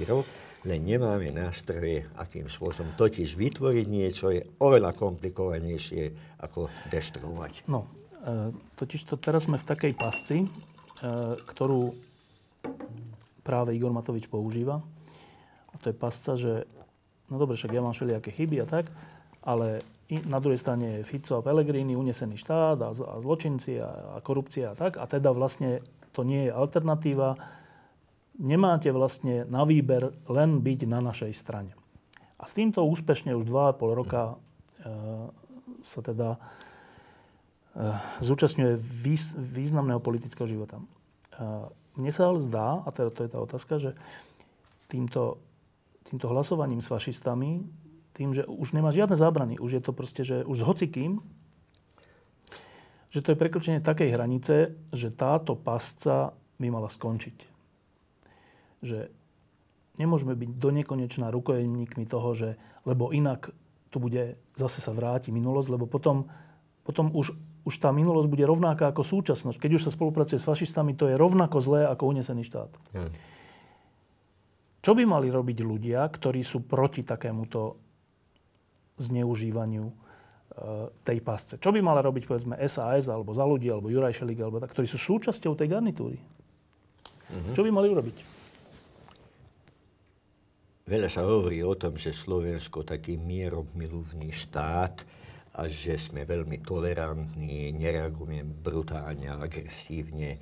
rok, 0.06 0.22
len 0.62 0.86
nemáme 0.86 1.34
nástroje, 1.34 2.06
akým 2.14 2.46
spôsobom. 2.46 2.94
Totiž 2.94 3.34
vytvoriť 3.34 3.86
niečo 3.90 4.30
je 4.30 4.46
oveľa 4.62 4.94
komplikovanejšie, 4.94 6.38
ako 6.46 6.70
deštruovať. 6.90 7.66
No, 7.66 7.90
e, 8.22 8.54
totiž 8.78 9.10
to 9.10 9.18
teraz 9.18 9.50
sme 9.50 9.58
v 9.58 9.66
takej 9.66 9.92
pasci, 9.98 10.46
e, 10.46 10.48
ktorú 11.42 11.90
práve 13.42 13.74
Igor 13.74 13.90
Matovič 13.90 14.30
používa. 14.30 14.78
A 15.70 15.74
to 15.82 15.90
je 15.90 15.96
pasca, 15.98 16.38
že 16.38 16.70
no 17.30 17.38
dobre, 17.38 17.58
však 17.58 17.74
ja 17.74 17.82
mám 17.82 17.94
všelijaké 17.94 18.30
chyby 18.30 18.62
a 18.62 18.66
tak, 18.66 18.90
ale 19.46 19.78
na 20.26 20.38
druhej 20.38 20.58
strane 20.58 21.00
je 21.00 21.06
Fico 21.06 21.38
a 21.38 21.42
Pellegrini, 21.42 21.98
unesený 21.98 22.38
štát 22.38 22.78
a, 22.82 22.90
a 22.90 23.14
zločinci 23.18 23.78
a, 23.78 24.18
korupcia 24.22 24.74
a 24.74 24.78
tak. 24.78 24.98
A 24.98 25.06
teda 25.06 25.30
vlastne 25.34 25.82
to 26.14 26.22
nie 26.22 26.46
je 26.46 26.54
alternatíva. 26.54 27.38
Nemáte 28.38 28.90
vlastne 28.94 29.46
na 29.46 29.66
výber 29.66 30.14
len 30.30 30.62
byť 30.62 30.80
na 30.86 30.98
našej 31.02 31.32
strane. 31.34 31.72
A 32.36 32.44
s 32.44 32.52
týmto 32.54 32.84
úspešne 32.84 33.32
už 33.34 33.48
2,5 33.48 33.98
roka 33.98 34.22
e, 34.30 34.34
sa 35.80 36.00
teda 36.04 36.36
e, 36.36 36.38
zúčastňuje 38.20 38.76
výz, 38.76 39.32
významného 39.34 39.98
politického 39.98 40.44
života. 40.46 40.78
E, 40.78 40.84
mne 41.96 42.12
sa 42.12 42.28
ale 42.28 42.44
zdá, 42.44 42.84
a 42.84 42.88
teda 42.92 43.08
to 43.08 43.20
je 43.24 43.30
tá 43.32 43.38
otázka, 43.40 43.74
že 43.80 43.90
týmto, 44.92 45.40
týmto 46.06 46.28
hlasovaním 46.28 46.84
s 46.84 46.92
fašistami 46.92 47.64
tým, 48.16 48.32
že 48.32 48.48
už 48.48 48.72
nemá 48.72 48.88
žiadne 48.88 49.12
zábrany. 49.12 49.60
Už 49.60 49.76
je 49.76 49.82
to 49.84 49.92
proste, 49.92 50.24
že 50.24 50.40
už 50.48 50.64
s 50.64 50.66
hocikým, 50.66 51.20
že 53.12 53.20
to 53.20 53.32
je 53.32 53.40
prekročenie 53.40 53.84
takej 53.84 54.16
hranice, 54.16 54.72
že 54.92 55.12
táto 55.12 55.52
pasca 55.52 56.32
by 56.56 56.66
mala 56.72 56.88
skončiť. 56.88 57.36
Že 58.80 59.12
nemôžeme 60.00 60.32
byť 60.32 60.50
do 60.56 60.70
nekonečná 60.72 61.28
rukojemníkmi 61.28 62.08
toho, 62.08 62.32
že 62.32 62.48
lebo 62.88 63.12
inak 63.12 63.52
tu 63.92 64.00
bude, 64.00 64.36
zase 64.56 64.80
sa 64.80 64.92
vráti 64.92 65.32
minulosť, 65.32 65.68
lebo 65.72 65.88
potom, 65.88 66.28
potom 66.84 67.12
už, 67.12 67.32
už 67.64 67.74
tá 67.80 67.92
minulosť 67.92 68.28
bude 68.28 68.44
rovnaká 68.44 68.92
ako 68.92 69.04
súčasnosť. 69.04 69.56
Keď 69.56 69.70
už 69.76 69.84
sa 69.88 69.94
spolupracuje 69.94 70.36
s 70.36 70.48
fašistami, 70.48 70.92
to 70.92 71.08
je 71.08 71.16
rovnako 71.16 71.60
zlé 71.64 71.88
ako 71.88 72.12
unesený 72.12 72.44
štát. 72.44 72.72
Ja. 72.92 73.08
Čo 74.84 74.92
by 74.94 75.02
mali 75.02 75.32
robiť 75.32 75.58
ľudia, 75.66 76.06
ktorí 76.06 76.46
sú 76.46 76.62
proti 76.62 77.02
takémuto 77.02 77.85
zneužívaniu 78.96 79.86
e, 79.88 79.94
tej 81.04 81.18
pasce. 81.20 81.54
Čo 81.60 81.72
by 81.72 81.80
mala 81.84 82.00
robiť, 82.00 82.24
povedzme, 82.24 82.56
SAS, 82.66 83.08
alebo 83.08 83.36
za 83.36 83.44
ľudí, 83.44 83.68
alebo 83.68 83.92
Juraj 83.92 84.16
Šelik, 84.16 84.40
alebo 84.40 84.60
tak, 84.60 84.72
ktorí 84.72 84.88
sú 84.88 84.96
súčasťou 84.96 85.52
tej 85.56 85.68
garnitúry? 85.68 86.18
Mm-hmm. 87.26 87.54
Čo 87.54 87.62
by 87.66 87.70
mali 87.70 87.88
urobiť? 87.92 88.16
Veľa 90.86 91.10
sa 91.10 91.26
hovorí 91.26 91.66
o 91.66 91.74
tom, 91.74 91.98
že 91.98 92.14
Slovensko 92.14 92.86
taký 92.86 93.18
mieromilovný 93.18 94.30
štát 94.30 95.02
a 95.58 95.66
že 95.66 95.98
sme 95.98 96.22
veľmi 96.22 96.62
tolerantní, 96.62 97.74
nereagujeme 97.74 98.46
brutálne 98.46 99.26
agresívne, 99.26 100.36
e, 100.36 100.40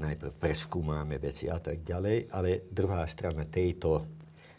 najprv 0.00 0.32
preskúmame 0.40 1.20
veci 1.20 1.52
a 1.52 1.60
tak 1.60 1.84
ďalej, 1.84 2.32
ale 2.32 2.64
druhá 2.72 3.04
strana 3.04 3.44
tejto 3.44 4.16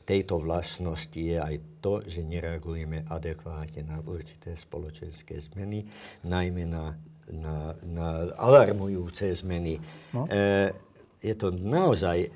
tejto 0.07 0.39
vlastnosti 0.39 1.19
je 1.19 1.35
aj 1.35 1.83
to, 1.83 1.99
že 2.07 2.23
nereagujeme 2.23 3.03
adekvátne 3.11 3.83
na 3.83 3.99
určité 4.07 4.55
spoločenské 4.55 5.35
zmeny, 5.35 5.83
najmä 6.23 6.63
na, 6.63 6.95
na, 7.27 7.75
na 7.83 8.31
alarmujúce 8.39 9.27
zmeny. 9.35 9.75
No. 10.15 10.23
E, 10.31 10.71
je 11.19 11.35
to 11.35 11.51
naozaj, 11.51 12.23
e, 12.23 12.29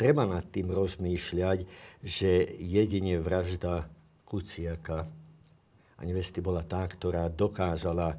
treba 0.00 0.24
nad 0.24 0.48
tým 0.48 0.72
rozmýšľať, 0.72 1.68
že 2.00 2.56
jedine 2.56 3.20
vražda 3.20 3.84
Kuciaka 4.24 5.04
a 5.98 6.00
nevesty 6.06 6.40
bola 6.40 6.64
tá, 6.64 6.88
ktorá 6.88 7.28
dokázala 7.28 8.16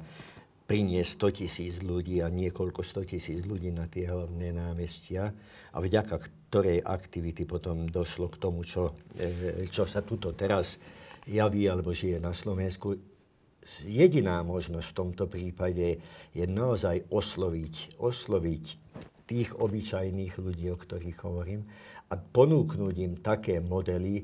priniesť 0.70 1.34
100 1.34 1.38
tisíc 1.42 1.74
ľudí 1.82 2.22
a 2.22 2.30
niekoľko 2.30 2.86
100 2.86 3.10
tisíc 3.10 3.42
ľudí 3.42 3.74
na 3.74 3.90
tie 3.90 4.06
hlavné 4.06 4.54
námestia 4.54 5.34
a 5.74 5.82
vďaka 5.82 6.46
ktorej 6.46 6.78
aktivity 6.86 7.42
potom 7.42 7.90
došlo 7.90 8.30
k 8.30 8.38
tomu, 8.38 8.62
čo, 8.62 8.94
e, 9.18 9.66
čo 9.66 9.82
sa 9.82 10.06
tuto 10.06 10.30
teraz 10.30 10.78
javí 11.26 11.66
alebo 11.66 11.90
žije 11.90 12.22
na 12.22 12.30
Slovensku. 12.30 12.94
Jediná 13.82 14.46
možnosť 14.46 14.86
v 14.94 14.98
tomto 15.02 15.26
prípade 15.26 15.98
je 16.30 16.44
naozaj 16.46 17.02
osloviť, 17.10 17.98
osloviť 17.98 18.64
tých 19.26 19.50
obyčajných 19.58 20.38
ľudí, 20.38 20.70
o 20.70 20.78
ktorých 20.78 21.18
hovorím, 21.26 21.66
a 22.10 22.14
ponúknuť 22.14 22.94
im 22.98 23.14
také 23.18 23.58
modely, 23.58 24.22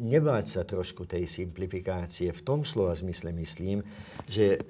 nebáť 0.00 0.44
sa 0.44 0.62
trošku 0.64 1.04
tej 1.04 1.24
simplifikácie. 1.24 2.32
V 2.32 2.44
tom 2.44 2.60
slova 2.64 2.92
zmysle 2.96 3.32
myslím, 3.32 3.80
že 4.28 4.60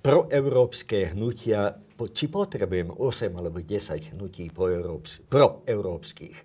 proeurópske 0.00 1.12
hnutia, 1.12 1.76
či 2.00 2.32
potrebujem 2.32 2.96
8 2.96 3.36
alebo 3.36 3.60
10 3.60 4.16
hnutí 4.16 4.48
proeurópskych, 5.28 6.38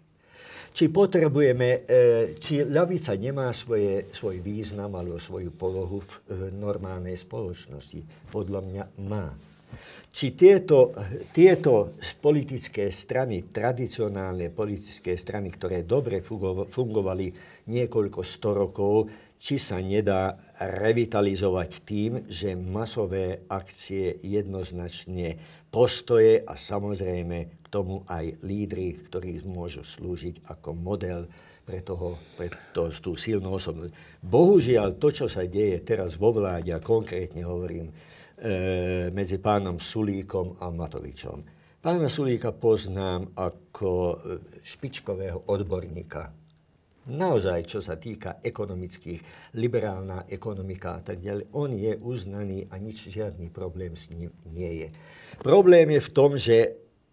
či 0.75 0.91
potrebujeme, 0.91 1.87
e, 1.87 2.35
či 2.35 2.67
ľavica 2.67 3.15
nemá 3.15 3.55
svoje, 3.55 4.11
svoj 4.11 4.43
význam 4.43 4.91
alebo 4.99 5.15
svoju 5.15 5.55
polohu 5.55 6.03
v, 6.03 6.11
v 6.27 6.41
normálnej 6.59 7.15
spoločnosti. 7.15 8.27
Podľa 8.27 8.59
mňa 8.59 8.83
má. 9.07 9.31
Či 10.15 10.35
tieto, 10.35 10.95
tieto 11.31 11.95
politické 12.19 12.91
strany, 12.91 13.51
tradicionálne 13.51 14.51
politické 14.51 15.15
strany, 15.15 15.51
ktoré 15.51 15.83
dobre 15.83 16.23
fungovali 16.23 17.27
niekoľko 17.67 18.19
sto 18.23 18.51
rokov, 18.55 19.11
či 19.39 19.59
sa 19.59 19.79
nedá 19.83 20.35
revitalizovať 20.59 21.71
tým, 21.83 22.11
že 22.31 22.55
masové 22.55 23.43
akcie 23.51 24.15
jednoznačne 24.23 25.35
postoje 25.67 26.39
a 26.47 26.55
samozrejme 26.55 27.37
k 27.59 27.65
tomu 27.67 28.07
aj 28.07 28.39
lídry, 28.39 28.95
ktorí 29.03 29.43
môžu 29.43 29.83
slúžiť 29.83 30.47
ako 30.47 30.71
model 30.71 31.27
pre, 31.67 31.83
toho, 31.83 32.15
pre 32.39 32.47
to, 32.71 32.87
tú 33.03 33.19
silnú 33.19 33.59
osobnosť. 33.59 34.21
Bohužiaľ, 34.23 34.95
to, 34.95 35.11
čo 35.11 35.27
sa 35.27 35.43
deje 35.43 35.83
teraz 35.83 36.15
vo 36.15 36.31
vláde, 36.31 36.71
a 36.71 36.79
konkrétne 36.79 37.43
hovorím, 37.43 37.91
e, 37.91 37.93
medzi 39.11 39.41
pánom 39.41 39.75
Sulíkom 39.81 40.61
a 40.61 40.71
Matovičom. 40.71 41.43
Pána 41.83 42.07
Sulíka 42.07 42.55
poznám 42.55 43.35
ako 43.35 43.91
e, 43.91 44.15
špičkového 44.63 45.51
odborníka 45.51 46.44
naozaj, 47.09 47.65
čo 47.69 47.79
sa 47.81 47.95
týka 47.95 48.41
ekonomických, 48.41 49.53
liberálna 49.57 50.25
ekonomika 50.29 50.97
a 50.97 51.01
tak 51.01 51.21
ďalej, 51.21 51.53
on 51.53 51.69
je 51.73 51.93
uznaný 52.01 52.65
a 52.69 52.75
nič, 52.81 53.09
žiadny 53.09 53.53
problém 53.53 53.93
s 53.93 54.09
ním 54.13 54.33
nie 54.49 54.85
je. 54.85 54.87
Problém 55.41 55.93
je 55.95 56.01
v 56.01 56.13
tom, 56.13 56.31
že 56.33 56.57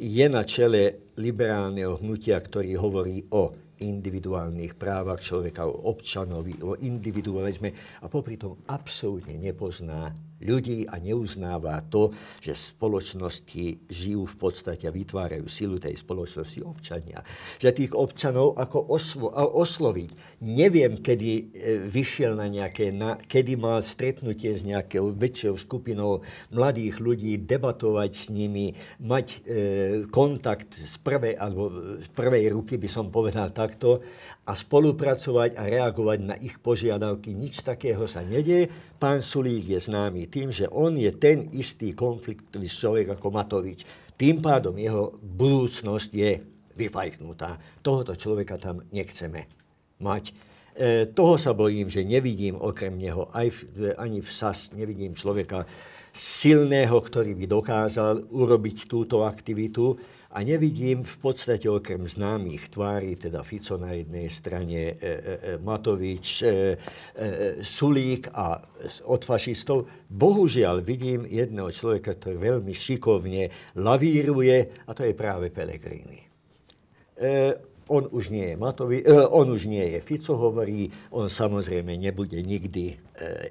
je 0.03 0.26
na 0.26 0.43
čele 0.43 1.12
liberálneho 1.20 2.01
hnutia, 2.01 2.40
ktorý 2.40 2.74
hovorí 2.74 3.22
o 3.30 3.55
individuálnych 3.82 4.78
právach 4.78 5.18
človeka, 5.18 5.66
o 5.66 5.90
občanovi, 5.90 6.62
o 6.62 6.78
individualizme 6.78 8.01
a 8.03 8.07
popri 8.07 8.38
tom 8.38 8.62
absolútne 8.70 9.34
nepozná 9.34 10.14
ľudí 10.43 10.84
a 10.90 10.99
neuznáva 10.99 11.80
to, 11.88 12.11
že 12.43 12.74
spoločnosti 12.74 13.88
žijú 13.88 14.22
v 14.26 14.36
podstate 14.36 14.84
a 14.86 14.95
vytvárajú 14.95 15.47
silu 15.47 15.78
tej 15.78 15.97
spoločnosti 15.99 16.61
občania. 16.66 17.22
Že 17.62 17.70
tých 17.78 17.93
občanov 17.95 18.59
ako 18.59 18.78
oslo, 18.90 19.30
osloviť. 19.32 20.43
Neviem, 20.43 20.99
kedy 20.99 21.30
e, 21.30 21.43
vyšiel 21.86 22.34
na 22.34 22.51
nejaké, 22.51 22.90
na, 22.90 23.16
kedy 23.16 23.55
mal 23.55 23.80
stretnutie 23.80 24.53
s 24.53 24.66
nejakou 24.66 25.14
väčšou 25.14 25.55
skupinou 25.57 26.26
mladých 26.51 26.99
ľudí, 26.99 27.38
debatovať 27.43 28.11
s 28.11 28.24
nimi, 28.34 28.74
mať 29.01 29.26
e, 29.26 29.38
kontakt 30.11 30.74
z 30.74 30.95
prvej, 31.01 31.38
alebo 31.38 31.70
z 32.03 32.09
prvej 32.12 32.51
ruky 32.53 32.76
by 32.76 32.88
som 32.90 33.09
povedal 33.09 33.55
takto, 33.55 34.03
a 34.43 34.59
spolupracovať 34.59 35.55
a 35.55 35.70
reagovať 35.70 36.18
na 36.18 36.34
ich 36.43 36.59
požiadavky. 36.59 37.30
Nič 37.30 37.62
takého 37.62 38.11
sa 38.11 38.26
nedie. 38.26 38.66
Pán 38.99 39.22
Sulík 39.22 39.70
je 39.70 39.78
známy 39.78 40.26
tým, 40.33 40.49
že 40.49 40.64
on 40.72 40.97
je 40.97 41.12
ten 41.12 41.53
istý 41.53 41.93
konfliktový 41.93 42.64
človek 42.64 43.12
ako 43.12 43.28
Matovič. 43.28 43.85
Tým 44.16 44.41
pádom 44.41 44.72
jeho 44.80 45.12
budúcnosť 45.20 46.11
je 46.16 46.41
vyfajknutá. 46.72 47.61
Tohoto 47.85 48.16
človeka 48.16 48.57
tam 48.57 48.80
nechceme 48.89 49.45
mať. 50.01 50.33
E, 50.72 51.12
toho 51.12 51.37
sa 51.37 51.53
bojím, 51.53 51.93
že 51.93 52.01
nevidím 52.01 52.57
okrem 52.57 52.97
neho 52.97 53.28
aj 53.37 53.47
v, 53.53 53.61
ani 54.01 54.24
v 54.24 54.30
SAS, 54.33 54.72
nevidím 54.72 55.12
človeka 55.12 55.68
silného, 56.12 56.97
ktorý 56.97 57.37
by 57.37 57.45
dokázal 57.49 58.14
urobiť 58.33 58.89
túto 58.89 59.24
aktivitu 59.24 59.97
a 60.33 60.41
nevidím 60.41 61.05
v 61.05 61.16
podstate 61.20 61.68
okrem 61.68 62.09
známych 62.09 62.72
tvári, 62.72 63.20
teda 63.20 63.45
Fico 63.45 63.76
na 63.76 63.93
jednej 63.93 64.33
strane, 64.33 64.80
e, 64.89 64.95
e, 64.97 65.11
e 65.12 65.53
Matovič, 65.61 66.41
e, 66.41 66.47
e, 66.49 66.57
Sulík 67.61 68.33
a 68.33 68.57
od 69.05 69.22
fašistov, 69.28 69.93
bohužiaľ 70.09 70.80
vidím 70.80 71.28
jedného 71.28 71.68
človeka, 71.68 72.16
ktorý 72.16 72.41
veľmi 72.41 72.72
šikovne 72.72 73.76
lavíruje 73.76 74.89
a 74.89 74.91
to 74.97 75.05
je 75.05 75.12
práve 75.12 75.53
Pelegrini. 75.53 76.24
E, 77.20 77.72
on 77.93 78.09
už 78.09 78.33
nie 78.33 78.55
je 78.55 78.57
Matovi, 78.57 79.05
eh, 79.05 79.12
on 79.12 79.53
už 79.53 79.68
nie 79.68 79.85
je 79.85 80.01
Fico, 80.01 80.33
hovorí, 80.33 80.89
on 81.12 81.28
samozrejme 81.28 81.93
nebude 82.01 82.41
nikdy 82.41 82.97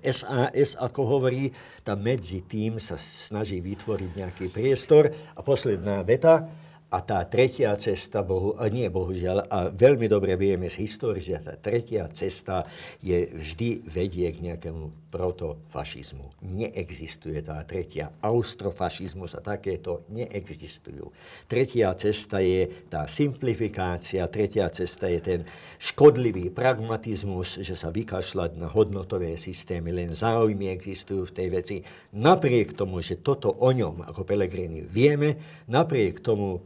SAS, 0.02 0.76
ako 0.76 1.06
hovorí, 1.06 1.54
tam 1.86 2.02
medzi 2.02 2.42
tým 2.44 2.82
sa 2.82 2.98
snaží 2.98 3.62
vytvoriť 3.62 4.12
nejaký 4.18 4.46
priestor. 4.50 5.14
A 5.38 5.40
posledná 5.46 6.04
veta, 6.04 6.50
a 6.92 7.00
tá 7.00 7.24
tretia 7.24 7.72
cesta, 7.80 8.20
bohu, 8.20 8.60
a 8.60 8.68
nie 8.68 8.92
bohužiaľ, 8.92 9.48
a 9.48 9.72
veľmi 9.72 10.12
dobre 10.12 10.36
vieme 10.36 10.68
z 10.68 10.84
histórie, 10.84 11.24
že 11.24 11.40
tá 11.40 11.56
tretia 11.56 12.12
cesta 12.12 12.68
je 13.00 13.32
vždy 13.32 13.88
vedie 13.88 14.28
k 14.28 14.52
nejakému 14.52 15.08
protofašizmu. 15.08 16.44
Neexistuje 16.52 17.40
tá 17.48 17.64
tretia. 17.64 18.12
Austrofašizmus 18.20 19.40
a 19.40 19.42
takéto 19.44 20.04
neexistujú. 20.12 21.08
Tretia 21.48 21.96
cesta 21.96 22.44
je 22.44 22.68
tá 22.92 23.08
simplifikácia, 23.08 24.28
tretia 24.28 24.68
cesta 24.68 25.08
je 25.08 25.20
ten 25.24 25.40
škodlivý 25.80 26.52
pragmatizmus, 26.52 27.64
že 27.64 27.76
sa 27.80 27.88
vykašľať 27.88 28.60
na 28.60 28.68
hodnotové 28.68 29.40
systémy, 29.40 29.96
len 29.96 30.12
záujmy 30.12 30.68
existujú 30.76 31.24
v 31.32 31.36
tej 31.40 31.48
veci. 31.56 31.76
Napriek 32.20 32.76
tomu, 32.76 33.00
že 33.00 33.24
toto 33.24 33.48
o 33.48 33.72
ňom, 33.72 34.12
ako 34.12 34.28
Pelegrini, 34.28 34.84
vieme, 34.84 35.64
napriek 35.72 36.20
tomu 36.20 36.60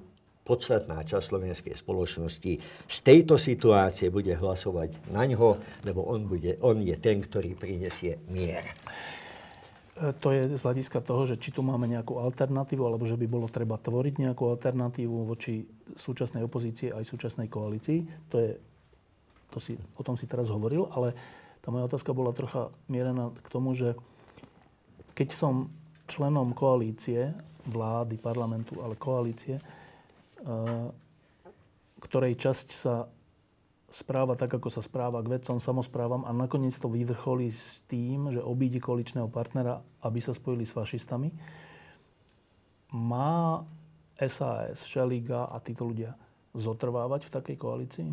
podstatná 0.46 1.02
časť 1.02 1.26
slovenskej 1.26 1.74
spoločnosti 1.74 2.54
z 2.86 2.98
tejto 3.02 3.36
situácie 3.36 4.14
bude 4.14 4.38
hlasovať 4.38 5.10
na 5.10 5.26
ňo, 5.26 5.58
lebo 5.82 6.06
on, 6.06 6.30
bude, 6.30 6.62
on 6.62 6.86
je 6.86 6.94
ten, 7.02 7.18
ktorý 7.18 7.58
prinesie 7.58 8.22
mier. 8.30 8.62
E, 9.98 10.14
to 10.22 10.30
je 10.30 10.54
z 10.54 10.62
hľadiska 10.62 11.02
toho, 11.02 11.26
že 11.26 11.42
či 11.42 11.50
tu 11.50 11.66
máme 11.66 11.90
nejakú 11.90 12.22
alternatívu, 12.22 12.86
alebo 12.86 13.10
že 13.10 13.18
by 13.18 13.26
bolo 13.26 13.50
treba 13.50 13.82
tvoriť 13.82 14.22
nejakú 14.22 14.44
alternatívu 14.54 15.26
voči 15.26 15.66
súčasnej 15.98 16.46
opozície 16.46 16.94
aj 16.94 17.10
súčasnej 17.10 17.50
koalícii. 17.50 18.30
To 18.30 18.36
je, 18.38 18.50
to 19.50 19.58
si, 19.58 19.74
o 19.98 20.04
tom 20.06 20.14
si 20.14 20.30
teraz 20.30 20.54
hovoril, 20.54 20.86
ale 20.94 21.18
tá 21.66 21.74
moja 21.74 21.90
otázka 21.90 22.14
bola 22.14 22.30
trocha 22.38 22.70
mierená 22.86 23.34
k 23.34 23.48
tomu, 23.50 23.74
že 23.74 23.98
keď 25.18 25.34
som 25.34 25.74
členom 26.06 26.54
koalície, 26.54 27.34
vlády, 27.66 28.22
parlamentu, 28.22 28.78
ale 28.86 28.94
koalície, 28.94 29.58
ktorej 32.00 32.34
časť 32.38 32.68
sa 32.70 33.10
správa 33.90 34.36
tak, 34.36 34.52
ako 34.52 34.68
sa 34.68 34.84
správa 34.84 35.24
k 35.24 35.40
vedcom, 35.40 35.58
samozprávam 35.58 36.28
a 36.28 36.32
nakoniec 36.36 36.76
to 36.76 36.92
vyvrcholí 36.92 37.50
s 37.50 37.82
tým, 37.88 38.28
že 38.30 38.44
obíde 38.44 38.84
koaličného 38.84 39.32
partnera, 39.32 39.80
aby 40.04 40.20
sa 40.20 40.36
spojili 40.36 40.68
s 40.68 40.76
fašistami. 40.76 41.32
Má 42.92 43.64
SAS, 44.20 44.84
Šeliga 44.84 45.48
a 45.48 45.58
títo 45.64 45.88
ľudia 45.88 46.12
zotrvávať 46.52 47.28
v 47.28 47.34
takej 47.34 47.58
koalícii? 47.60 48.10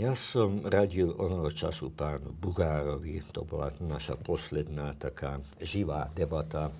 Ja 0.00 0.16
som 0.16 0.64
radil 0.64 1.12
onoho 1.12 1.52
času 1.52 1.92
pánu 1.92 2.32
Bugárovi, 2.32 3.20
to 3.28 3.44
bola 3.44 3.68
naša 3.76 4.16
posledná 4.16 4.96
taká 4.96 5.36
živá 5.60 6.08
debata 6.16 6.72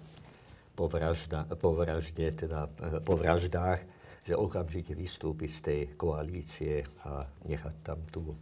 po, 0.83 0.91
vražda, 0.91 1.47
po 1.55 1.70
vražde, 1.78 2.35
teda 2.35 2.66
eh, 2.66 2.99
po 2.99 3.14
vraždách, 3.14 3.80
že 4.26 4.35
okamžite 4.35 4.99
vystúpiť 4.99 5.51
z 5.51 5.61
tej 5.62 5.80
koalície 5.95 6.83
a 7.07 7.22
nechať 7.47 7.74
tam 7.87 8.03
tú, 8.11 8.35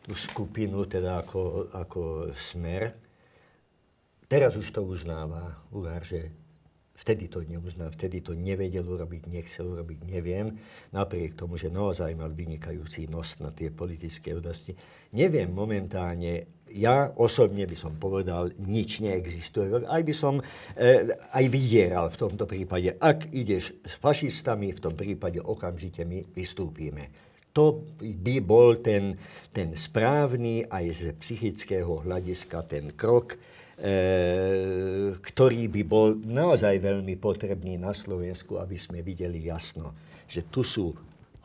tú 0.00 0.12
skupinu, 0.16 0.88
teda 0.88 1.20
ako, 1.20 1.68
ako 1.76 2.02
smer. 2.32 2.96
Teraz 4.28 4.56
už 4.56 4.68
to 4.72 4.80
uznáva 4.84 5.60
Ugár, 5.72 6.04
že 6.04 6.47
Vtedy 6.98 7.30
to 7.30 7.46
neuznal, 7.46 7.94
vtedy 7.94 8.18
to 8.26 8.34
nevedel 8.34 8.82
urobiť, 8.82 9.30
nechcel 9.30 9.70
urobiť, 9.70 10.02
neviem. 10.10 10.50
Napriek 10.90 11.38
tomu, 11.38 11.54
že 11.54 11.70
naozaj 11.70 12.10
mal 12.18 12.34
vynikajúci 12.34 13.06
nos 13.06 13.38
na 13.38 13.54
tie 13.54 13.70
politické 13.70 14.34
udasti. 14.34 14.74
Neviem 15.14 15.54
momentálne, 15.54 16.58
ja 16.74 17.06
osobne 17.14 17.70
by 17.70 17.76
som 17.78 17.94
povedal, 17.94 18.50
nič 18.58 18.98
neexistuje. 18.98 19.86
Aj 19.86 20.02
by 20.02 20.10
som 20.10 20.42
e, 20.42 20.42
aj 21.14 21.44
vydieral 21.46 22.10
v 22.10 22.18
tomto 22.18 22.50
prípade. 22.50 22.98
Ak 22.98 23.30
ideš 23.30 23.78
s 23.86 23.94
fašistami, 24.02 24.74
v 24.74 24.82
tom 24.82 24.98
prípade 24.98 25.38
okamžite 25.38 26.02
my 26.02 26.26
vystúpime. 26.34 27.14
To 27.54 27.86
by 27.98 28.42
bol 28.42 28.82
ten, 28.82 29.14
ten 29.54 29.72
správny 29.72 30.66
aj 30.66 30.84
z 30.92 31.02
psychického 31.14 32.02
hľadiska 32.02 32.66
ten 32.66 32.90
krok, 32.92 33.38
ktorý 35.18 35.70
by 35.70 35.82
bol 35.86 36.18
naozaj 36.18 36.82
veľmi 36.82 37.14
potrebný 37.14 37.78
na 37.78 37.94
Slovensku, 37.94 38.58
aby 38.58 38.74
sme 38.74 39.06
videli 39.06 39.46
jasno, 39.46 39.94
že 40.26 40.42
tu 40.50 40.66
sú 40.66 40.90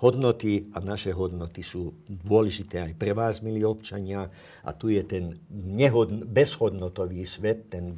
hodnoty 0.03 0.67
a 0.75 0.83
naše 0.83 1.15
hodnoty 1.15 1.63
sú 1.63 1.95
dôležité 2.11 2.91
aj 2.91 2.93
pre 2.99 3.15
vás, 3.15 3.39
milí 3.39 3.63
občania. 3.63 4.27
A 4.67 4.75
tu 4.75 4.91
je 4.91 4.99
ten 5.07 5.39
nehodn- 5.47 6.27
bezhodnotový 6.27 7.23
svet, 7.23 7.71
ten 7.71 7.95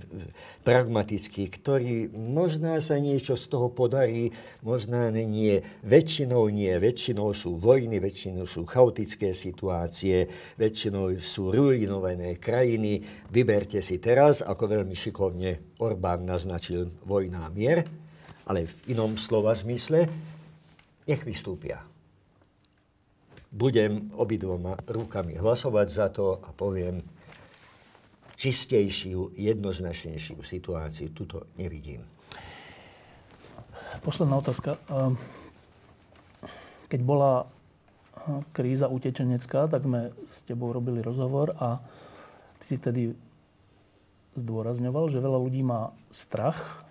pragmatický, 0.61 1.49
ktorý 1.49 2.13
možná 2.13 2.77
sa 2.77 3.01
niečo 3.01 3.33
z 3.33 3.49
toho 3.49 3.73
podarí, 3.73 4.29
možná 4.61 5.09
nie. 5.09 5.65
Väčšinou 5.81 6.45
nie. 6.53 6.69
Väčšinou 6.77 7.33
sú 7.33 7.57
vojny, 7.57 7.97
väčšinou 7.97 8.45
sú 8.45 8.69
chaotické 8.69 9.33
situácie, 9.33 10.29
väčšinou 10.61 11.17
sú 11.17 11.49
ruinované 11.49 12.37
krajiny. 12.37 13.01
Vyberte 13.33 13.81
si 13.81 13.97
teraz, 13.97 14.45
ako 14.45 14.77
veľmi 14.77 14.93
šikovne 14.93 15.81
Orbán 15.81 16.21
naznačil 16.29 16.85
vojna 17.01 17.49
a 17.49 17.49
mier, 17.49 17.81
ale 18.45 18.69
v 18.69 18.93
inom 18.93 19.17
slova 19.17 19.57
zmysle, 19.57 20.05
nech 21.09 21.21
vystúpia 21.25 21.94
budem 23.55 24.11
obidvoma 24.19 24.75
rukami 24.83 25.39
hlasovať 25.39 25.87
za 25.87 26.07
to 26.11 26.43
a 26.43 26.51
poviem, 26.51 26.99
čistejšiu, 28.35 29.31
jednoznačnejšiu 29.31 30.43
situáciu 30.43 31.15
tuto 31.15 31.47
nevidím. 31.55 32.03
Posledná 34.03 34.43
otázka. 34.43 34.75
Ehm, 34.91 35.15
keď 36.91 36.99
bola 36.99 37.47
hm, 37.47 38.43
kríza 38.51 38.91
utečenecká, 38.91 39.71
tak 39.71 39.87
sme 39.87 40.11
s 40.27 40.43
tebou 40.43 40.75
robili 40.75 40.99
rozhovor 40.99 41.55
a 41.55 41.79
ty 42.59 42.75
si 42.75 42.77
tedy 42.77 43.15
zdôrazňoval, 44.35 45.07
že 45.07 45.23
veľa 45.23 45.39
ľudí 45.39 45.63
má 45.63 45.95
strach 46.11 46.84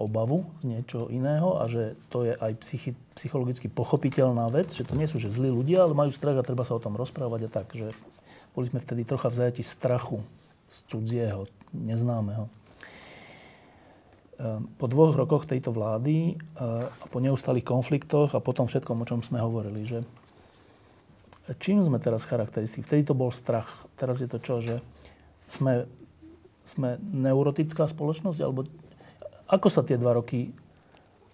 obavu 0.00 0.48
niečo 0.64 1.12
iného 1.12 1.60
a 1.60 1.68
že 1.68 1.92
to 2.08 2.24
je 2.24 2.32
aj 2.32 2.52
psychi, 2.64 2.96
psychologicky 3.12 3.68
pochopiteľná 3.68 4.48
vec, 4.48 4.72
že 4.72 4.88
to 4.88 4.96
nie 4.96 5.04
sú 5.04 5.20
že 5.20 5.28
zlí 5.28 5.52
ľudia, 5.52 5.84
ale 5.84 5.92
majú 5.92 6.08
strach 6.16 6.40
a 6.40 6.46
treba 6.46 6.64
sa 6.64 6.72
o 6.72 6.82
tom 6.82 6.96
rozprávať 6.96 7.40
a 7.46 7.50
tak, 7.52 7.68
že 7.76 7.92
boli 8.56 8.72
sme 8.72 8.80
vtedy 8.80 9.04
trocha 9.04 9.28
v 9.28 9.38
zajati 9.44 9.62
strachu 9.62 10.24
z 10.72 10.76
cudzieho, 10.88 11.44
neznámeho. 11.76 12.48
Ehm, 14.40 14.72
po 14.80 14.88
dvoch 14.88 15.12
rokoch 15.12 15.44
tejto 15.44 15.68
vlády 15.68 16.32
ehm, 16.32 16.88
a 16.88 17.04
po 17.12 17.20
neustalých 17.20 17.68
konfliktoch 17.68 18.32
a 18.32 18.40
po 18.40 18.56
tom 18.56 18.72
všetkom, 18.72 19.04
o 19.04 19.08
čom 19.08 19.20
sme 19.20 19.36
hovorili, 19.36 19.84
že 19.84 20.00
čím 21.60 21.84
sme 21.84 22.00
teraz 22.00 22.24
charakteristickí? 22.24 22.88
Vtedy 22.88 23.02
to 23.04 23.14
bol 23.18 23.28
strach. 23.28 23.68
Teraz 24.00 24.24
je 24.24 24.28
to 24.30 24.40
čo, 24.40 24.64
že 24.64 24.80
sme, 25.52 25.84
sme 26.64 26.96
neurotická 27.02 27.84
spoločnosť, 27.84 28.38
alebo 28.40 28.64
ako 29.50 29.66
sa 29.66 29.82
tie 29.82 29.98
dva 29.98 30.14
roky 30.14 30.46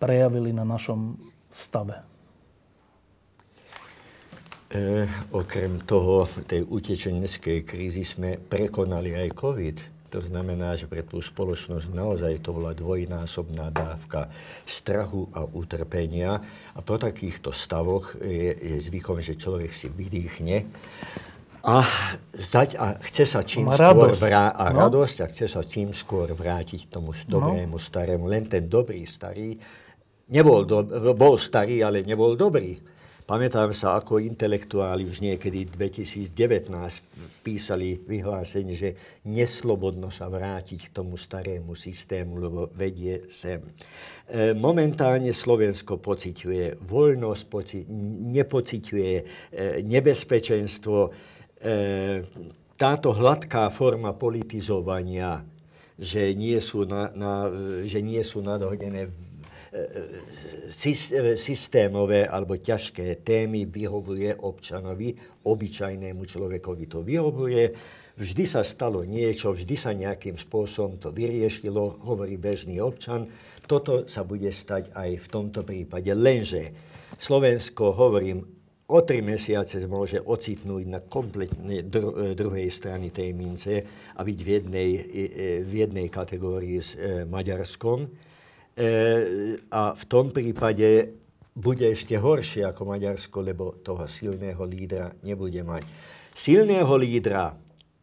prejavili 0.01 0.53
na 0.57 0.65
našom 0.65 1.17
stave? 1.53 2.01
E, 4.67 5.07
okrem 5.31 5.79
toho, 5.87 6.27
tej 6.49 6.67
utečeneckej 6.67 7.63
krízy 7.63 8.03
sme 8.03 8.41
prekonali 8.41 9.15
aj 9.15 9.29
COVID. 9.37 9.77
To 10.11 10.21
znamená, 10.23 10.75
že 10.75 10.89
pre 10.89 11.03
tú 11.03 11.21
spoločnosť 11.21 11.93
naozaj 11.93 12.41
to 12.41 12.55
bola 12.55 12.73
dvojnásobná 12.73 13.71
dávka 13.75 14.33
strachu 14.65 15.29
a 15.35 15.45
utrpenia. 15.45 16.41
A 16.75 16.81
po 16.81 16.99
takýchto 16.99 17.53
stavoch 17.53 18.17
je, 18.19 18.55
je 18.55 18.77
zvykom, 18.81 19.21
že 19.23 19.39
človek 19.39 19.71
si 19.71 19.87
vydýchne 19.93 20.67
a, 21.65 21.81
zať, 22.33 22.77
a 22.77 22.99
chce 23.01 23.25
sa 23.25 23.41
čím 23.47 23.71
skôr 23.73 24.13
vrá, 24.17 24.53
a 24.53 24.75
no? 24.75 24.87
radosť 24.87 25.17
a 25.23 25.27
chce 25.31 25.47
sa 25.49 25.63
čím 25.63 25.95
skôr 25.97 26.33
vrátiť 26.35 26.93
tomu 26.93 27.15
dobrému, 27.15 27.77
no? 27.77 27.83
starému. 27.83 28.25
Len 28.29 28.45
ten 28.51 28.69
dobrý 28.69 29.07
starý 29.07 29.57
nebol 30.31 30.67
do, 30.67 30.83
bol 31.15 31.39
starý, 31.39 31.83
ale 31.87 32.03
nebol 32.03 32.35
dobrý. 32.35 32.75
Pamätám 33.27 33.75
sa, 33.75 33.99
ako 33.99 34.23
intelektuáli 34.23 35.03
už 35.03 35.19
niekedy 35.19 35.67
2019 35.67 36.31
písali 37.43 37.99
vyhlásenie, 37.99 38.71
že 38.71 38.91
neslobodno 39.27 40.15
sa 40.15 40.31
vrátiť 40.31 40.79
k 40.87 40.95
tomu 40.95 41.19
starému 41.19 41.75
systému, 41.75 42.39
lebo 42.39 42.71
vedie 42.71 43.27
sem. 43.27 43.67
E, 44.31 44.55
momentálne 44.55 45.35
Slovensko 45.35 45.99
pociťuje 45.99 46.87
voľnosť, 46.87 47.43
poci- 47.51 47.87
nepociťuje 48.31 49.13
e, 49.19 49.25
nebezpečenstvo, 49.83 51.11
táto 52.77 53.09
hladká 53.17 53.73
forma 53.73 54.13
politizovania, 54.13 55.41
že 55.97 56.37
nie 56.37 56.61
sú, 56.61 56.85
na, 56.85 57.09
na, 57.17 57.49
že 57.89 58.05
nie 58.05 58.21
sú 58.21 58.45
nadhodené 58.45 59.09
e, 59.09 59.11
e, 59.73 61.35
systémové 61.41 62.29
alebo 62.29 62.61
ťažké 62.61 63.25
témy 63.25 63.65
vyhovuje 63.65 64.37
občanovi, 64.45 65.17
obyčajnému 65.49 66.23
človekovi 66.29 66.85
to 66.85 67.01
vyhovuje. 67.01 67.65
Vždy 68.17 68.45
sa 68.45 68.61
stalo 68.65 69.05
niečo, 69.05 69.53
vždy 69.57 69.77
sa 69.77 69.93
nejakým 69.97 70.37
spôsobom 70.37 71.01
to 71.01 71.13
vyriešilo, 71.13 72.01
hovorí 72.05 72.37
bežný 72.37 72.81
občan. 72.81 73.29
Toto 73.65 74.05
sa 74.09 74.25
bude 74.25 74.53
stať 74.53 74.93
aj 74.93 75.11
v 75.21 75.27
tomto 75.33 75.65
prípade. 75.65 76.13
Lenže 76.13 76.73
Slovensko, 77.17 77.97
hovorím, 77.97 78.56
o 78.87 78.99
tri 79.03 79.19
mesiace 79.19 79.83
môže 79.91 80.23
ocitnúť 80.23 80.85
na 80.87 81.01
kompletne 81.03 81.83
e, 81.83 81.85
druhej 82.39 82.69
strany 82.71 83.11
tej 83.11 83.35
mince 83.35 83.75
a 84.15 84.21
byť 84.23 84.39
v 84.39 84.49
jednej, 84.49 84.91
e, 84.95 85.01
v 85.67 85.73
jednej 85.83 86.07
kategórii 86.07 86.79
s 86.79 86.95
e, 86.95 87.27
Maďarskom. 87.27 88.07
A 89.73 89.83
v 89.97 90.05
tom 90.05 90.37
prípade 90.37 91.09
bude 91.57 91.89
ešte 91.89 92.13
horšie 92.21 92.69
ako 92.69 92.93
Maďarsko, 92.93 93.39
lebo 93.41 93.81
toho 93.81 94.05
silného 94.05 94.61
lídra 94.69 95.17
nebude 95.25 95.65
mať. 95.65 95.81
Silného 96.37 96.93
lídra 97.01 97.57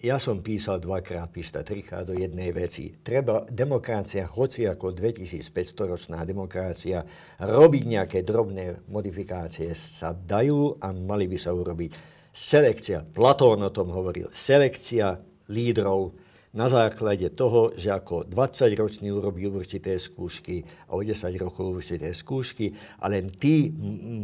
ja 0.04 0.20
som 0.20 0.44
písal 0.44 0.84
dvakrát, 0.84 1.32
píšta 1.32 1.64
trikrát 1.64 2.04
do 2.04 2.12
jednej 2.12 2.52
veci. 2.52 2.92
Treba 2.92 3.48
demokracia, 3.48 4.28
hoci 4.28 4.68
ako 4.68 4.92
2500-ročná 4.92 6.28
demokracia, 6.28 7.08
robiť 7.40 7.84
nejaké 7.88 8.20
drobné 8.28 8.84
modifikácie 8.92 9.72
sa 9.72 10.12
dajú 10.12 10.84
a 10.84 10.92
mali 10.92 11.32
by 11.32 11.38
sa 11.40 11.56
urobiť. 11.56 11.96
Selekcia, 12.36 13.08
Platón 13.16 13.64
o 13.64 13.72
tom 13.72 13.96
hovoril, 13.96 14.28
selekcia 14.28 15.24
lídrov 15.48 16.12
na 16.52 16.68
základe 16.68 17.32
toho, 17.32 17.72
že 17.74 17.90
ako 17.90 18.28
20-ročný 18.28 19.08
urobí 19.08 19.48
určité 19.48 19.96
skúšky 19.96 20.68
a 20.92 21.00
o 21.00 21.02
10 21.02 21.32
rokov 21.40 21.80
určité 21.80 22.12
skúšky 22.12 22.76
a 23.00 23.08
len 23.08 23.32
tí 23.32 23.72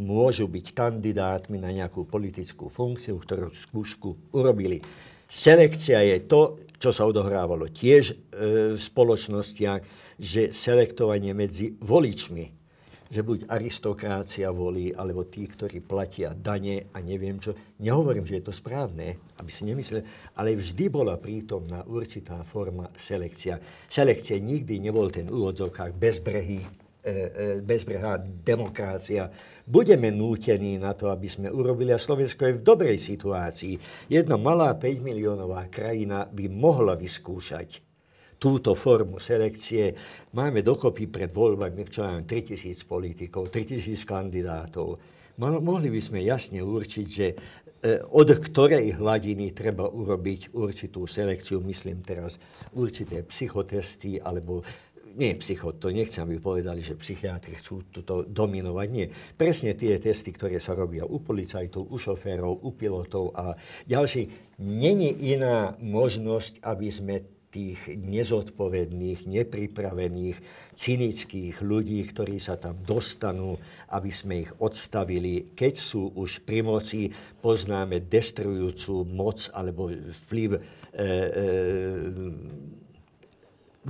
môžu 0.04 0.44
byť 0.46 0.66
kandidátmi 0.76 1.56
na 1.56 1.72
nejakú 1.72 2.04
politickú 2.04 2.68
funkciu, 2.68 3.16
ktorú 3.16 3.50
skúšku 3.50 4.36
urobili. 4.36 4.78
Selekcia 5.30 6.02
je 6.02 6.26
to, 6.26 6.58
čo 6.74 6.90
sa 6.90 7.06
odohrávalo 7.06 7.70
tiež 7.70 8.04
e, 8.10 8.14
v 8.74 8.80
spoločnostiach, 8.80 9.80
že 10.18 10.50
selektovanie 10.50 11.30
medzi 11.38 11.70
voličmi, 11.78 12.50
že 13.06 13.22
buď 13.22 13.46
aristokrácia 13.46 14.50
volí, 14.50 14.90
alebo 14.90 15.22
tí, 15.30 15.46
ktorí 15.46 15.86
platia 15.86 16.34
dane 16.34 16.90
a 16.90 16.98
neviem 16.98 17.38
čo. 17.38 17.54
Nehovorím, 17.78 18.26
že 18.26 18.42
je 18.42 18.44
to 18.50 18.54
správne, 18.54 19.22
aby 19.38 19.50
si 19.54 19.70
nemysleli, 19.70 20.34
ale 20.34 20.58
vždy 20.58 20.84
bola 20.90 21.14
prítomná 21.14 21.86
určitá 21.86 22.42
forma 22.42 22.90
selekcia. 22.98 23.62
Selekcia 23.86 24.34
nikdy 24.42 24.82
nebol 24.82 25.14
ten 25.14 25.30
úvodzovkách 25.30 25.94
bezbrehý 25.94 26.79
bezbrehá 27.64 28.20
demokracia. 28.20 29.32
Budeme 29.64 30.12
nútení 30.12 30.76
na 30.76 30.92
to, 30.92 31.08
aby 31.08 31.28
sme 31.30 31.48
urobili, 31.48 31.94
a 31.94 31.98
Slovensko 32.00 32.44
je 32.44 32.58
v 32.58 32.66
dobrej 32.66 32.98
situácii. 33.00 33.74
Jedna 34.12 34.36
malá 34.36 34.76
5 34.76 35.00
miliónová 35.00 35.70
krajina 35.72 36.28
by 36.28 36.50
mohla 36.50 36.98
vyskúšať 36.98 37.90
túto 38.40 38.72
formu 38.72 39.20
selekcie. 39.20 39.92
Máme 40.32 40.64
dokopy 40.64 41.12
pred 41.12 41.28
voľbami, 41.28 41.84
čo 41.92 42.08
mám, 42.08 42.24
3000 42.24 42.88
politikov, 42.88 43.52
3000 43.52 44.00
kandidátov. 44.08 44.96
Mohli 45.40 45.88
by 45.92 46.00
sme 46.00 46.20
jasne 46.24 46.60
určiť, 46.60 47.06
že 47.08 47.26
e, 47.32 47.34
od 48.12 48.28
ktorej 48.28 49.00
hladiny 49.00 49.56
treba 49.56 49.88
urobiť 49.88 50.52
určitú 50.52 51.08
selekciu, 51.08 51.64
myslím 51.64 52.04
teraz 52.04 52.36
určité 52.76 53.24
psychotesty 53.24 54.20
alebo 54.20 54.60
nie 55.16 55.34
psycho, 55.38 55.74
to 55.74 55.90
nechcem, 55.90 56.22
aby 56.22 56.38
povedali, 56.38 56.78
že 56.82 56.98
psychiatri 56.98 57.58
chcú 57.58 57.86
toto 57.90 58.22
dominovať. 58.22 58.88
Nie. 58.90 59.06
Presne 59.34 59.74
tie 59.74 59.98
testy, 59.98 60.30
ktoré 60.30 60.58
sa 60.62 60.76
robia 60.76 61.06
u 61.06 61.18
policajtov, 61.18 61.90
u 61.90 61.96
šoférov, 61.98 62.62
u 62.62 62.70
pilotov 62.74 63.34
a 63.34 63.54
ďalší. 63.86 64.30
Není 64.60 65.34
iná 65.34 65.74
možnosť, 65.80 66.62
aby 66.62 66.88
sme 66.90 67.16
tých 67.50 67.98
nezodpovedných, 67.98 69.26
nepripravených, 69.26 70.38
cynických 70.70 71.58
ľudí, 71.58 71.98
ktorí 72.06 72.38
sa 72.38 72.54
tam 72.54 72.78
dostanú, 72.86 73.58
aby 73.90 74.10
sme 74.10 74.46
ich 74.46 74.54
odstavili. 74.62 75.50
Keď 75.50 75.74
sú 75.74 76.14
už 76.14 76.46
pri 76.46 76.62
moci, 76.62 77.10
poznáme 77.42 78.06
destrujúcu 78.06 79.02
moc 79.10 79.50
alebo 79.50 79.90
vplyv 80.30 80.50
e, 80.54 80.60
e, 80.62 81.06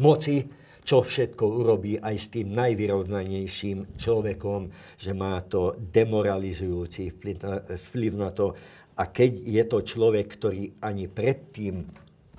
moci, 0.01 0.60
čo 0.91 1.07
všetko 1.07 1.45
urobí 1.47 2.03
aj 2.03 2.17
s 2.19 2.27
tým 2.35 2.51
najvyrovnanejším 2.51 3.95
človekom, 3.95 4.75
že 4.99 5.15
má 5.15 5.39
to 5.47 5.79
demoralizujúci 5.79 7.15
vplyv 7.71 8.15
na, 8.19 8.35
to. 8.35 8.51
A 8.99 9.07
keď 9.07 9.39
je 9.39 9.63
to 9.71 9.87
človek, 9.87 10.27
ktorý 10.27 10.83
ani 10.83 11.07
predtým 11.07 11.87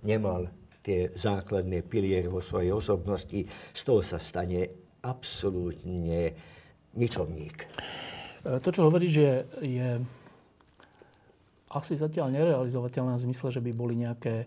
nemal 0.04 0.52
tie 0.84 1.16
základné 1.16 1.88
piliery 1.88 2.28
vo 2.28 2.43
svojej 2.43 2.76
osobnosti, 2.76 3.39
z 3.72 3.82
toho 3.88 4.04
sa 4.04 4.20
stane 4.20 4.68
absolútne 4.99 6.36
ničomník. 6.99 7.56
E, 8.43 8.60
to, 8.60 8.68
čo 8.68 8.84
hovoríš, 8.84 9.14
je, 9.16 9.34
je 9.64 9.89
asi 11.72 11.95
zatiaľ 11.95 12.36
nerealizovateľné 12.36 13.16
v 13.16 13.26
zmysle, 13.32 13.47
že 13.47 13.64
by 13.64 13.72
boli 13.72 13.95
nejaké 13.95 14.43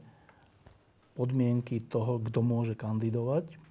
podmienky 1.17 1.89
toho, 1.89 2.21
kto 2.21 2.45
môže 2.45 2.77
kandidovať. 2.77 3.64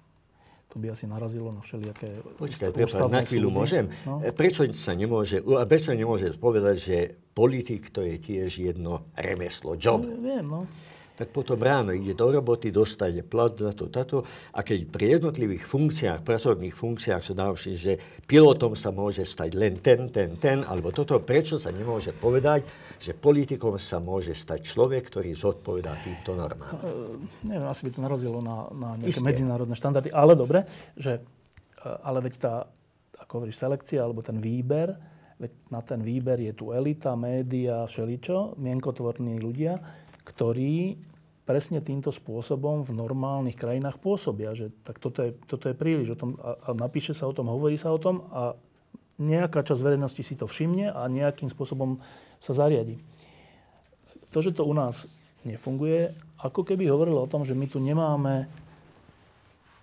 To 0.74 0.82
by 0.82 0.90
asi 0.90 1.06
narazilo 1.06 1.54
na 1.54 1.62
všelijaké 1.62 2.18
Počkaj, 2.34 2.74
prepáč, 2.74 3.06
na 3.06 3.22
chvíľu 3.22 3.48
súdy. 3.48 3.58
môžem. 3.62 3.84
No? 4.02 4.18
E, 4.18 4.34
prečo 4.34 4.66
sa 4.74 4.90
nemôže, 4.98 5.38
prečo 5.70 5.94
nemôže 5.94 6.34
povedať, 6.34 6.76
že 6.82 6.96
politik 7.30 7.94
to 7.94 8.02
je 8.02 8.18
tiež 8.18 8.50
jedno 8.58 9.06
remeslo, 9.14 9.78
job? 9.78 10.02
Viem, 10.02 10.42
no 10.42 10.66
tak 11.14 11.30
potom 11.30 11.62
ráno 11.62 11.94
ide 11.94 12.10
do 12.18 12.26
roboty, 12.26 12.74
dostane 12.74 13.22
plat 13.22 13.54
za 13.54 13.70
to, 13.70 13.86
tato. 13.86 14.26
A 14.50 14.66
keď 14.66 14.90
pri 14.90 15.18
jednotlivých 15.18 15.62
funkciách, 15.62 16.26
pracovných 16.26 16.74
funkciách 16.74 17.22
sa 17.22 17.34
ďalší, 17.38 17.72
že 17.78 17.92
pilotom 18.26 18.74
sa 18.74 18.90
môže 18.90 19.22
stať 19.22 19.54
len 19.54 19.78
ten, 19.78 20.10
ten, 20.10 20.34
ten, 20.34 20.66
alebo 20.66 20.90
toto, 20.90 21.22
prečo 21.22 21.54
sa 21.54 21.70
nemôže 21.70 22.10
povedať, 22.10 22.66
že 22.98 23.14
politikom 23.14 23.78
sa 23.78 24.02
môže 24.02 24.34
stať 24.34 24.66
človek, 24.66 25.06
ktorý 25.06 25.30
zodpovedá 25.38 25.94
týmto 26.02 26.34
normám? 26.34 26.82
Uh, 26.82 27.14
neviem, 27.46 27.70
asi 27.70 27.86
by 27.86 27.90
to 27.94 28.00
narazilo 28.02 28.42
na, 28.42 28.66
na 28.74 28.90
nejaké 28.98 29.22
Isté. 29.22 29.28
medzinárodné 29.30 29.74
štandardy, 29.78 30.10
ale 30.10 30.34
dobre, 30.34 30.66
že, 30.98 31.22
uh, 31.22 32.02
ale 32.02 32.26
veď 32.26 32.34
tá, 32.42 32.66
ako 33.22 33.32
hovoríš, 33.38 33.62
selekcia, 33.62 34.02
alebo 34.02 34.18
ten 34.18 34.42
výber, 34.42 34.98
veď 35.38 35.50
na 35.70 35.78
ten 35.78 36.02
výber 36.02 36.42
je 36.42 36.58
tu 36.58 36.74
elita, 36.74 37.14
média, 37.14 37.86
všeličo, 37.86 38.58
mienkotvorní 38.58 39.38
ľudia, 39.38 39.78
ktorí 40.24 40.98
presne 41.44 41.84
týmto 41.84 42.08
spôsobom 42.08 42.80
v 42.82 42.96
normálnych 42.96 43.56
krajinách 43.56 44.00
pôsobia. 44.00 44.56
Že 44.56 44.72
tak 44.80 44.96
toto 44.96 45.20
je, 45.20 45.36
toto 45.44 45.68
je 45.68 45.76
príliš. 45.76 46.16
O 46.16 46.18
tom, 46.18 46.40
a, 46.40 46.56
a 46.56 46.68
napíše 46.72 47.12
sa 47.12 47.28
o 47.28 47.36
tom, 47.36 47.52
hovorí 47.52 47.76
sa 47.76 47.92
o 47.92 48.00
tom 48.00 48.24
a 48.32 48.56
nejaká 49.20 49.62
časť 49.62 49.84
verejnosti 49.84 50.22
si 50.24 50.34
to 50.34 50.48
všimne 50.48 50.90
a 50.90 51.06
nejakým 51.06 51.46
spôsobom 51.52 52.00
sa 52.42 52.56
zariadi. 52.56 52.98
To, 54.34 54.42
že 54.42 54.50
to 54.50 54.66
u 54.66 54.74
nás 54.74 55.06
nefunguje, 55.46 56.10
ako 56.40 56.66
keby 56.66 56.88
hovorilo 56.90 57.22
o 57.22 57.30
tom, 57.30 57.46
že 57.46 57.54
my 57.54 57.66
tu 57.70 57.78
nemáme, 57.78 58.48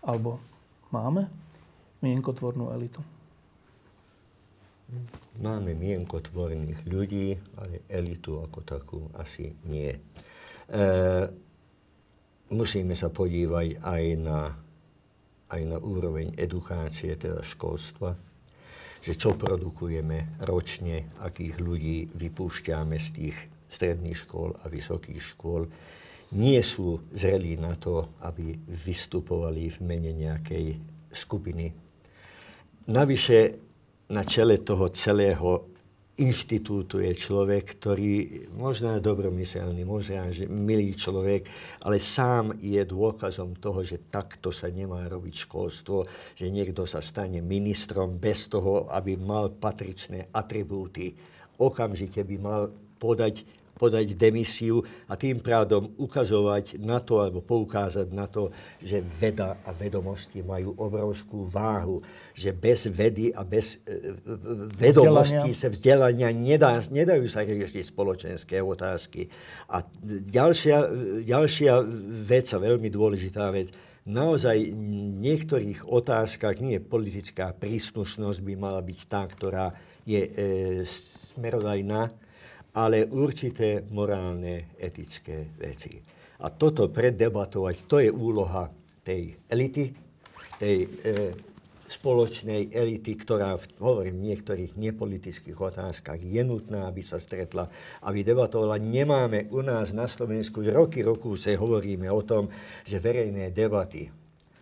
alebo 0.03 0.41
máme, 0.89 1.29
mienkotvornú 2.01 2.73
elitu. 2.75 2.99
Máme 5.39 5.71
mienkotvorných 5.71 6.83
ľudí, 6.83 7.39
ale 7.55 7.87
elitu 7.87 8.43
ako 8.43 8.59
takú 8.67 8.99
asi 9.15 9.55
nie. 9.63 9.95
E, 10.71 10.83
musíme 12.55 12.95
sa 12.95 13.11
podívať 13.11 13.83
aj 13.83 14.03
na, 14.23 14.55
aj 15.51 15.61
na 15.67 15.77
úroveň 15.83 16.31
edukácie, 16.39 17.19
teda 17.19 17.43
školstva, 17.43 18.15
že 19.03 19.19
čo 19.19 19.35
produkujeme 19.35 20.39
ročne, 20.47 21.11
akých 21.19 21.55
ľudí 21.59 22.07
vypúšťame 22.15 22.95
z 22.95 23.07
tých 23.11 23.37
stredných 23.67 24.15
škôl 24.15 24.55
a 24.63 24.71
vysokých 24.71 25.21
škôl, 25.35 25.67
nie 26.31 26.59
sú 26.63 27.11
zrelí 27.11 27.59
na 27.59 27.75
to, 27.75 28.15
aby 28.23 28.55
vystupovali 28.63 29.67
v 29.67 29.77
mene 29.83 30.11
nejakej 30.15 30.79
skupiny. 31.11 31.67
Navyše 32.87 33.39
na 34.15 34.23
čele 34.23 34.63
toho 34.63 34.87
celého 34.95 35.70
inštitútu 36.21 37.01
je 37.01 37.17
človek, 37.17 37.81
ktorý 37.81 38.45
možno 38.53 38.95
je 38.95 39.01
dobromyselný, 39.01 39.81
možno 39.81 40.29
je 40.29 40.45
milý 40.45 40.93
človek, 40.93 41.49
ale 41.81 41.97
sám 41.97 42.61
je 42.61 42.81
dôkazom 42.85 43.57
toho, 43.57 43.81
že 43.81 44.07
takto 44.13 44.53
sa 44.53 44.69
nemá 44.69 45.09
robiť 45.09 45.49
školstvo, 45.49 46.05
že 46.37 46.53
niekto 46.53 46.85
sa 46.85 47.01
stane 47.01 47.41
ministrom 47.41 48.21
bez 48.21 48.45
toho, 48.47 48.85
aby 48.93 49.17
mal 49.17 49.49
patričné 49.49 50.29
atribúty. 50.29 51.17
Okamžite 51.57 52.21
by 52.21 52.35
mal 52.37 52.61
podať 53.01 53.60
podať 53.81 54.13
demisiu 54.13 54.85
a 55.09 55.17
tým 55.17 55.41
pádom 55.41 55.97
ukazovať 55.97 56.77
na 56.77 57.01
to, 57.01 57.17
alebo 57.17 57.41
poukázať 57.41 58.13
na 58.13 58.29
to, 58.29 58.53
že 58.77 59.01
veda 59.01 59.57
a 59.65 59.73
vedomosti 59.73 60.45
majú 60.45 60.77
obrovskú 60.77 61.49
váhu, 61.49 62.05
že 62.37 62.53
bez 62.53 62.85
vedy 62.85 63.33
a 63.33 63.41
bez 63.41 63.81
e, 63.81 63.97
e 63.97 64.13
vedomostí 64.77 65.49
sa 65.57 65.73
vzdelania 65.73 66.29
nedá, 66.29 66.77
nedajú 66.77 67.25
sa 67.25 67.41
riešiť 67.41 67.89
spoločenské 67.89 68.61
otázky. 68.61 69.25
A 69.73 69.81
ďalšia, 70.05 70.77
ďalšia 71.25 71.73
vec 72.29 72.45
a 72.53 72.61
veľmi 72.61 72.93
dôležitá 72.93 73.49
vec, 73.49 73.73
naozaj 74.05 74.57
v 74.73 75.17
niektorých 75.21 75.89
otázkach 75.89 76.57
nie 76.61 76.77
politická 76.81 77.53
príslušnosť 77.57 78.39
by 78.45 78.53
mala 78.57 78.81
byť 78.81 78.99
tá, 79.09 79.25
ktorá 79.25 79.73
je 80.05 80.21
e, 80.25 80.31
smerodajná, 80.85 82.09
ale 82.75 83.07
určité 83.11 83.83
morálne, 83.91 84.75
etické 84.79 85.51
veci. 85.59 85.99
A 86.41 86.49
toto 86.49 86.89
predebatovať, 86.89 87.75
to 87.85 88.01
je 88.01 88.09
úloha 88.09 88.71
tej 89.03 89.35
elity, 89.51 89.93
tej 90.57 90.77
e, 90.85 90.87
spoločnej 91.91 92.71
elity, 92.71 93.19
ktorá, 93.19 93.59
v, 93.59 93.67
hovorím, 93.83 94.15
v 94.15 94.25
niektorých 94.31 94.71
nepolitických 94.79 95.57
otázkach 95.59 96.23
je 96.23 96.39
nutná, 96.39 96.87
aby 96.87 97.03
sa 97.03 97.19
stretla, 97.19 97.67
aby 98.07 98.23
debatovala. 98.23 98.79
Nemáme 98.79 99.51
u 99.51 99.59
nás 99.59 99.91
na 99.91 100.07
Slovensku, 100.07 100.63
roky, 100.71 101.03
roku 101.03 101.35
sa 101.35 101.51
hovoríme 101.51 102.07
o 102.07 102.23
tom, 102.23 102.47
že 102.87 103.03
verejné 103.03 103.51
debaty, 103.51 104.07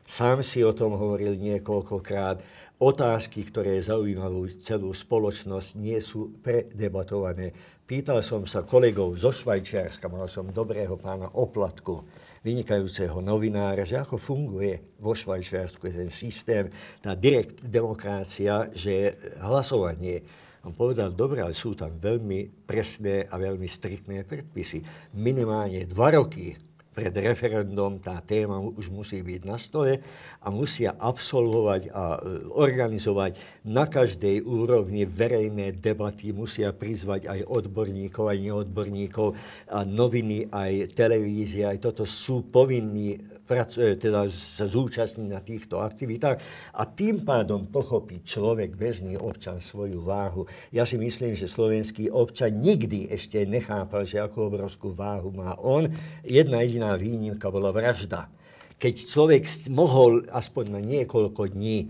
sám 0.09 0.41
si 0.41 0.65
o 0.65 0.73
tom 0.73 0.97
hovoril 0.97 1.37
niekoľkokrát, 1.37 2.41
otázky, 2.79 3.43
ktoré 3.43 3.75
zaujímajú 3.83 4.55
celú 4.57 4.95
spoločnosť, 4.95 5.75
nie 5.75 5.99
sú 5.99 6.31
predebatované. 6.39 7.51
Pýtal 7.83 8.23
som 8.23 8.47
sa 8.47 8.63
kolegov 8.63 9.19
zo 9.19 9.35
Švajčiarska, 9.35 10.07
mal 10.07 10.31
som 10.31 10.47
dobrého 10.47 10.95
pána 10.95 11.27
Oplatku, 11.35 12.07
vynikajúceho 12.39 13.19
novinára, 13.19 13.83
že 13.83 13.99
ako 13.99 14.15
funguje 14.15 14.95
vo 15.03 15.11
Švajčiarsku 15.11 15.91
ten 15.91 16.07
systém, 16.07 16.71
tá 17.03 17.19
direkt 17.19 17.67
demokracia, 17.67 18.71
že 18.71 19.11
hlasovanie. 19.43 20.23
On 20.63 20.71
povedal, 20.71 21.11
dobre, 21.11 21.43
ale 21.43 21.55
sú 21.55 21.75
tam 21.75 21.99
veľmi 21.99 22.63
presné 22.63 23.27
a 23.27 23.35
veľmi 23.35 23.67
striktné 23.67 24.23
predpisy. 24.23 24.79
Minimálne 25.19 25.83
dva 25.83 26.15
roky 26.15 26.68
pred 26.93 27.13
referendum 27.15 28.01
tá 28.01 28.19
téma 28.19 28.59
už 28.59 28.89
musí 28.89 29.21
byť 29.21 29.41
na 29.45 29.55
stole 29.55 30.01
a 30.41 30.47
musia 30.49 30.97
absolvovať 30.97 31.93
a 31.93 32.17
e, 32.17 32.49
organizovať 32.49 33.39
na 33.69 33.85
každej 33.85 34.43
úrovni 34.43 35.05
verejné 35.05 35.77
debaty, 35.77 36.33
musia 36.35 36.73
prizvať 36.75 37.29
aj 37.29 37.39
odborníkov, 37.47 38.33
aj 38.33 38.39
neodborníkov, 38.41 39.27
a 39.69 39.85
noviny, 39.85 40.49
aj 40.49 40.91
televízie, 40.97 41.69
aj 41.69 41.77
toto 41.79 42.03
sú 42.03 42.49
povinní 42.49 43.38
E, 43.49 43.97
teda 43.97 44.29
sa 44.29 44.69
zúčastní 44.69 45.25
na 45.25 45.41
týchto 45.41 45.81
aktivitách 45.81 46.37
a 46.77 46.85
tým 46.85 47.25
pádom 47.25 47.65
pochopí 47.65 48.21
človek, 48.21 48.77
bežný 48.77 49.17
občan 49.17 49.57
svoju 49.57 50.05
váhu. 50.05 50.45
Ja 50.69 50.85
si 50.85 51.01
myslím, 51.01 51.33
že 51.33 51.49
slovenský 51.49 52.13
občan 52.13 52.61
nikdy 52.61 53.09
ešte 53.09 53.41
nechápal, 53.49 54.05
že 54.05 54.21
akú 54.21 54.53
obrovskú 54.53 54.93
váhu 54.93 55.33
má 55.33 55.57
on. 55.57 55.89
Jedna 56.21 56.61
jediná 56.61 56.93
výnimka 56.93 57.49
bola 57.49 57.73
vražda. 57.73 58.29
Keď 58.77 58.95
človek 59.09 59.43
mohol 59.73 60.29
aspoň 60.29 60.65
na 60.69 60.81
niekoľko 60.85 61.49
dní 61.49 61.89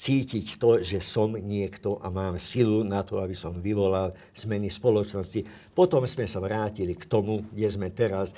cítiť 0.00 0.56
to, 0.56 0.80
že 0.80 1.04
som 1.04 1.36
niekto 1.36 2.00
a 2.00 2.08
mám 2.08 2.40
silu 2.40 2.80
na 2.80 3.04
to, 3.04 3.20
aby 3.20 3.36
som 3.36 3.60
vyvolal 3.60 4.16
zmeny 4.32 4.72
spoločnosti. 4.72 5.44
Potom 5.76 6.08
sme 6.08 6.24
sa 6.24 6.40
vrátili 6.40 6.96
k 6.96 7.04
tomu, 7.04 7.44
kde 7.52 7.68
sme 7.68 7.88
teraz 7.92 8.32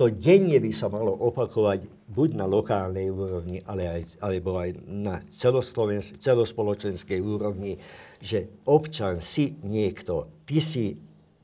to 0.00 0.08
denne 0.08 0.56
by 0.56 0.72
sa 0.72 0.88
malo 0.88 1.12
opakovať 1.12 1.84
buď 2.08 2.40
na 2.40 2.48
lokálnej 2.48 3.12
úrovni, 3.12 3.60
ale 3.68 4.00
aj, 4.00 4.16
alebo 4.24 4.56
aj 4.56 4.80
na 4.88 5.20
celospoločenskej 5.28 7.20
úrovni, 7.20 7.76
že 8.16 8.64
občan 8.64 9.20
si 9.20 9.60
niekto, 9.60 10.40
ty 10.48 10.56
si 10.64 10.96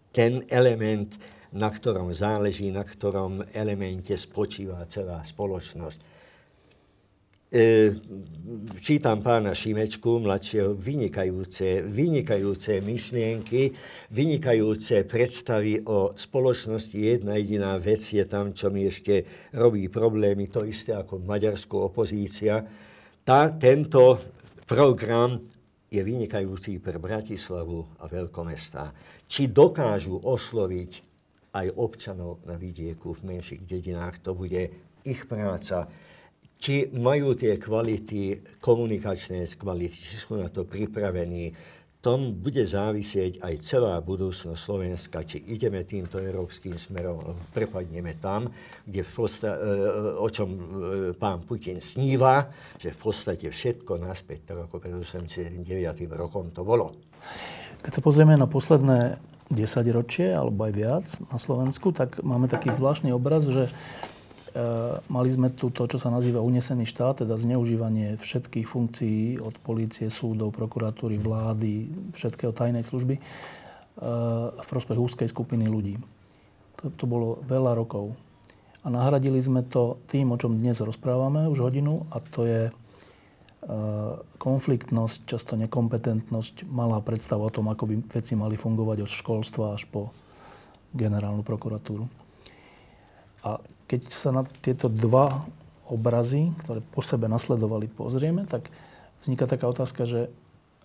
ten 0.08 0.48
element, 0.48 1.20
na 1.52 1.68
ktorom 1.68 2.16
záleží, 2.16 2.72
na 2.72 2.80
ktorom 2.80 3.44
elemente 3.52 4.16
spočíva 4.16 4.88
celá 4.88 5.20
spoločnosť 5.20 6.15
E, 7.46 7.94
čítam 8.82 9.22
pána 9.22 9.54
Šimečku, 9.54 10.18
mladšieho, 10.18 10.74
vynikajúce, 10.74 11.78
vynikajúce 11.78 12.82
myšlienky, 12.82 13.70
vynikajúce 14.10 15.06
predstavy 15.06 15.78
o 15.86 16.10
spoločnosti. 16.10 16.98
Jedna 16.98 17.38
jediná 17.38 17.78
vec 17.78 18.02
je 18.02 18.26
tam, 18.26 18.50
čo 18.50 18.66
mi 18.74 18.90
ešte 18.90 19.46
robí 19.54 19.86
problémy, 19.86 20.50
to 20.50 20.66
isté 20.66 20.98
ako 20.98 21.22
maďarská 21.22 21.86
opozícia. 21.86 22.66
Tá, 23.22 23.54
tento 23.54 24.18
program 24.66 25.38
je 25.86 26.02
vynikajúci 26.02 26.82
pre 26.82 26.98
Bratislavu 26.98 28.02
a 28.02 28.10
veľkomestá. 28.10 28.90
Či 29.22 29.54
dokážu 29.54 30.18
osloviť 30.18 30.92
aj 31.54 31.78
občanov 31.78 32.42
na 32.42 32.58
vidieku 32.58 33.14
v 33.14 33.38
menších 33.38 33.62
dedinách, 33.62 34.18
to 34.18 34.34
bude 34.34 34.66
ich 35.06 35.22
práca 35.30 35.86
či 36.56 36.88
majú 36.96 37.36
tie 37.36 37.60
kvality, 37.60 38.40
komunikačné 38.58 39.44
kvality, 39.56 39.96
či 39.96 40.16
sú 40.16 40.40
na 40.40 40.48
to 40.48 40.64
pripravení, 40.64 41.52
tom 42.06 42.38
bude 42.38 42.62
závisieť 42.62 43.42
aj 43.42 43.54
celá 43.66 43.98
budúcnosť 43.98 44.54
Slovenska, 44.54 45.26
či 45.26 45.42
ideme 45.50 45.82
týmto 45.82 46.22
európskym 46.22 46.78
smerom, 46.78 47.18
alebo 47.18 47.42
prepadneme 47.50 48.14
tam, 48.22 48.46
kde 48.86 49.02
v 49.02 49.10
podstate, 49.10 49.58
o 50.14 50.28
čom 50.30 50.48
e, 50.54 50.60
pán 51.18 51.42
Putin 51.42 51.82
sníva, 51.82 52.46
že 52.78 52.94
v 52.94 52.98
podstate 53.10 53.50
všetko 53.50 53.98
naspäť, 53.98 54.54
tak 54.54 54.70
ako 54.70 54.78
pred 54.78 54.94
89. 54.94 55.66
rokom 56.14 56.54
to 56.54 56.62
bolo. 56.62 56.94
Keď 57.82 57.90
sa 57.90 58.00
pozrieme 58.06 58.38
na 58.38 58.46
posledné 58.46 59.18
10 59.50 59.66
ročie, 59.90 60.30
alebo 60.30 60.62
aj 60.62 60.72
viac 60.78 61.06
na 61.26 61.42
Slovensku, 61.42 61.90
tak 61.90 62.22
máme 62.22 62.46
taký 62.46 62.70
zvláštny 62.70 63.10
obraz, 63.10 63.50
že 63.50 63.66
E, 63.66 64.15
mali 65.10 65.28
sme 65.28 65.52
tu 65.52 65.68
to, 65.68 65.84
čo 65.84 65.98
sa 66.00 66.08
nazýva 66.08 66.40
unesený 66.40 66.88
štát, 66.88 67.26
teda 67.26 67.36
zneužívanie 67.36 68.16
všetkých 68.16 68.66
funkcií 68.66 69.36
od 69.42 69.52
polície, 69.60 70.08
súdov, 70.08 70.54
prokuratúry, 70.56 71.20
vlády, 71.20 71.90
všetkého 72.16 72.54
tajnej 72.56 72.86
služby 72.86 73.18
e, 73.18 73.22
v 74.56 74.66
prospech 74.66 74.96
úzkej 74.96 75.28
skupiny 75.28 75.68
ľudí. 75.68 76.00
To, 76.80 76.88
to 76.94 77.04
bolo 77.04 77.42
veľa 77.44 77.76
rokov. 77.76 78.16
A 78.80 78.88
nahradili 78.88 79.42
sme 79.42 79.66
to 79.66 79.98
tým, 80.08 80.30
o 80.32 80.38
čom 80.38 80.56
dnes 80.56 80.78
rozprávame 80.78 81.50
už 81.50 81.60
hodinu, 81.60 82.06
a 82.08 82.22
to 82.22 82.48
je 82.48 82.62
e, 82.68 82.72
konfliktnosť, 84.40 85.26
často 85.28 85.58
nekompetentnosť, 85.58 86.64
malá 86.70 87.02
predstava 87.04 87.44
o 87.44 87.52
tom, 87.52 87.68
ako 87.68 87.92
by 87.92 87.94
veci 88.08 88.32
mali 88.38 88.56
fungovať 88.56 89.04
od 89.04 89.10
školstva 89.10 89.76
až 89.76 89.84
po 89.90 90.14
generálnu 90.96 91.44
prokuratúru. 91.44 92.08
A 93.44 93.60
keď 93.86 94.00
sa 94.10 94.34
na 94.34 94.42
tieto 94.62 94.90
dva 94.90 95.46
obrazy, 95.86 96.50
ktoré 96.66 96.82
po 96.82 97.02
sebe 97.02 97.30
nasledovali, 97.30 97.86
pozrieme, 97.86 98.46
tak 98.46 98.70
vzniká 99.22 99.46
taká 99.46 99.70
otázka, 99.70 100.02
že 100.06 100.20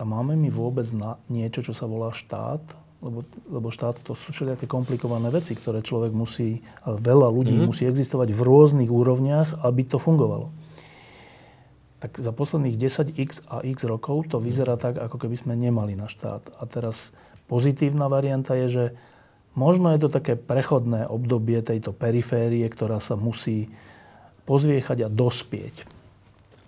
a 0.01 0.03
máme 0.05 0.33
my 0.33 0.49
vôbec 0.49 0.89
na 0.97 1.21
niečo, 1.29 1.61
čo 1.61 1.77
sa 1.77 1.85
volá 1.85 2.09
štát? 2.09 2.61
Lebo, 3.01 3.25
lebo 3.49 3.73
štát 3.73 4.01
to 4.01 4.13
sú 4.13 4.33
všetky 4.33 4.65
komplikované 4.69 5.29
veci, 5.33 5.57
ktoré 5.57 5.81
človek 5.81 6.13
musí, 6.13 6.61
veľa 6.85 7.29
ľudí 7.33 7.53
mm-hmm. 7.53 7.69
musí 7.69 7.85
existovať 7.85 8.33
v 8.33 8.41
rôznych 8.41 8.89
úrovniach, 8.89 9.61
aby 9.65 9.81
to 9.85 9.97
fungovalo. 9.97 10.53
Tak 12.01 12.17
za 12.17 12.33
posledných 12.33 12.77
10x 12.77 13.45
a 13.45 13.61
x 13.61 13.85
rokov 13.85 14.29
to 14.29 14.41
vyzerá 14.41 14.77
tak, 14.77 14.97
ako 14.97 15.17
keby 15.21 15.37
sme 15.37 15.53
nemali 15.53 15.93
na 15.93 16.09
štát. 16.09 16.49
A 16.57 16.65
teraz 16.65 17.13
pozitívna 17.45 18.09
varianta 18.09 18.57
je, 18.57 18.67
že 18.69 18.85
Možno 19.51 19.91
je 19.91 19.99
to 20.07 20.09
také 20.09 20.39
prechodné 20.39 21.03
obdobie 21.11 21.59
tejto 21.59 21.91
periférie, 21.91 22.63
ktorá 22.71 23.03
sa 23.03 23.19
musí 23.19 23.67
pozviechať 24.47 25.05
a 25.05 25.09
dospieť. 25.11 25.83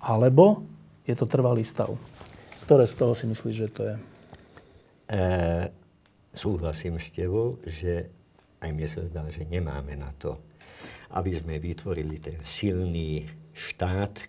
Alebo 0.03 0.67
je 1.07 1.15
to 1.15 1.23
trvalý 1.23 1.63
stav. 1.63 1.95
Ktoré 2.67 2.83
z 2.87 2.95
toho 2.95 3.13
si 3.15 3.25
myslíš, 3.27 3.55
že 3.55 3.69
to 3.71 3.81
je? 3.87 3.95
E, 5.11 5.21
súhlasím 6.35 6.99
s 6.99 7.11
tebou, 7.11 7.59
že 7.63 8.11
aj 8.63 8.69
mne 8.71 8.87
sa 8.87 9.01
zdá, 9.07 9.23
že 9.27 9.43
nemáme 9.47 9.95
na 9.95 10.11
to, 10.15 10.39
aby 11.15 11.31
sme 11.35 11.59
vytvorili 11.59 12.19
ten 12.19 12.39
silný 12.43 13.27
štát, 13.51 14.27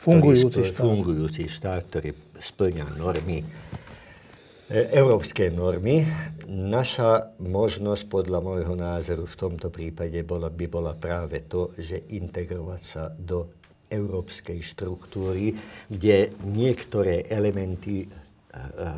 fungujúci, 0.00 0.72
štát. 0.72 0.80
fungujúci 0.80 1.42
štát, 1.48 1.82
ktorý 1.88 2.10
splňa 2.40 2.96
normy 2.96 3.44
európske 4.70 5.46
normy. 5.46 6.02
Naša 6.50 7.38
možnosť 7.38 8.04
podľa 8.10 8.42
môjho 8.42 8.74
názoru 8.74 9.22
v 9.26 9.38
tomto 9.38 9.70
prípade 9.70 10.18
bola, 10.26 10.50
by 10.50 10.66
bola 10.66 10.92
práve 10.98 11.46
to, 11.46 11.70
že 11.78 12.02
integrovať 12.10 12.82
sa 12.82 13.10
do 13.14 13.46
európskej 13.86 14.58
štruktúry, 14.58 15.54
kde 15.86 16.34
niektoré 16.42 17.30
elementy, 17.30 18.02
e, 18.02 18.08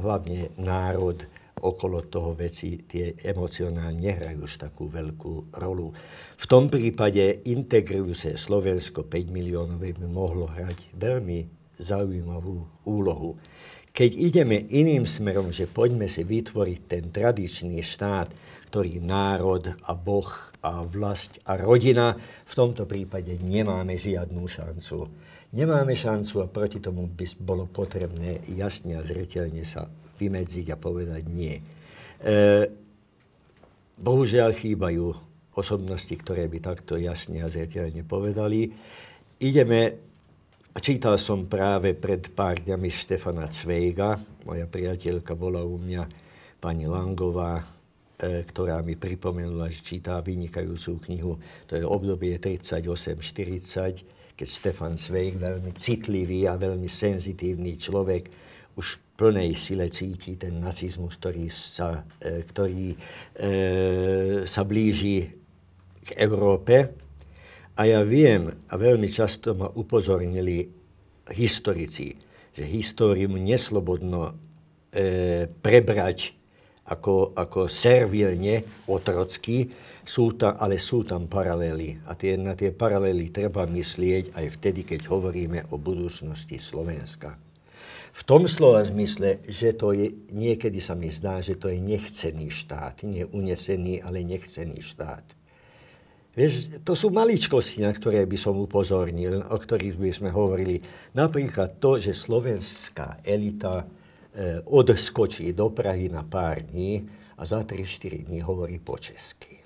hlavne 0.01 0.57
národ, 0.57 1.21
okolo 1.59 2.07
toho 2.07 2.39
veci, 2.39 2.87
tie 2.87 3.19
emocionálne 3.19 3.99
nehrajú 3.99 4.47
už 4.47 4.62
takú 4.62 4.87
veľkú 4.87 5.59
rolu. 5.59 5.91
V 6.39 6.45
tom 6.47 6.71
prípade 6.71 7.45
integrujúce 7.51 8.39
Slovensko 8.39 9.05
5 9.05 9.29
miliónov 9.29 9.83
by 9.83 9.91
mohlo 10.07 10.47
hrať 10.49 10.95
veľmi 10.95 11.39
zaujímavú 11.79 12.87
úlohu. 12.87 13.39
Keď 13.93 14.11
ideme 14.14 14.62
iným 14.68 15.09
smerom, 15.09 15.51
že 15.51 15.66
poďme 15.66 16.07
si 16.07 16.22
vytvoriť 16.22 16.80
ten 16.86 17.05
tradičný 17.11 17.80
štát, 17.82 18.30
ktorý 18.68 19.01
národ 19.01 19.74
a 19.84 19.93
Boh 19.97 20.28
a 20.61 20.84
vlast 20.84 21.41
a 21.49 21.57
rodina, 21.57 22.12
v 22.45 22.55
tomto 22.55 22.84
prípade 22.84 23.41
nemáme 23.41 23.97
žiadnu 23.97 24.45
šancu. 24.45 25.09
Nemáme 25.57 25.97
šancu 25.97 26.45
a 26.45 26.51
proti 26.53 26.76
tomu 26.76 27.09
by 27.09 27.24
bolo 27.41 27.64
potrebné 27.64 28.45
jasne 28.53 29.01
a 29.01 29.07
zretelne 29.07 29.64
sa 29.64 29.89
vymedziť 30.20 30.66
a 30.68 30.76
povedať 30.76 31.24
nie. 31.32 31.57
E, 31.57 31.62
bohužiaľ 33.97 34.53
chýbajú 34.53 35.16
osobnosti, 35.57 36.12
ktoré 36.12 36.47
by 36.47 36.59
takto 36.61 37.01
jasne 37.01 37.41
a 37.41 37.49
zretelne 37.49 38.05
povedali. 38.05 38.68
Ideme 39.41 40.08
Čítal 40.79 41.18
som 41.18 41.51
práve 41.51 41.91
pred 41.99 42.31
pár 42.31 42.62
dňami 42.62 42.87
Štefana 42.87 43.51
Cvejga. 43.51 44.14
Moja 44.47 44.62
priateľka 44.70 45.35
bola 45.35 45.66
u 45.66 45.74
mňa, 45.74 46.07
pani 46.62 46.87
Langová, 46.87 47.59
e, 47.59 47.64
ktorá 48.47 48.79
mi 48.87 48.95
pripomenula, 48.95 49.74
že 49.74 49.83
číta 49.83 50.22
vynikajúcu 50.22 51.03
knihu. 51.11 51.35
To 51.66 51.74
je 51.74 51.83
obdobie 51.83 52.39
38-40, 52.39 54.39
keď 54.39 54.47
Štefan 54.47 54.95
Cvejg, 54.95 55.43
veľmi 55.43 55.74
citlivý 55.74 56.47
a 56.47 56.55
veľmi 56.55 56.87
senzitívny 56.87 57.74
človek, 57.74 58.31
už 58.79 58.87
v 58.87 58.99
plnej 59.18 59.59
sile 59.59 59.91
cíti 59.91 60.39
ten 60.39 60.62
nacizmus, 60.62 61.18
ktorý 61.18 61.51
sa, 61.51 62.07
e, 62.22 62.47
ktorý, 62.47 62.95
e, 63.35 63.47
sa 64.47 64.62
blíži 64.62 65.26
k 66.07 66.09
Európe 66.22 67.08
a 67.79 67.87
ja 67.87 68.03
viem, 68.03 68.51
a 68.51 68.74
veľmi 68.74 69.07
často 69.07 69.55
ma 69.55 69.70
upozornili 69.70 70.66
historici, 71.31 72.11
že 72.51 72.66
históriu 72.66 73.31
neslobodno 73.31 74.35
e, 74.91 75.47
prebrať 75.47 76.35
ako, 76.91 77.39
ako 77.39 77.70
servilne, 77.70 78.66
otrocky, 78.91 79.70
sú 80.03 80.35
tam, 80.35 80.59
ale 80.59 80.81
sú 80.81 81.07
tam 81.07 81.31
paralely. 81.31 82.03
A 82.11 82.18
tie, 82.18 82.35
na 82.35 82.59
tie 82.59 82.74
paralely 82.74 83.31
treba 83.31 83.68
myslieť 83.68 84.35
aj 84.35 84.47
vtedy, 84.59 84.83
keď 84.83 85.07
hovoríme 85.07 85.70
o 85.70 85.79
budúcnosti 85.79 86.59
Slovenska. 86.59 87.39
V 88.11 88.22
tom 88.26 88.51
slova 88.51 88.83
zmysle, 88.83 89.39
že 89.47 89.79
to 89.79 89.95
je, 89.95 90.11
niekedy 90.35 90.83
sa 90.83 90.99
mi 90.99 91.07
zdá, 91.07 91.39
že 91.39 91.55
to 91.55 91.70
je 91.70 91.79
nechcený 91.79 92.51
štát. 92.51 93.07
Nie 93.07 93.29
unesený, 93.31 94.03
ale 94.03 94.26
nechcený 94.26 94.83
štát. 94.83 95.38
Vieš, 96.37 96.85
to 96.85 96.93
sú 96.93 97.09
maličkosti, 97.09 97.83
na 97.83 97.91
ktoré 97.91 98.29
by 98.29 98.39
som 98.39 98.55
upozornil, 98.61 99.43
o 99.49 99.57
ktorých 99.57 99.97
by 99.97 100.11
sme 100.12 100.31
hovorili. 100.31 100.79
Napríklad 101.16 101.81
to, 101.81 101.97
že 101.99 102.14
slovenská 102.14 103.24
elita 103.24 103.83
e, 103.83 103.87
odskočí 104.62 105.51
do 105.57 105.72
Prahy 105.72 106.12
na 106.12 106.22
pár 106.22 106.62
dní 106.62 107.03
a 107.39 107.43
za 107.43 107.64
3-4 107.64 108.29
dní 108.29 108.45
hovorí 108.45 108.79
po 108.79 109.01
česky. 109.01 109.59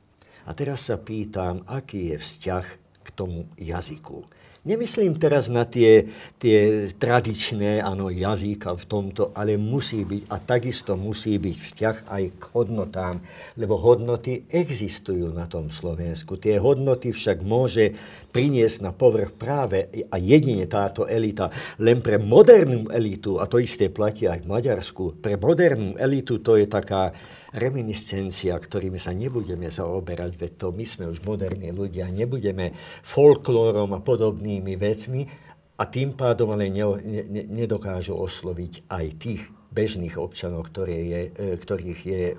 A 0.47 0.57
teraz 0.57 0.89
sa 0.89 0.99
pýtam, 0.99 1.63
aký 1.69 2.15
je 2.15 2.17
vzťah 2.19 2.67
k 3.03 3.09
tomu 3.13 3.47
jazyku. 3.59 4.23
Nemyslím 4.63 5.19
teraz 5.19 5.51
na 5.51 5.67
tie, 5.67 6.07
tie 6.39 6.87
tradičné 6.95 7.83
ano, 7.83 8.15
jazyka 8.15 8.79
v 8.79 8.85
tomto, 8.87 9.35
ale 9.35 9.59
musí 9.59 10.07
byť 10.07 10.23
a 10.31 10.39
takisto 10.39 10.95
musí 10.95 11.35
byť 11.35 11.57
vzťah 11.59 11.97
aj 12.07 12.25
k 12.39 12.43
hodnotám, 12.55 13.19
lebo 13.59 13.75
hodnoty 13.75 14.47
existujú 14.47 15.35
na 15.35 15.51
tom 15.51 15.67
Slovensku. 15.67 16.39
Tie 16.39 16.63
hodnoty 16.63 17.11
však 17.11 17.43
môže 17.43 17.91
priniesť 18.31 18.87
na 18.87 18.95
povrch 18.95 19.35
práve 19.35 19.91
a 20.07 20.17
jedine 20.23 20.71
táto 20.71 21.11
elita. 21.11 21.51
Len 21.83 21.99
pre 21.99 22.23
modernú 22.23 22.87
elitu, 22.95 23.43
a 23.43 23.51
to 23.51 23.59
isté 23.59 23.91
platí 23.91 24.31
aj 24.31 24.47
v 24.47 24.51
Maďarsku, 24.63 25.19
pre 25.19 25.35
modernú 25.43 25.99
elitu 25.99 26.39
to 26.39 26.55
je 26.55 26.71
taká 26.71 27.11
reminiscencia, 27.53 28.57
ktorými 28.57 28.97
sa 28.97 29.13
nebudeme 29.13 29.69
zaoberať, 29.69 30.33
veď 30.37 30.53
to 30.57 30.69
my 30.73 30.85
sme 30.89 31.05
už 31.09 31.25
moderní 31.25 31.73
ľudia, 31.73 32.09
nebudeme 32.09 32.73
folklórom 33.05 33.93
a 33.93 34.01
podobnými 34.01 34.75
vecmi 34.77 35.29
a 35.77 35.83
tým 35.89 36.17
pádom 36.17 36.53
ale 36.53 36.73
ne, 36.73 36.85
ne, 37.05 37.43
nedokážu 37.49 38.17
osloviť 38.17 38.89
aj 38.89 39.07
tých 39.21 39.43
bežných 39.73 40.17
občanov, 40.21 40.69
je, 40.85 41.21
e, 41.29 41.57
ktorých 41.57 42.01
je 42.05 42.23
e, 42.33 42.37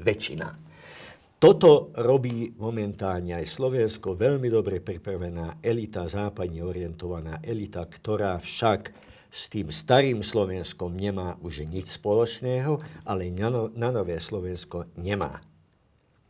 väčšina. 0.00 0.48
Toto 1.42 1.90
robí 1.98 2.54
momentálne 2.54 3.34
aj 3.34 3.50
Slovensko, 3.50 4.14
veľmi 4.14 4.46
dobre 4.46 4.78
pripravená 4.78 5.58
elita, 5.58 6.06
západne 6.06 6.62
orientovaná 6.62 7.42
elita, 7.42 7.82
ktorá 7.82 8.38
však 8.38 9.11
s 9.32 9.48
tým 9.48 9.72
starým 9.72 10.20
Slovenskom 10.20 10.92
nemá 10.92 11.40
už 11.40 11.64
nič 11.64 11.96
spoločného, 11.96 12.76
ale 13.08 13.32
na, 13.32 13.48
no, 13.48 13.72
nové 13.72 14.20
Slovensko 14.20 14.92
nemá. 15.00 15.40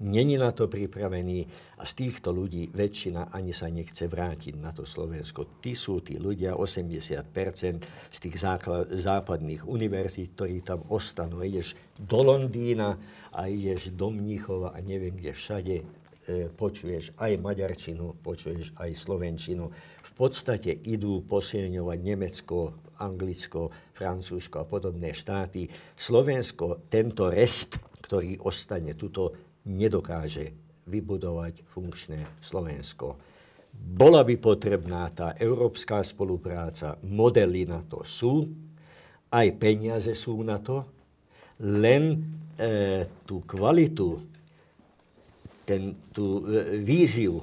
Není 0.02 0.34
na 0.34 0.50
to 0.50 0.66
pripravený 0.66 1.46
a 1.78 1.86
z 1.86 1.92
týchto 1.94 2.34
ľudí 2.34 2.74
väčšina 2.74 3.30
ani 3.30 3.54
sa 3.54 3.70
nechce 3.70 4.10
vrátiť 4.10 4.58
na 4.58 4.74
to 4.74 4.82
Slovensko. 4.82 5.62
Tí 5.62 5.78
sú 5.78 6.02
tí 6.02 6.18
ľudia, 6.18 6.58
80% 6.58 8.10
z 8.10 8.18
tých 8.18 8.36
základ, 8.38 8.90
západných 8.90 9.62
univerzít, 9.62 10.34
ktorí 10.34 10.66
tam 10.66 10.82
ostanú. 10.90 11.38
Ideš 11.46 11.78
do 12.02 12.18
Londýna 12.18 12.98
a 13.30 13.46
ideš 13.46 13.94
do 13.94 14.10
Mníchova 14.10 14.74
a 14.74 14.82
neviem 14.82 15.14
kde 15.14 15.38
všade, 15.38 15.74
e, 15.78 15.84
počuješ 16.50 17.14
aj 17.22 17.38
maďarčinu, 17.38 18.18
počuješ 18.26 18.74
aj 18.82 18.90
slovenčinu. 18.98 19.70
V 20.12 20.28
podstate 20.28 20.76
idú 20.92 21.24
posilňovať 21.24 21.98
Nemecko, 22.04 22.56
Anglicko, 23.00 23.72
Francúzsko 23.96 24.60
a 24.60 24.68
podobné 24.68 25.16
štáty. 25.16 25.64
Slovensko 25.96 26.84
tento 26.92 27.32
rest, 27.32 27.80
ktorý 28.04 28.36
ostane 28.44 28.92
tuto, 28.92 29.32
nedokáže 29.72 30.52
vybudovať 30.84 31.64
funkčné 31.64 32.44
Slovensko. 32.44 33.16
Bola 33.72 34.20
by 34.20 34.36
potrebná 34.36 35.08
tá 35.16 35.32
európska 35.40 36.04
spolupráca, 36.04 37.00
modely 37.08 37.64
na 37.64 37.80
to 37.80 38.04
sú, 38.04 38.44
aj 39.32 39.48
peniaze 39.56 40.12
sú 40.12 40.44
na 40.44 40.60
to, 40.60 40.84
len 41.64 42.20
e, 42.60 43.08
tú 43.24 43.40
kvalitu, 43.48 44.20
ten, 45.64 45.96
tú 46.12 46.44
e, 46.44 46.76
víziu 46.84 47.40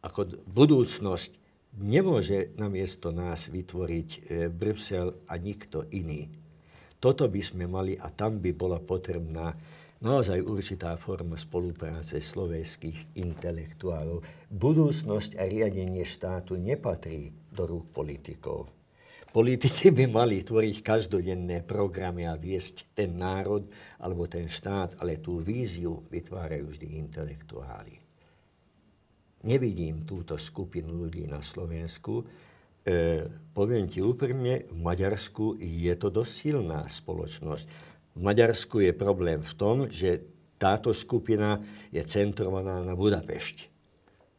ako 0.00 0.32
budúcnosť 0.48 1.43
nemôže 1.78 2.54
namiesto 2.54 3.10
nás 3.10 3.50
vytvoriť 3.50 4.08
e, 4.10 4.18
Brusel 4.50 5.26
a 5.26 5.34
nikto 5.38 5.90
iný. 5.90 6.30
Toto 7.02 7.28
by 7.28 7.40
sme 7.42 7.68
mali 7.68 7.98
a 7.98 8.08
tam 8.08 8.40
by 8.40 8.50
bola 8.56 8.80
potrebná 8.80 9.52
naozaj 10.00 10.40
určitá 10.40 10.96
forma 10.96 11.36
spolupráce 11.36 12.20
slovenských 12.20 13.18
intelektuálov. 13.20 14.24
Budúcnosť 14.48 15.36
a 15.36 15.44
riadenie 15.44 16.04
štátu 16.04 16.56
nepatrí 16.56 17.32
do 17.52 17.68
rúk 17.68 17.92
politikov. 17.92 18.72
Politici 19.34 19.90
by 19.90 20.06
mali 20.06 20.46
tvoriť 20.46 20.76
každodenné 20.78 21.66
programy 21.66 22.22
a 22.22 22.38
viesť 22.38 22.94
ten 22.94 23.18
národ 23.18 23.66
alebo 23.98 24.30
ten 24.30 24.46
štát, 24.46 25.02
ale 25.02 25.18
tú 25.18 25.42
víziu 25.42 26.06
vytvárajú 26.06 26.70
vždy 26.70 27.02
intelektuáli 27.02 28.03
nevidím 29.44 30.08
túto 30.08 30.40
skupinu 30.40 31.06
ľudí 31.06 31.28
na 31.28 31.44
Slovensku. 31.44 32.24
E, 32.24 32.24
poviem 33.52 33.84
ti 33.86 34.00
úprimne, 34.00 34.64
v 34.72 34.78
Maďarsku 34.80 35.60
je 35.60 35.92
to 35.94 36.08
dosť 36.08 36.32
silná 36.32 36.80
spoločnosť. 36.88 37.66
V 38.16 38.20
Maďarsku 38.20 38.80
je 38.80 38.92
problém 38.96 39.44
v 39.44 39.52
tom, 39.54 39.76
že 39.92 40.24
táto 40.56 40.96
skupina 40.96 41.60
je 41.92 42.00
centrovaná 42.02 42.80
na 42.80 42.96
Budapešti. 42.96 43.68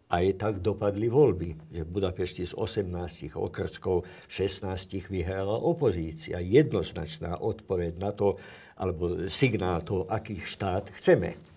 Aj 0.06 0.26
tak 0.38 0.62
dopadli 0.62 1.10
voľby, 1.10 1.74
že 1.74 1.82
v 1.82 1.90
Budapešti 1.90 2.46
z 2.46 2.54
18 2.54 3.36
okrskov 3.36 4.06
16 4.30 5.10
vyhrala 5.10 5.58
opozícia. 5.58 6.38
Jednoznačná 6.38 7.42
odpoveď 7.42 7.98
na 7.98 8.14
to, 8.14 8.38
alebo 8.78 9.26
signál 9.26 9.82
toho, 9.82 10.06
aký 10.06 10.38
štát 10.38 10.94
chceme 10.94 11.55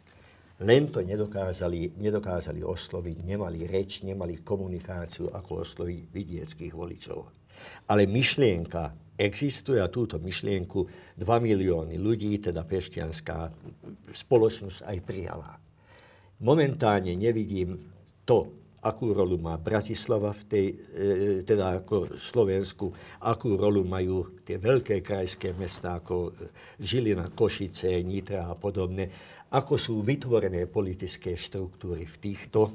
len 0.59 0.90
to 0.90 0.98
nedokázali, 0.98 1.94
nedokázali 2.02 2.66
osloviť, 2.66 3.16
nemali 3.22 3.70
reč, 3.70 4.02
nemali 4.02 4.43
komunikáciu, 4.43 5.30
ako 5.30 5.62
osloviť 5.62 6.01
vidieckých 6.10 6.74
voličov. 6.74 7.18
Ale 7.90 8.10
myšlienka 8.10 9.14
existuje 9.18 9.78
a 9.78 9.90
túto 9.90 10.18
myšlienku 10.18 10.78
2 11.14 11.22
milióny 11.22 11.98
ľudí, 11.98 12.39
teda 12.39 12.62
peštianská 12.66 13.51
spoločnosť 14.14 14.86
aj 14.86 14.98
prijala. 15.02 15.51
Momentálne 16.39 17.14
nevidím 17.18 17.74
to, 18.22 18.47
akú 18.78 19.10
rolu 19.10 19.43
má 19.43 19.59
Bratislava 19.59 20.30
v 20.30 20.43
tej, 20.47 20.66
e, 20.70 20.74
teda 21.43 21.82
ako 21.82 22.14
Slovensku, 22.14 22.94
akú 23.26 23.59
rolu 23.59 23.82
majú 23.82 24.39
tie 24.47 24.55
veľké 24.55 25.02
krajské 25.02 25.51
mestá 25.59 25.98
ako 25.98 26.30
Žilina, 26.78 27.35
Košice, 27.35 27.98
Nitra 28.06 28.47
a 28.47 28.55
podobné 28.55 29.10
ako 29.48 29.74
sú 29.80 29.94
vytvorené 30.04 30.68
politické 30.68 31.32
štruktúry 31.32 32.04
v 32.04 32.16
týchto 32.20 32.60
e, 32.68 32.72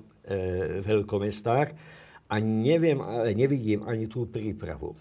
veľkomestách 0.81 1.69
a 2.33 2.35
neviem, 2.41 2.97
nevidím 3.37 3.85
ani 3.85 4.09
tú 4.09 4.25
prípravu. 4.25 4.97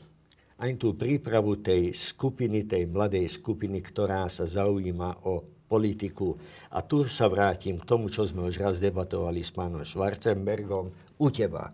Ani 0.61 0.77
tú 0.77 0.93
prípravu 0.95 1.65
tej 1.65 1.97
skupiny, 1.97 2.69
tej 2.69 2.87
mladej 2.87 3.25
skupiny, 3.27 3.81
ktorá 3.81 4.29
sa 4.29 4.45
zaujíma 4.45 5.25
o 5.25 5.65
politiku. 5.67 6.37
A 6.77 6.85
tu 6.85 7.09
sa 7.09 7.25
vrátim 7.33 7.81
k 7.81 7.89
tomu, 7.89 8.13
čo 8.13 8.29
sme 8.29 8.45
už 8.45 8.61
raz 8.61 8.77
debatovali 8.77 9.41
s 9.41 9.49
pánom 9.49 9.81
Schwarzenbergom 9.81 10.93
u 11.17 11.27
teba. 11.33 11.73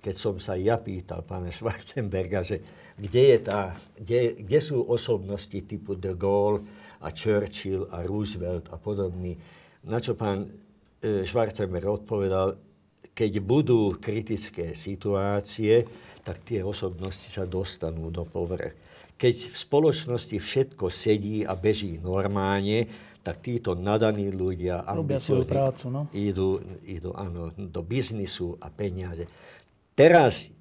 Keď 0.00 0.14
som 0.16 0.40
sa 0.40 0.56
ja 0.56 0.80
pýtal 0.80 1.20
pána 1.28 1.52
Schwarzenberga, 1.52 2.40
že 2.40 2.64
kde, 2.96 3.36
je 3.36 3.38
tá, 3.44 3.76
kde, 4.00 4.40
kde 4.40 4.58
sú 4.64 4.80
osobnosti 4.80 5.60
typu 5.68 5.92
de 5.92 6.16
Gaulle, 6.16 6.64
a 7.00 7.08
Churchill 7.12 7.88
a 7.90 8.02
Roosevelt 8.04 8.68
a 8.72 8.76
podobní. 8.76 9.36
Na 9.86 10.00
čo 10.00 10.16
pán 10.16 10.46
e, 10.46 11.22
Schwarzenberg 11.22 11.86
odpovedal, 11.86 12.56
keď 13.16 13.32
budú 13.40 13.96
kritické 13.96 14.76
situácie, 14.76 15.88
tak 16.20 16.44
tie 16.44 16.60
osobnosti 16.60 17.32
sa 17.32 17.48
dostanú 17.48 18.12
do 18.12 18.28
povrch. 18.28 18.76
Keď 19.16 19.34
v 19.52 19.56
spoločnosti 19.56 20.36
všetko 20.36 20.92
sedí 20.92 21.40
a 21.40 21.56
beží 21.56 21.96
normálne, 21.96 22.84
tak 23.24 23.40
títo 23.40 23.72
nadaní 23.72 24.28
ľudia, 24.30 24.84
ambiciozni, 24.84 25.50
prácu, 25.50 25.90
no? 25.90 26.02
idú, 26.12 26.62
idú 26.86 27.10
áno, 27.16 27.50
do 27.56 27.80
biznisu 27.82 28.60
a 28.60 28.70
peniaze. 28.70 29.26
Teraz 29.96 30.52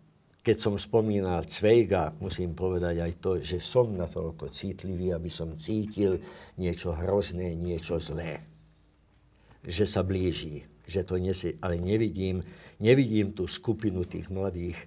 keď 0.46 0.58
som 0.62 0.78
spomínal 0.78 1.42
Cvejga, 1.50 2.14
musím 2.22 2.54
povedať 2.54 3.02
aj 3.02 3.14
to, 3.18 3.42
že 3.42 3.58
som 3.58 3.90
na 3.98 4.06
toľko 4.06 4.54
citlivý, 4.54 5.10
aby 5.10 5.26
som 5.26 5.58
cítil 5.58 6.22
niečo 6.62 6.94
hrozné, 6.94 7.58
niečo 7.58 7.98
zlé. 7.98 8.46
Že 9.66 9.86
sa 9.90 10.06
blíži, 10.06 10.62
že 10.86 11.02
to 11.02 11.18
nesie, 11.18 11.58
ale 11.66 11.82
nevidím, 11.82 12.46
nevidím 12.78 13.34
tú 13.34 13.50
skupinu 13.50 14.06
tých 14.06 14.30
mladých, 14.30 14.86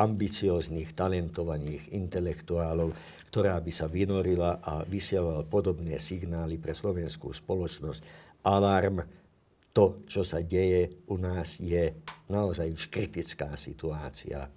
ambicióznych, 0.00 0.96
talentovaných 0.96 1.92
intelektuálov, 1.92 2.96
ktorá 3.28 3.60
by 3.60 3.72
sa 3.72 3.92
vynorila 3.92 4.64
a 4.64 4.80
vysielala 4.88 5.44
podobné 5.44 6.00
signály 6.00 6.56
pre 6.56 6.72
slovenskú 6.72 7.36
spoločnosť. 7.36 8.00
Alarm, 8.48 9.04
to, 9.76 10.08
čo 10.08 10.24
sa 10.24 10.40
deje 10.40 11.04
u 11.12 11.20
nás, 11.20 11.60
je 11.60 11.92
naozaj 12.32 12.72
už 12.72 12.88
kritická 12.88 13.52
situácia 13.60 14.48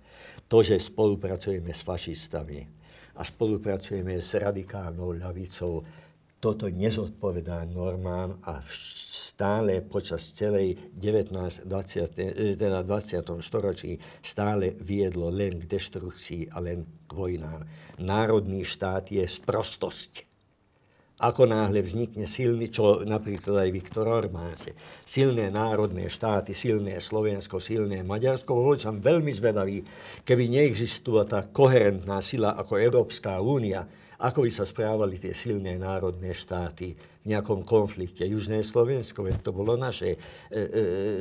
to, 0.50 0.66
že 0.66 0.82
spolupracujeme 0.82 1.70
s 1.70 1.86
fašistami 1.86 2.60
a 3.16 3.22
spolupracujeme 3.22 4.18
s 4.18 4.34
radikálnou 4.34 5.14
ľavicou, 5.22 5.86
toto 6.40 6.72
nezodpovedá 6.72 7.68
normám 7.68 8.40
a 8.48 8.64
stále 8.64 9.84
počas 9.84 10.32
celej 10.32 10.80
19, 10.96 11.68
20, 11.68 12.56
teda 12.56 12.80
20. 12.80 13.44
storočí 13.44 14.00
stále 14.24 14.72
viedlo 14.80 15.28
len 15.28 15.60
k 15.60 15.68
deštrukcii 15.68 16.56
a 16.56 16.64
len 16.64 16.88
k 17.08 17.12
vojnám. 17.12 17.68
Národný 18.00 18.64
štát 18.64 19.12
je 19.12 19.28
sprostosť. 19.28 20.29
Ako 21.20 21.44
náhle 21.44 21.84
vznikne 21.84 22.24
silný, 22.24 22.72
čo 22.72 23.04
napríklad 23.04 23.68
aj 23.68 23.70
Viktor 23.76 24.08
Orbán 24.08 24.56
silné 25.04 25.52
národné 25.52 26.08
štáty, 26.08 26.56
silné 26.56 26.96
Slovensko, 27.04 27.60
silné 27.60 28.08
Maďarsko, 28.08 28.56
bol 28.56 28.80
som 28.80 29.04
veľmi 29.04 29.28
zvedavý, 29.36 29.84
keby 30.24 30.48
neexistuje 30.48 31.28
tá 31.28 31.44
koherentná 31.52 32.24
sila 32.24 32.56
ako 32.56 32.80
Európska 32.80 33.36
únia, 33.44 33.84
ako 34.20 34.48
by 34.48 34.52
sa 34.52 34.64
správali 34.64 35.20
tie 35.20 35.36
silné 35.36 35.76
národné 35.76 36.32
štáty 36.32 36.96
v 36.96 37.26
nejakom 37.36 37.68
konflikte. 37.68 38.24
Južné 38.24 38.64
Slovensko, 38.64 39.28
to 39.44 39.52
bolo 39.52 39.76
naše, 39.76 40.16
e, 40.48 40.60
e, 40.60 41.20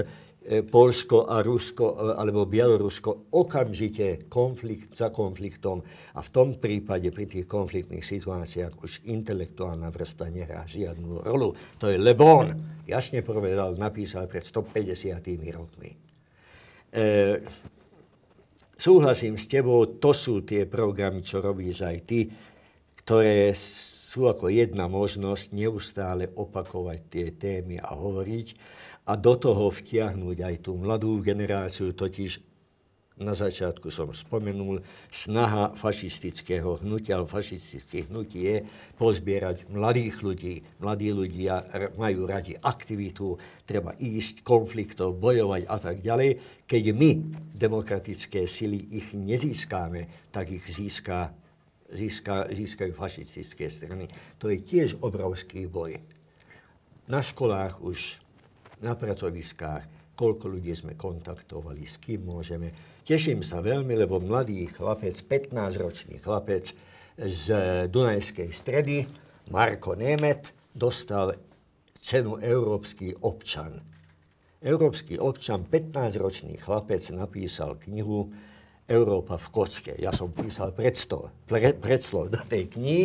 E, 0.00 0.04
Polsko 0.46 1.26
a 1.26 1.42
Rusko 1.42 1.86
e, 1.90 1.94
alebo 2.22 2.46
Bielorusko 2.46 3.34
okamžite 3.34 4.30
konflikt 4.30 4.94
za 4.94 5.10
konfliktom 5.10 5.82
a 6.14 6.22
v 6.22 6.28
tom 6.30 6.54
prípade 6.62 7.10
pri 7.10 7.26
tých 7.26 7.50
konfliktných 7.50 8.06
situáciách 8.06 8.78
už 8.78 8.92
intelektuálna 9.10 9.90
vrstva 9.90 10.30
nehrá 10.30 10.62
žiadnu 10.62 11.26
rolu. 11.26 11.50
To 11.82 11.90
je 11.90 11.98
Lebon, 11.98 12.54
jasne 12.86 13.26
povedal, 13.26 13.74
napísal 13.74 14.30
pred 14.30 14.46
150 14.46 15.18
rokmi. 15.50 15.90
E, 16.94 17.42
súhlasím 18.78 19.34
s 19.34 19.50
tebou, 19.50 19.98
to 19.98 20.14
sú 20.14 20.46
tie 20.46 20.62
programy, 20.70 21.26
čo 21.26 21.42
robíš 21.42 21.82
aj 21.82 21.98
ty, 22.06 22.30
ktoré 23.02 23.50
sú 23.54 24.30
ako 24.30 24.46
jedna 24.46 24.86
možnosť 24.86 25.50
neustále 25.50 26.30
opakovať 26.30 27.00
tie 27.10 27.26
témy 27.34 27.82
a 27.82 27.98
hovoriť 27.98 28.48
a 29.06 29.12
do 29.14 29.34
toho 29.38 29.70
vtiahnuť 29.70 30.38
aj 30.42 30.54
tú 30.66 30.74
mladú 30.74 31.22
generáciu, 31.22 31.94
totiž 31.94 32.42
na 33.16 33.32
začiatku 33.32 33.88
som 33.88 34.12
spomenul, 34.12 34.84
snaha 35.08 35.72
fašistického 35.72 36.84
hnutia, 36.84 37.16
alebo 37.16 37.32
fašistické 37.32 38.04
hnutie 38.12 38.44
je 38.44 38.56
pozbierať 39.00 39.72
mladých 39.72 40.20
ľudí. 40.20 40.54
Mladí 40.84 41.16
ľudia 41.16 41.64
majú 41.96 42.28
radi 42.28 42.60
aktivitu, 42.60 43.40
treba 43.64 43.96
ísť, 43.96 44.44
konfliktov, 44.44 45.16
bojovať 45.16 45.64
a 45.64 45.76
tak 45.80 46.04
ďalej. 46.04 46.60
Keď 46.68 46.84
my, 46.92 47.10
demokratické 47.56 48.44
sily, 48.44 48.84
ich 48.92 49.16
nezískáme, 49.16 50.28
tak 50.28 50.52
ich 50.52 50.68
získa, 50.68 51.32
získa, 51.88 52.52
získajú 52.52 52.92
fašistické 52.92 53.72
strany. 53.72 54.12
To 54.44 54.52
je 54.52 54.60
tiež 54.60 55.00
obrovský 55.00 55.64
boj. 55.64 56.04
Na 57.08 57.24
školách 57.24 57.80
už 57.80 58.25
na 58.82 58.92
pracoviskách, 58.96 60.14
koľko 60.16 60.56
ľudí 60.56 60.72
sme 60.72 60.96
kontaktovali, 60.96 61.84
s 61.84 62.00
kým 62.00 62.24
môžeme. 62.24 62.72
Teším 63.04 63.44
sa 63.44 63.60
veľmi, 63.60 63.94
lebo 63.94 64.18
mladý 64.18 64.66
chlapec, 64.66 65.14
15-ročný 65.28 66.18
chlapec 66.20 66.72
z 67.16 67.44
Dunajskej 67.88 68.50
stredy, 68.52 69.06
Marko 69.52 69.94
Nemet, 69.94 70.56
dostal 70.74 71.36
cenu 71.96 72.36
Európsky 72.42 73.14
občan. 73.24 73.80
Európsky 74.60 75.20
občan, 75.20 75.64
15-ročný 75.68 76.58
chlapec, 76.58 77.00
napísal 77.12 77.78
knihu 77.86 78.32
Európa 78.86 79.36
v 79.36 79.46
kocke. 79.50 79.92
Ja 79.98 80.14
som 80.14 80.30
písal 80.30 80.70
predstov, 80.70 81.34
pre, 81.46 81.74
predslov 81.74 82.30
do 82.30 82.40
tej 82.46 82.70
knihy. 82.70 83.04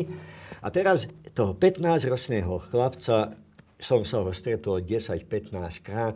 A 0.62 0.70
teraz 0.70 1.10
toho 1.34 1.58
15-ročného 1.58 2.62
chlapca 2.70 3.34
som 3.82 4.06
sa 4.06 4.22
ho 4.22 4.30
stretol 4.30 4.86
10-15 4.86 5.82
krát. 5.82 6.16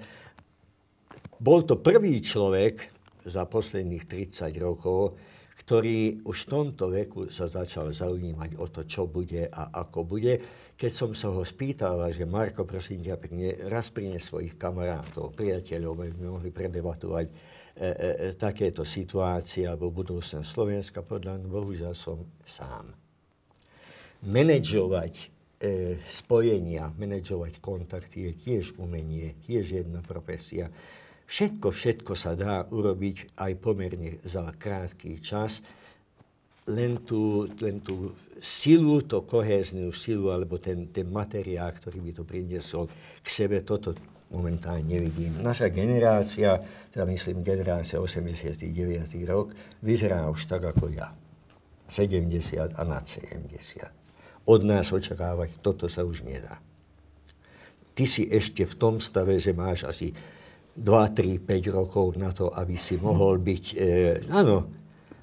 Bol 1.42 1.66
to 1.66 1.82
prvý 1.82 2.22
človek 2.22 2.94
za 3.26 3.50
posledných 3.50 4.06
30 4.06 4.54
rokov, 4.62 5.18
ktorý 5.66 6.22
už 6.22 6.46
v 6.46 6.50
tomto 6.52 6.94
veku 6.94 7.34
sa 7.34 7.50
začal 7.50 7.90
zaujímať 7.90 8.62
o 8.62 8.70
to, 8.70 8.86
čo 8.86 9.10
bude 9.10 9.50
a 9.50 9.74
ako 9.82 10.06
bude. 10.06 10.38
Keď 10.78 10.92
som 10.94 11.12
sa 11.18 11.34
ho 11.34 11.42
spýtal, 11.42 12.06
že 12.14 12.30
Marko, 12.30 12.70
prosím 12.70 13.02
ťa 13.02 13.18
pekne, 13.18 13.58
raz 13.66 13.90
prinies 13.90 14.30
svojich 14.30 14.62
kamarátov, 14.62 15.34
priateľov, 15.34 15.98
aby 15.98 16.14
sme 16.14 16.28
mohli 16.38 16.52
predebatovať 16.54 17.26
e, 17.26 17.34
e, 17.34 17.90
e, 18.30 18.38
takéto 18.38 18.86
situácie 18.86 19.66
alebo 19.66 19.90
budúcnosť 19.90 20.46
Slovenska, 20.46 21.02
podľa 21.02 21.42
bohužiaľ 21.42 21.98
som 21.98 22.22
sám. 22.46 22.94
Menedžovať 24.22 25.14
e, 25.18 25.26
spojenia, 26.04 26.92
manažovať 27.00 27.64
kontakty 27.64 28.30
je 28.30 28.32
tiež 28.36 28.66
umenie, 28.76 29.34
tiež 29.48 29.84
jedna 29.84 30.04
profesia. 30.04 30.68
Všetko, 31.26 31.72
všetko 31.72 32.14
sa 32.14 32.38
dá 32.38 32.68
urobiť 32.70 33.40
aj 33.40 33.52
pomerne 33.58 34.22
za 34.22 34.46
krátky 34.52 35.24
čas, 35.24 35.66
len 36.70 37.02
tú, 37.06 37.50
len 37.62 37.82
tú 37.82 38.14
silu, 38.42 39.02
to 39.06 39.22
kohéznu 39.26 39.94
silu, 39.94 40.34
alebo 40.34 40.58
ten, 40.58 40.90
ten 40.90 41.10
materiál, 41.10 41.74
ktorý 41.74 42.02
by 42.02 42.12
to 42.14 42.24
priniesol 42.26 42.86
k 43.22 43.28
sebe, 43.30 43.62
toto 43.62 43.94
momentálne 44.34 44.86
nevidím. 44.86 45.40
Naša 45.42 45.70
generácia, 45.70 46.58
teda 46.90 47.06
myslím 47.06 47.46
generácia 47.46 48.02
89. 48.02 48.66
rok, 49.30 49.54
vyzerá 49.82 50.26
už 50.30 50.46
tak 50.50 50.66
ako 50.66 50.90
ja. 50.90 51.14
70 51.86 52.74
a 52.74 52.82
nad 52.82 53.06
70 53.06 54.05
od 54.46 54.62
nás 54.62 54.94
očakávať, 54.94 55.62
toto 55.62 55.90
sa 55.90 56.06
už 56.06 56.22
nedá. 56.26 56.62
Ty 57.96 58.04
si 58.06 58.28
ešte 58.28 58.68
v 58.68 58.76
tom 58.76 58.96
stave, 59.00 59.40
že 59.40 59.56
máš 59.56 59.88
asi 59.88 60.12
2, 60.76 60.84
3, 60.84 61.40
5 61.40 61.72
rokov 61.72 62.20
na 62.20 62.36
to, 62.36 62.52
aby 62.52 62.76
si 62.76 63.00
mohol 63.00 63.40
byť, 63.40 63.66
e, 63.74 63.88
áno, 64.28 64.68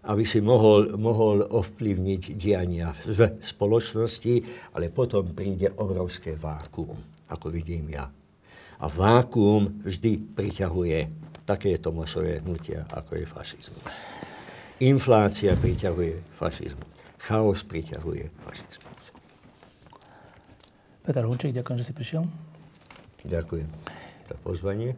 aby 0.08 0.24
si 0.26 0.42
mohol, 0.42 0.96
mohol 0.98 1.46
ovplyvniť 1.46 2.34
diania 2.34 2.90
v 2.90 3.38
spoločnosti, 3.38 4.34
ale 4.74 4.90
potom 4.90 5.30
príde 5.30 5.70
obrovské 5.78 6.34
vákuum, 6.34 6.96
ako 7.30 7.46
vidím 7.52 7.92
ja. 7.92 8.08
A 8.82 8.84
vákuum 8.90 9.86
vždy 9.86 10.34
priťahuje 10.34 10.98
takéto 11.46 11.94
masové 11.94 12.42
hnutia, 12.42 12.82
ako 12.90 13.20
je 13.20 13.26
fašizmus. 13.28 13.94
Inflácia 14.82 15.54
priťahuje 15.54 16.34
fašizmus. 16.34 16.90
Chaos 17.22 17.62
priťahuje 17.62 18.26
fašizmus. 18.42 18.81
Peter 21.02 21.26
Hunčík, 21.26 21.50
ďakujem, 21.50 21.78
že 21.82 21.86
si 21.90 21.94
prišiel. 21.94 22.22
Ďakujem 23.26 23.66
za 24.30 24.36
pozvanie. 24.46 24.94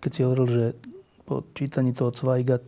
Keď 0.00 0.10
si 0.10 0.20
hovoril, 0.24 0.48
že 0.48 0.64
po 1.28 1.44
čítaní 1.52 1.92
toho 1.92 2.10
Cvajga 2.10 2.58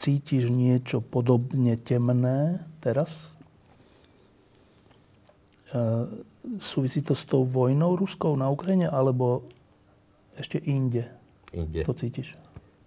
cítiš 0.00 0.48
niečo 0.48 1.04
podobne 1.04 1.76
temné 1.76 2.64
teraz? 2.80 3.30
E, 5.70 6.08
súvisí 6.58 7.04
to 7.04 7.12
s 7.12 7.28
tou 7.28 7.44
vojnou 7.44 8.00
ruskou 8.00 8.32
na 8.34 8.48
Ukrajine, 8.48 8.88
alebo 8.88 9.44
ešte 10.40 10.56
inde? 10.56 11.04
Inde. 11.52 11.84
To 11.84 11.92
cítiš? 11.92 12.32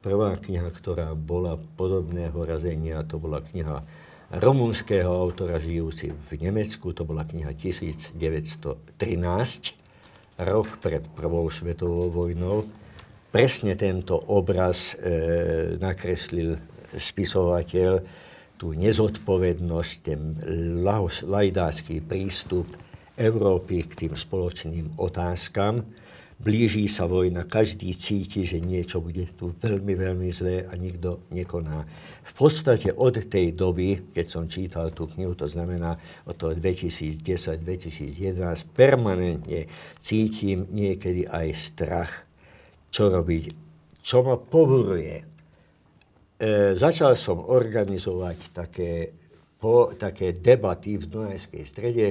Prvá 0.01 0.33
kniha, 0.41 0.73
ktorá 0.73 1.13
bola 1.13 1.61
podobného 1.77 2.33
razenia, 2.41 3.05
to 3.05 3.21
bola 3.21 3.45
kniha 3.45 3.85
rumunského 4.31 5.11
autora 5.11 5.59
žijúci 5.59 6.15
v 6.15 6.29
Nemecku. 6.39 6.95
To 6.95 7.03
bola 7.03 7.27
kniha 7.27 7.51
1913, 7.51 8.15
rok 10.39 10.69
pred 10.79 11.03
Prvou 11.11 11.51
svetovou 11.51 12.07
vojnou. 12.07 12.63
Presne 13.31 13.75
tento 13.75 14.15
obraz 14.31 14.95
e, 14.95 15.75
nakreslil 15.79 16.59
spisovateľ, 16.95 17.91
tú 18.59 18.77
nezodpovednosť, 18.77 19.93
ten 20.05 20.37
lajdácky 21.25 22.03
prístup 22.03 22.69
Európy 23.17 23.83
k 23.89 24.05
tým 24.05 24.13
spoločným 24.13 25.01
otázkam 25.01 25.81
blíži 26.41 26.89
sa 26.89 27.05
vojna, 27.05 27.45
každý 27.45 27.93
cíti, 27.93 28.41
že 28.41 28.57
niečo 28.57 28.97
bude 28.97 29.29
tu 29.37 29.53
veľmi, 29.53 29.93
veľmi 29.93 30.29
zlé 30.33 30.65
a 30.65 30.73
nikto 30.73 31.29
nekoná. 31.29 31.85
V 32.25 32.33
podstate 32.33 32.89
od 32.97 33.13
tej 33.29 33.53
doby, 33.53 34.09
keď 34.09 34.25
som 34.25 34.49
čítal 34.49 34.89
tú 34.89 35.05
knihu, 35.13 35.37
to 35.37 35.45
znamená 35.45 36.01
od 36.25 36.33
toho 36.33 36.57
2010-2011, 36.57 38.33
permanentne 38.73 39.69
cítim 40.01 40.65
niekedy 40.73 41.29
aj 41.29 41.47
strach, 41.53 42.25
čo 42.89 43.13
robiť, 43.13 43.43
čo 44.01 44.25
ma 44.25 44.41
povoruje. 44.41 45.21
E, 45.21 45.23
začal 46.73 47.13
som 47.13 47.37
organizovať 47.37 48.37
také, 48.49 49.13
po, 49.61 49.93
také 49.93 50.33
debaty 50.33 50.97
v 50.97 51.05
Dunajskej 51.05 51.63
strede, 51.69 52.07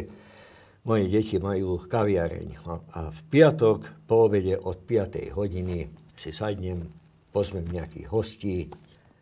moje 0.84 1.04
deti 1.12 1.36
majú 1.36 1.80
kaviareň 1.84 2.48
a 2.96 3.12
v 3.12 3.20
piatok 3.28 4.06
po 4.08 4.28
obede 4.28 4.56
od 4.56 4.80
5. 4.84 5.36
hodiny 5.36 5.88
si 6.16 6.30
sadnem, 6.32 6.88
pozmem 7.32 7.68
nejakých 7.68 8.06
hostí, 8.08 8.58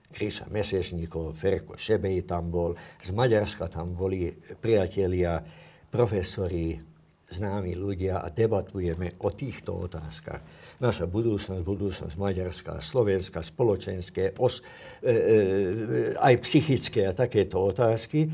Kryša 0.08 0.48
Mesešníkov, 0.48 1.36
Ferko 1.36 1.76
Šebej 1.76 2.24
tam 2.24 2.48
bol, 2.48 2.72
z 2.96 3.12
Maďarska 3.12 3.68
tam 3.68 3.92
boli 3.92 4.32
priatelia, 4.56 5.36
profesori 5.92 6.80
známi 7.28 7.76
ľudia 7.76 8.24
a 8.24 8.32
debatujeme 8.32 9.20
o 9.20 9.28
týchto 9.36 9.84
otázkach. 9.84 10.40
Naša 10.80 11.04
budúcnosť, 11.04 11.60
budúcnosť 11.60 12.14
Maďarská, 12.16 12.80
Slovenská, 12.80 13.44
spoločenské, 13.44 14.32
os, 14.40 14.64
e, 15.04 15.12
e, 15.12 15.16
aj 16.16 16.34
psychické 16.40 17.04
a 17.04 17.12
takéto 17.12 17.60
otázky. 17.60 18.32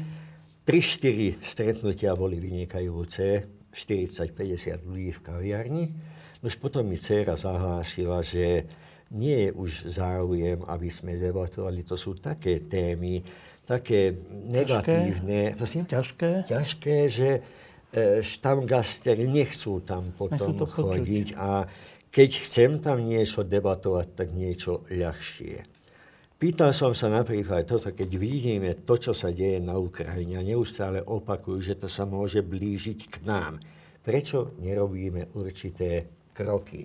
3-4 0.65 1.45
stretnutia 1.45 2.16
boli 2.16 2.41
vynikajúce, 2.41 3.45
40-50 3.69 4.89
ľudí 4.89 5.12
v 5.12 5.20
kaviarni. 5.20 5.86
Už 6.41 6.57
potom 6.57 6.89
mi 6.89 6.97
dcera 6.97 7.36
zahlásila, 7.36 8.24
že 8.24 8.65
nie 9.12 9.49
je 9.49 9.51
už 9.53 9.93
záujem, 9.93 10.61
aby 10.65 10.89
sme 10.89 11.20
debatovali. 11.20 11.85
To 11.85 12.01
sú 12.01 12.16
také 12.16 12.65
témy, 12.65 13.20
také 13.69 14.16
negatívne. 14.31 15.53
Ťažké? 15.57 15.85
Ťažké, 15.89 16.31
ťažké 16.49 16.97
že 17.12 17.31
e, 17.39 17.41
štamgasteri 18.24 19.28
nechcú 19.28 19.85
tam 19.85 20.16
potom 20.16 20.57
nechcú 20.57 20.65
chodiť. 20.65 21.36
A 21.36 21.69
keď 22.09 22.31
chcem 22.41 22.70
tam 22.81 23.05
niečo 23.05 23.45
debatovať, 23.45 24.07
tak 24.16 24.28
niečo 24.32 24.86
ľahšie. 24.89 25.73
Pýtal 26.45 26.77
som 26.77 26.93
sa 26.93 27.09
napríklad 27.09 27.65
toto, 27.65 27.89
keď 27.97 28.11
vidíme 28.21 28.77
to, 28.85 29.01
čo 29.01 29.16
sa 29.16 29.33
deje 29.33 29.65
na 29.65 29.81
Ukrajine 29.81 30.37
a 30.37 30.45
neustále 30.45 31.01
opakujú, 31.01 31.57
že 31.57 31.81
to 31.81 31.89
sa 31.89 32.05
môže 32.05 32.45
blížiť 32.45 33.01
k 33.09 33.25
nám. 33.25 33.57
Prečo 34.05 34.53
nerobíme 34.61 35.33
určité 35.41 36.05
kroky? 36.37 36.85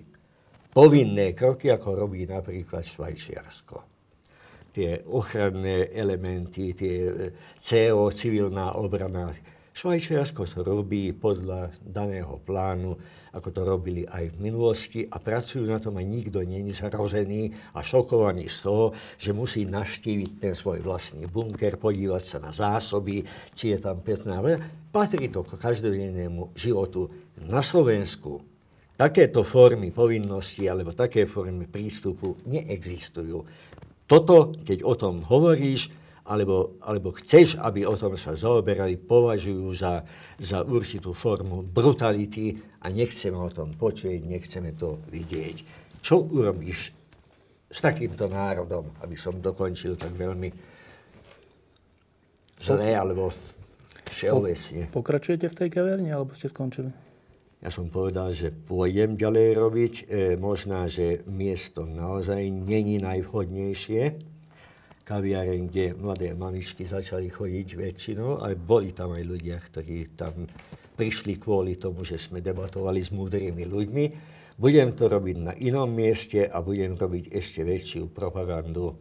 Povinné 0.71 1.35
kroky, 1.35 1.75
ako 1.75 2.07
robí 2.07 2.23
napríklad 2.23 2.87
Švajčiarsko 2.87 3.83
tie 4.71 5.03
ochranné 5.11 5.91
elementy, 5.91 6.71
tie 6.71 6.95
e, 7.03 7.13
CO, 7.59 8.07
civilná 8.15 8.79
obrana. 8.79 9.27
Švajčiarsko 9.75 10.47
to 10.47 10.63
robí 10.63 11.11
podľa 11.11 11.75
daného 11.83 12.39
plánu, 12.47 12.95
ako 13.33 13.49
to 13.53 13.61
robili 13.65 14.03
aj 14.07 14.33
v 14.33 14.37
minulosti 14.41 15.01
a 15.05 15.21
pracujú 15.21 15.67
na 15.67 15.77
tom 15.77 15.97
a 15.97 16.03
nikto 16.03 16.41
není 16.41 16.73
zhrozený 16.73 17.53
a 17.75 17.83
šokovaný 17.83 18.49
z 18.49 18.57
toho, 18.65 18.85
že 19.17 19.35
musí 19.35 19.65
navštíviť 19.69 20.29
ten 20.41 20.53
svoj 20.53 20.81
vlastný 20.81 21.29
bunker, 21.29 21.77
podívať 21.77 22.23
sa 22.23 22.37
na 22.41 22.49
zásoby, 22.49 23.25
či 23.53 23.75
je 23.75 23.77
tam 23.79 24.01
15. 24.01 24.89
Patrí 24.89 25.29
to 25.29 25.45
k 25.45 25.59
každodennému 25.59 26.57
životu 26.57 27.09
na 27.45 27.61
Slovensku. 27.61 28.41
Takéto 28.99 29.47
formy 29.47 29.95
povinnosti 29.95 30.67
alebo 30.67 30.91
také 30.91 31.23
formy 31.23 31.69
prístupu 31.69 32.35
neexistujú 32.49 33.45
toto, 34.09 34.57
keď 34.65 34.81
o 34.81 34.97
tom 34.97 35.21
hovoríš, 35.21 35.93
alebo, 36.29 36.77
alebo 36.85 37.09
chceš, 37.17 37.57
aby 37.57 37.89
o 37.89 37.97
tom 37.97 38.13
sa 38.13 38.37
zaoberali, 38.37 39.01
považujú 39.01 39.65
za, 39.73 40.05
za 40.37 40.61
určitú 40.61 41.17
formu 41.17 41.65
brutality 41.65 42.53
a 42.85 42.93
nechceme 42.93 43.35
o 43.35 43.49
tom 43.49 43.73
počuť, 43.73 44.21
nechceme 44.21 44.77
to 44.77 45.01
vidieť. 45.09 45.57
Čo 46.05 46.21
urobíš 46.21 46.93
s 47.69 47.79
takýmto 47.81 48.29
národom, 48.29 48.93
aby 49.01 49.17
som 49.17 49.41
dokončil 49.41 49.97
tak 49.97 50.13
veľmi 50.13 50.49
zlé 52.61 52.93
alebo 52.93 53.33
všeobecne. 54.09 54.89
Pokračujete 54.93 55.49
v 55.49 55.55
tej 55.55 55.69
kaverni, 55.73 56.09
alebo 56.13 56.33
ste 56.37 56.49
skončili? 56.49 56.89
Ja 57.59 57.67
som 57.67 57.91
povedal, 57.91 58.31
že 58.31 58.55
pôjdem 58.55 59.19
ďalej 59.19 59.47
robiť. 59.59 59.93
E, 59.93 60.03
možná, 60.39 60.87
že 60.87 61.27
miesto 61.27 61.83
naozaj 61.83 62.47
není 62.47 63.03
najvhodnejšie. 63.03 64.15
Kaviareň, 65.09 65.73
kde 65.73 65.97
mladé 65.97 66.37
mamičky 66.37 66.85
začali 66.85 67.33
chodiť 67.33 67.81
väčšinou, 67.81 68.45
ale 68.45 68.53
boli 68.53 68.93
tam 68.93 69.17
aj 69.17 69.25
ľudia, 69.25 69.57
ktorí 69.57 70.13
tam 70.13 70.45
prišli 70.93 71.41
kvôli 71.41 71.81
tomu, 71.81 72.05
že 72.05 72.21
sme 72.21 72.45
debatovali 72.45 73.01
s 73.01 73.09
múdrymi 73.09 73.65
ľuďmi. 73.65 74.05
Budem 74.61 74.93
to 74.93 75.09
robiť 75.09 75.37
na 75.41 75.53
inom 75.57 75.89
mieste 75.89 76.45
a 76.45 76.61
budem 76.61 76.93
robiť 76.93 77.33
ešte 77.33 77.65
väčšiu 77.65 78.13
propagandu, 78.13 78.93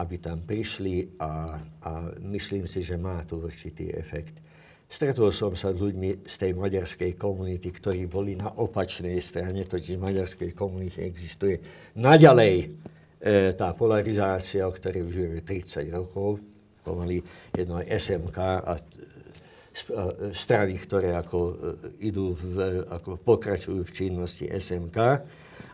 aby 0.00 0.16
tam 0.16 0.40
prišli 0.48 1.20
a, 1.20 1.60
a 1.60 1.90
myslím 2.24 2.64
si, 2.64 2.80
že 2.80 2.96
má 2.96 3.20
to 3.28 3.44
určitý 3.44 3.92
efekt. 3.92 4.40
Stretol 4.88 5.28
som 5.28 5.52
sa 5.52 5.76
s 5.76 5.78
ľuďmi 5.78 6.24
z 6.24 6.34
tej 6.40 6.56
maďarskej 6.56 7.20
komunity, 7.20 7.68
ktorí 7.68 8.08
boli 8.08 8.32
na 8.32 8.48
opačnej 8.48 9.20
strane, 9.20 9.68
totiž 9.68 10.00
maďarskej 10.00 10.56
komunite 10.56 11.04
existuje 11.04 11.60
naďalej 12.00 12.72
e, 13.20 13.52
tá 13.52 13.76
polarizácia, 13.76 14.64
o 14.64 14.72
ktorej 14.72 15.04
už 15.04 15.14
vieme 15.14 15.40
30 15.44 15.92
rokov. 15.92 16.40
Pomaly 16.80 17.20
jedno 17.52 17.76
aj 17.76 17.86
SMK 17.92 18.38
a, 18.40 18.48
e, 18.48 18.64
a 18.64 18.74
strany, 20.32 20.74
ktoré 20.80 21.12
ako, 21.12 21.38
e, 21.38 21.54
idú 22.08 22.32
v, 22.32 22.80
ako 22.88 23.20
pokračujú 23.20 23.84
v 23.84 23.92
činnosti 23.92 24.48
SMK. 24.48 24.98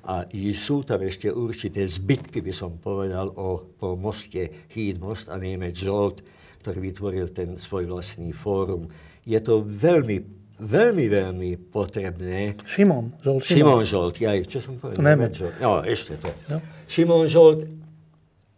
A 0.07 0.23
sú 0.55 0.87
tam 0.87 1.03
ešte 1.03 1.35
určité 1.35 1.83
zbytky, 1.83 2.39
by 2.39 2.55
som 2.55 2.79
povedal, 2.79 3.27
o, 3.35 3.75
po 3.75 3.99
moste 3.99 4.71
Híd 4.71 5.03
most 5.03 5.27
a 5.27 5.35
Nemec 5.35 5.75
Žolt, 5.75 6.23
ktorý 6.63 6.79
vytvoril 6.79 7.27
ten 7.35 7.59
svoj 7.59 7.91
vlastný 7.91 8.31
fórum. 8.31 8.87
Je 9.27 9.39
to 9.43 9.67
veľmi, 9.67 10.23
veľmi, 10.63 11.05
veľmi 11.11 11.51
potrebné. 11.75 12.55
Šimon 12.71 13.19
Žolt. 13.19 13.43
Šimon 13.43 13.83
Žolt, 13.83 14.15
ja, 14.23 14.31
čo 14.47 14.63
som 14.63 14.79
povedal? 14.79 15.03
Nemec. 15.03 15.43
No, 15.59 15.83
ešte 15.83 16.15
to. 16.23 16.31
No. 16.55 16.63
Šimon 16.87 17.27
Žolt, 17.27 17.67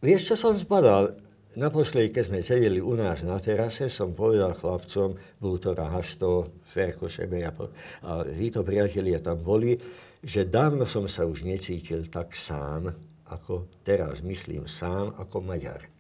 vieš, 0.05 0.33
čo 0.33 0.35
som 0.37 0.53
zbadal? 0.55 1.17
Naposledy, 1.59 2.15
keď 2.15 2.25
sme 2.29 2.39
sedeli 2.45 2.79
u 2.79 2.95
nás 2.95 3.27
na 3.27 3.41
terase, 3.43 3.91
som 3.91 4.15
povedal 4.15 4.55
chlapcom, 4.55 5.19
Bútora, 5.43 5.91
Hašto, 5.91 6.61
Ferko, 6.71 7.11
Šebe 7.11 7.43
a, 7.43 7.51
a 7.51 8.23
títo 8.23 8.63
priatelia 8.63 9.19
tam 9.19 9.43
boli, 9.43 9.75
že 10.23 10.47
dávno 10.47 10.87
som 10.87 11.11
sa 11.11 11.27
už 11.27 11.49
necítil 11.49 12.07
tak 12.07 12.37
sám, 12.37 12.95
ako 13.27 13.67
teraz 13.83 14.23
myslím 14.23 14.71
sám, 14.71 15.19
ako 15.19 15.43
Maďar 15.43 15.99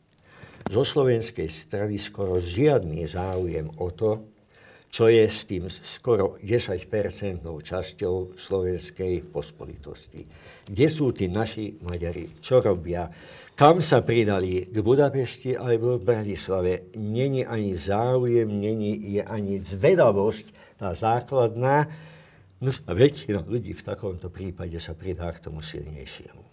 zo 0.69 0.85
slovenskej 0.85 1.49
strany 1.49 1.97
skoro 1.97 2.37
žiadny 2.37 3.09
záujem 3.09 3.73
o 3.81 3.89
to, 3.89 4.29
čo 4.89 5.09
je 5.09 5.25
s 5.25 5.45
tým 5.45 5.69
skoro 5.69 6.41
10-percentnou 6.41 7.61
časťou 7.61 8.37
slovenskej 8.37 9.29
pospolitosti. 9.29 10.25
Kde 10.69 10.87
sú 10.93 11.17
tí 11.17 11.33
naši 11.33 11.81
Maďari? 11.81 12.45
Čo 12.45 12.61
robia? 12.61 13.09
Kam 13.59 13.81
sa 13.83 14.05
pridali? 14.05 14.69
K 14.69 14.77
Budapešti 14.85 15.57
alebo 15.57 15.97
v 15.97 16.07
Bratislave? 16.07 16.93
Není 16.95 17.43
ani 17.43 17.73
záujem, 17.75 18.47
není 18.47 19.19
je 19.19 19.23
ani 19.25 19.59
zvedavosť, 19.59 20.79
tá 20.79 20.95
základná. 20.95 21.89
No 22.63 22.71
a 22.71 22.91
väčšina 22.95 23.43
ľudí 23.49 23.75
v 23.75 23.87
takomto 23.87 24.31
prípade 24.31 24.79
sa 24.79 24.95
pridá 24.95 25.33
k 25.35 25.43
tomu 25.51 25.65
silnejšiemu. 25.65 26.45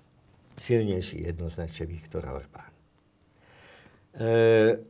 Silnejší 0.56 1.30
jednoznačne 1.30 1.86
Viktor 1.86 2.24
Orbán. 2.26 2.72
E, 4.16 4.30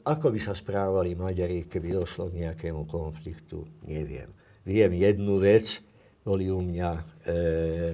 ako 0.06 0.30
by 0.30 0.40
sa 0.40 0.54
správali 0.54 1.18
Maďari, 1.18 1.66
keby 1.66 1.98
došlo 1.98 2.30
k 2.30 2.46
nejakému 2.46 2.86
konfliktu, 2.86 3.66
neviem. 3.90 4.30
Viem 4.62 4.94
jednu 5.02 5.42
vec, 5.42 5.82
boli 6.26 6.50
u 6.50 6.58
mňa, 6.58 6.92
e, 7.22 7.38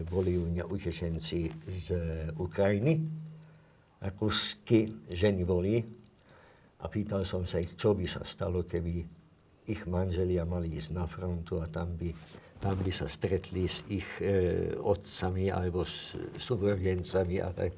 boli 0.08 0.40
u 0.40 0.48
mňa 0.48 0.64
utečenci 0.72 1.52
z 1.68 1.88
Ukrajiny, 2.40 2.95
rakúsky 3.99 4.88
ženy 5.12 5.44
boli 5.44 5.84
a 6.80 6.88
pýtal 6.88 7.28
som 7.28 7.44
sa 7.44 7.60
ich, 7.60 7.76
čo 7.76 7.91
by 7.91 8.08
sa 8.08 8.24
stalo, 8.24 8.64
keby 8.64 9.03
ich 9.68 9.84
manželia 9.84 10.48
mali 10.48 10.72
ísť 10.72 10.95
na 10.95 11.03
frontu 11.06 11.60
a 11.60 11.68
tam 11.68 11.99
by, 11.99 12.10
tam 12.58 12.80
by 12.80 12.91
sa 12.95 13.12
stretli 13.12 13.68
s 13.68 13.84
ich 13.91 14.24
e, 14.24 14.72
otcami 14.80 15.52
alebo 15.52 15.84
s 15.84 16.16
súrodencami 16.40 17.38
a 17.44 17.52
tak 17.52 17.76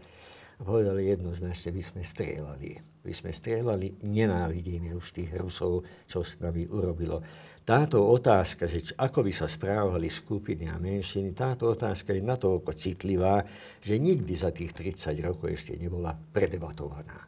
a 0.59 0.61
povedali 0.61 1.09
jednoznačne, 1.09 1.73
by 1.73 1.84
sme 1.84 2.01
strieľali. 2.05 2.77
By 3.01 3.13
sme 3.13 3.34
strieľali, 3.34 4.05
nenávidíme 4.05 4.93
už 4.93 5.17
tých 5.17 5.34
Rusov, 5.35 5.81
čo 6.05 6.21
s 6.21 6.38
nami 6.39 6.69
urobilo. 6.69 7.19
Táto 7.64 8.03
otázka, 8.03 8.68
že 8.68 8.91
ako 8.99 9.23
by 9.23 9.31
sa 9.31 9.48
správali 9.48 10.11
skupiny 10.11 10.68
a 10.68 10.76
menšiny, 10.76 11.31
táto 11.31 11.72
otázka 11.72 12.11
je 12.11 12.19
natoľko 12.19 12.76
citlivá, 12.76 13.40
že 13.80 13.95
nikdy 13.95 14.35
za 14.35 14.52
tých 14.52 14.76
30 14.76 15.23
rokov 15.23 15.48
ešte 15.48 15.80
nebola 15.80 16.11
predebatovaná. 16.11 17.23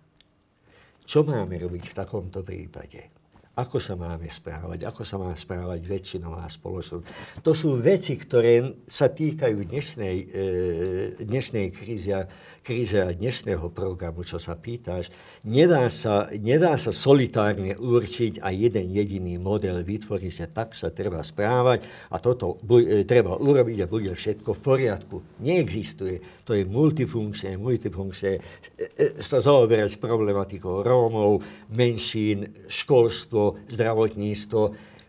Čo 1.07 1.24
máme 1.24 1.56
robiť 1.56 1.84
v 1.88 1.98
takomto 2.03 2.44
prípade? 2.44 3.24
Ako 3.56 3.80
sa 3.80 3.95
máme 3.95 4.27
správať, 4.27 4.84
ako 4.84 5.02
sa 5.07 5.15
má 5.15 5.32
správať 5.32 5.80
väčšinová 5.88 6.44
spoločnosť. 6.44 7.03
To 7.40 7.56
sú 7.56 7.80
veci, 7.80 8.19
ktoré 8.19 8.84
sa 8.84 9.07
týkajú 9.07 9.64
dnešnej, 9.64 10.18
e, 10.27 11.23
dnešnej 11.23 11.72
kríze, 11.72 12.27
kríze 12.60 12.99
a 12.99 13.15
dnešného 13.15 13.72
programu, 13.72 14.27
čo 14.27 14.44
sa 14.44 14.60
pýtaš. 14.60 15.07
Nedá 15.48 15.88
sa, 15.88 16.27
nedá 16.36 16.76
sa 16.76 16.91
solitárne 16.91 17.80
určiť 17.80 18.44
a 18.44 18.52
jeden 18.52 18.91
jediný 18.91 19.40
model 19.40 19.80
vytvoriť, 19.88 20.32
že 20.36 20.52
tak 20.52 20.76
sa 20.76 20.91
treba 20.91 21.23
správať 21.23 22.11
a 22.11 22.19
toto 22.19 22.60
bu- 22.60 22.84
e, 22.84 23.07
treba 23.07 23.40
urobiť 23.40 23.88
a 23.88 23.91
bude 23.91 24.11
všetko 24.11 24.52
v 24.52 24.60
poriadku. 24.60 25.15
Neexistuje. 25.40 26.44
To 26.44 26.52
je 26.52 26.68
multifunkčné, 26.68 27.56
multifunkčné. 27.56 28.32
E, 28.36 28.41
sa 29.23 29.40
zaoberať 29.40 29.95
s 29.95 30.02
problematikou 30.03 30.84
Rómov, 30.84 31.40
menšín, 31.72 32.68
školstvo, 32.68 33.44
zdravotníctvo. 33.69 34.61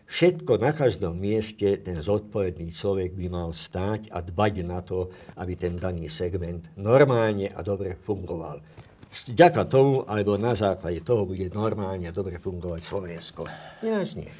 Všetko 0.07 0.51
na 0.63 0.71
každom 0.71 1.19
mieste 1.19 1.75
ten 1.83 1.99
zodpovedný 1.99 2.71
človek 2.71 3.11
by 3.11 3.27
mal 3.27 3.49
stáť 3.51 4.07
a 4.15 4.23
dbať 4.23 4.53
na 4.63 4.79
to, 4.79 5.11
aby 5.35 5.59
ten 5.59 5.75
daný 5.75 6.07
segment 6.07 6.71
normálne 6.79 7.51
a 7.51 7.59
dobre 7.59 7.99
fungoval. 7.99 8.63
Vďaka 9.07 9.67
tomu, 9.67 10.03
alebo 10.07 10.35
na 10.39 10.55
základe 10.55 11.03
toho 11.03 11.27
bude 11.27 11.47
normálne 11.51 12.07
a 12.07 12.15
dobre 12.15 12.39
fungovať 12.39 12.81
Slovensko. 12.83 13.47
Ináč 13.83 14.19
nie. 14.19 14.31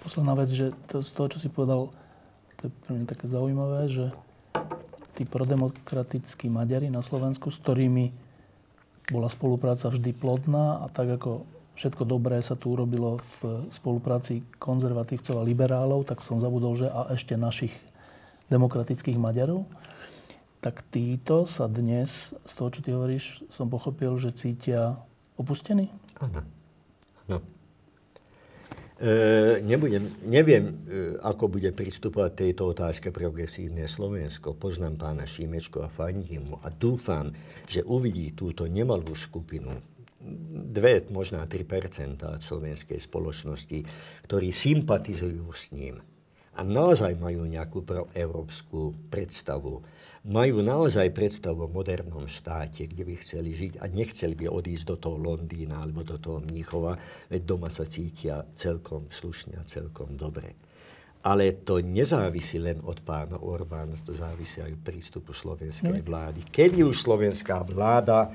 Posledná 0.00 0.34
vec, 0.34 0.50
že 0.50 0.72
to, 0.88 1.04
z 1.04 1.10
toho, 1.12 1.26
čo 1.28 1.38
si 1.38 1.48
povedal, 1.52 1.92
to 2.58 2.66
je 2.66 2.70
pre 2.86 2.90
mňa 2.96 3.06
také 3.06 3.26
zaujímavé, 3.28 3.90
že 3.92 4.10
tí 5.14 5.28
prodemokratickí 5.28 6.48
Maďari 6.48 6.88
na 6.88 7.04
Slovensku, 7.04 7.52
s 7.52 7.60
ktorými 7.60 8.08
bola 9.10 9.28
spolupráca 9.28 9.90
vždy 9.90 10.16
plodná 10.16 10.80
a 10.80 10.86
tak 10.88 11.20
ako 11.20 11.44
všetko 11.80 12.04
dobré 12.04 12.44
sa 12.44 12.60
tu 12.60 12.76
urobilo 12.76 13.16
v 13.40 13.64
spolupráci 13.72 14.44
konzervatívcov 14.60 15.40
a 15.40 15.46
liberálov, 15.48 16.04
tak 16.04 16.20
som 16.20 16.36
zabudol, 16.36 16.76
že 16.76 16.92
a 16.92 17.08
ešte 17.16 17.40
našich 17.40 17.72
demokratických 18.52 19.16
Maďarov, 19.16 19.64
tak 20.60 20.84
títo 20.92 21.48
sa 21.48 21.64
dnes, 21.72 22.36
z 22.44 22.52
toho, 22.52 22.68
čo 22.68 22.84
ty 22.84 22.92
hovoríš, 22.92 23.40
som 23.48 23.72
pochopil, 23.72 24.12
že 24.20 24.36
cítia 24.36 25.00
opustení? 25.40 25.88
Áno. 26.20 26.44
Áno. 27.24 27.40
E, 29.00 29.64
nebudem, 29.64 30.12
neviem, 30.28 30.76
e, 30.84 31.16
ako 31.24 31.48
bude 31.48 31.72
pristupovať 31.72 32.44
tejto 32.44 32.76
otázke 32.76 33.08
progresívne 33.08 33.88
Slovensko. 33.88 34.52
Poznám 34.52 35.00
pána 35.00 35.24
Šímečko 35.24 35.80
a 35.80 35.88
fandím 35.88 36.52
mu 36.52 36.56
a 36.60 36.68
dúfam, 36.68 37.32
že 37.64 37.80
uvidí 37.80 38.36
túto 38.36 38.68
nemalú 38.68 39.16
skupinu 39.16 39.72
2, 40.20 41.08
možná 41.10 41.48
3 41.48 41.64
slovenskej 42.44 43.00
spoločnosti, 43.00 43.78
ktorí 44.28 44.52
sympatizujú 44.52 45.48
s 45.50 45.72
ním 45.72 46.04
a 46.58 46.66
naozaj 46.66 47.16
majú 47.16 47.48
nejakú 47.48 47.86
proeurópsku 47.86 49.08
predstavu. 49.08 49.80
Majú 50.28 50.60
naozaj 50.60 51.16
predstavu 51.16 51.64
o 51.64 51.72
modernom 51.72 52.28
štáte, 52.28 52.84
kde 52.84 53.08
by 53.08 53.14
chceli 53.16 53.56
žiť 53.56 53.80
a 53.80 53.88
nechceli 53.88 54.36
by 54.36 54.52
odísť 54.52 54.84
do 54.84 54.96
toho 55.00 55.16
Londýna 55.16 55.80
alebo 55.80 56.04
do 56.04 56.20
toho 56.20 56.44
Mníchova, 56.44 57.00
veď 57.32 57.40
doma 57.48 57.72
sa 57.72 57.88
cítia 57.88 58.44
celkom 58.52 59.08
slušne 59.08 59.56
a 59.56 59.64
celkom 59.64 60.20
dobre. 60.20 60.52
Ale 61.24 61.64
to 61.64 61.80
nezávisí 61.80 62.60
len 62.60 62.80
od 62.84 63.00
pána 63.04 63.40
Orbána, 63.40 63.96
to 64.04 64.12
závisí 64.12 64.60
aj 64.60 64.76
od 64.76 64.82
prístupu 64.84 65.32
slovenskej 65.32 66.04
vlády. 66.04 66.44
Kedy 66.48 66.84
už 66.84 66.96
slovenská 66.96 67.64
vláda 67.64 68.28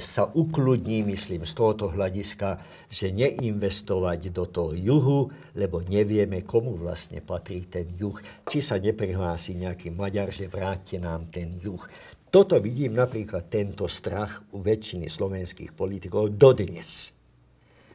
sa 0.00 0.24
ukludní, 0.24 1.04
myslím, 1.04 1.44
z 1.44 1.52
tohoto 1.52 1.92
hľadiska, 1.92 2.56
že 2.88 3.12
neinvestovať 3.12 4.32
do 4.32 4.48
toho 4.48 4.72
juhu, 4.72 5.28
lebo 5.52 5.84
nevieme, 5.84 6.40
komu 6.48 6.80
vlastne 6.80 7.20
patrí 7.20 7.68
ten 7.68 7.84
juh. 7.92 8.16
Či 8.48 8.58
sa 8.64 8.80
neprihlási 8.80 9.60
nejaký 9.60 9.92
Maďar, 9.92 10.32
že 10.32 10.48
vráte 10.48 10.96
nám 10.96 11.28
ten 11.28 11.60
juh. 11.60 11.84
Toto 12.32 12.56
vidím 12.56 12.96
napríklad 12.96 13.52
tento 13.52 13.84
strach 13.84 14.40
u 14.56 14.64
väčšiny 14.64 15.12
slovenských 15.12 15.76
politikov 15.76 16.32
dodnes. 16.40 17.12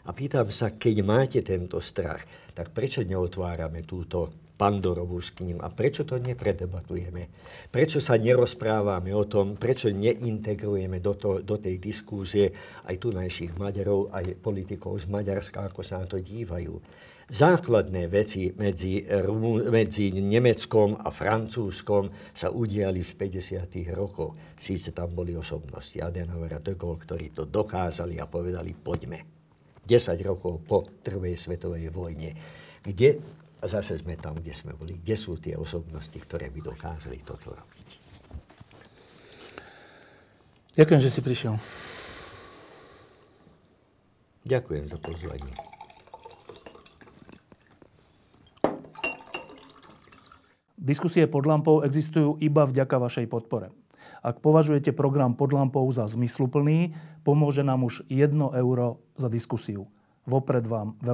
A 0.06 0.14
pýtam 0.14 0.46
sa, 0.54 0.70
keď 0.70 1.02
máte 1.02 1.42
tento 1.42 1.82
strach, 1.82 2.22
tak 2.54 2.70
prečo 2.70 3.02
neotvárame 3.02 3.82
túto 3.82 4.45
Pandorovú 4.56 5.20
skním. 5.20 5.60
A 5.60 5.68
prečo 5.68 6.08
to 6.08 6.16
nepredebatujeme? 6.16 7.28
Prečo 7.68 8.00
sa 8.00 8.16
nerozprávame 8.16 9.12
o 9.12 9.28
tom, 9.28 9.60
prečo 9.60 9.92
neintegrujeme 9.92 11.04
do, 11.04 11.14
to, 11.20 11.44
do 11.44 11.60
tej 11.60 11.76
diskúzie 11.76 12.56
aj 12.88 12.96
tu 12.96 13.12
našich 13.12 13.52
Maďarov, 13.60 14.16
aj 14.16 14.40
politikov 14.40 14.96
z 15.04 15.12
Maďarska, 15.12 15.68
ako 15.68 15.84
sa 15.84 16.00
na 16.00 16.08
to 16.08 16.24
dívajú. 16.24 16.80
Základné 17.26 18.06
veci 18.06 18.54
medzi, 18.54 19.02
medzi 19.68 20.14
Nemeckom 20.14 20.94
a 20.94 21.10
Francúzskom 21.10 22.14
sa 22.30 22.54
udiali 22.54 23.02
v 23.02 23.12
50. 23.18 23.66
rokoch. 23.98 24.38
Síce 24.54 24.94
tam 24.94 25.18
boli 25.18 25.34
osobnosti 25.34 25.98
Adenauer 25.98 26.54
a 26.54 26.62
de 26.62 26.78
Gaulle, 26.78 27.02
ktorí 27.02 27.34
to 27.34 27.50
dokázali 27.50 28.22
a 28.22 28.30
povedali, 28.30 28.78
poďme. 28.78 29.26
10 29.82 30.22
rokov 30.22 30.62
po 30.70 30.86
prvej 31.02 31.34
svetovej 31.34 31.90
vojne, 31.90 32.30
kde 32.86 33.18
a 33.66 33.82
zase 33.82 33.98
sme 33.98 34.14
tam, 34.14 34.38
kde 34.38 34.54
sme 34.54 34.78
boli. 34.78 35.02
Kde 35.02 35.18
sú 35.18 35.42
tie 35.42 35.58
osobnosti, 35.58 36.14
ktoré 36.14 36.54
by 36.54 36.62
dokázali 36.62 37.18
toto 37.26 37.58
robiť? 37.58 37.90
Ďakujem, 40.78 41.02
že 41.02 41.10
si 41.10 41.22
prišiel. 41.26 41.58
Ďakujem 44.46 44.86
za 44.86 45.02
pozvanie. 45.02 45.54
Diskusie 50.78 51.26
pod 51.26 51.50
lampou 51.50 51.82
existujú 51.82 52.38
iba 52.38 52.70
vďaka 52.70 53.02
vašej 53.02 53.26
podpore. 53.26 53.74
Ak 54.22 54.46
považujete 54.46 54.94
program 54.94 55.34
pod 55.34 55.58
lampou 55.58 55.90
za 55.90 56.06
zmysluplný, 56.06 56.94
pomôže 57.26 57.66
nám 57.66 57.90
už 57.90 58.06
1 58.14 58.30
euro 58.38 59.02
za 59.18 59.26
diskusiu. 59.26 59.90
Vopred 60.30 60.66
vám 60.70 60.98
veľmi 61.02 61.14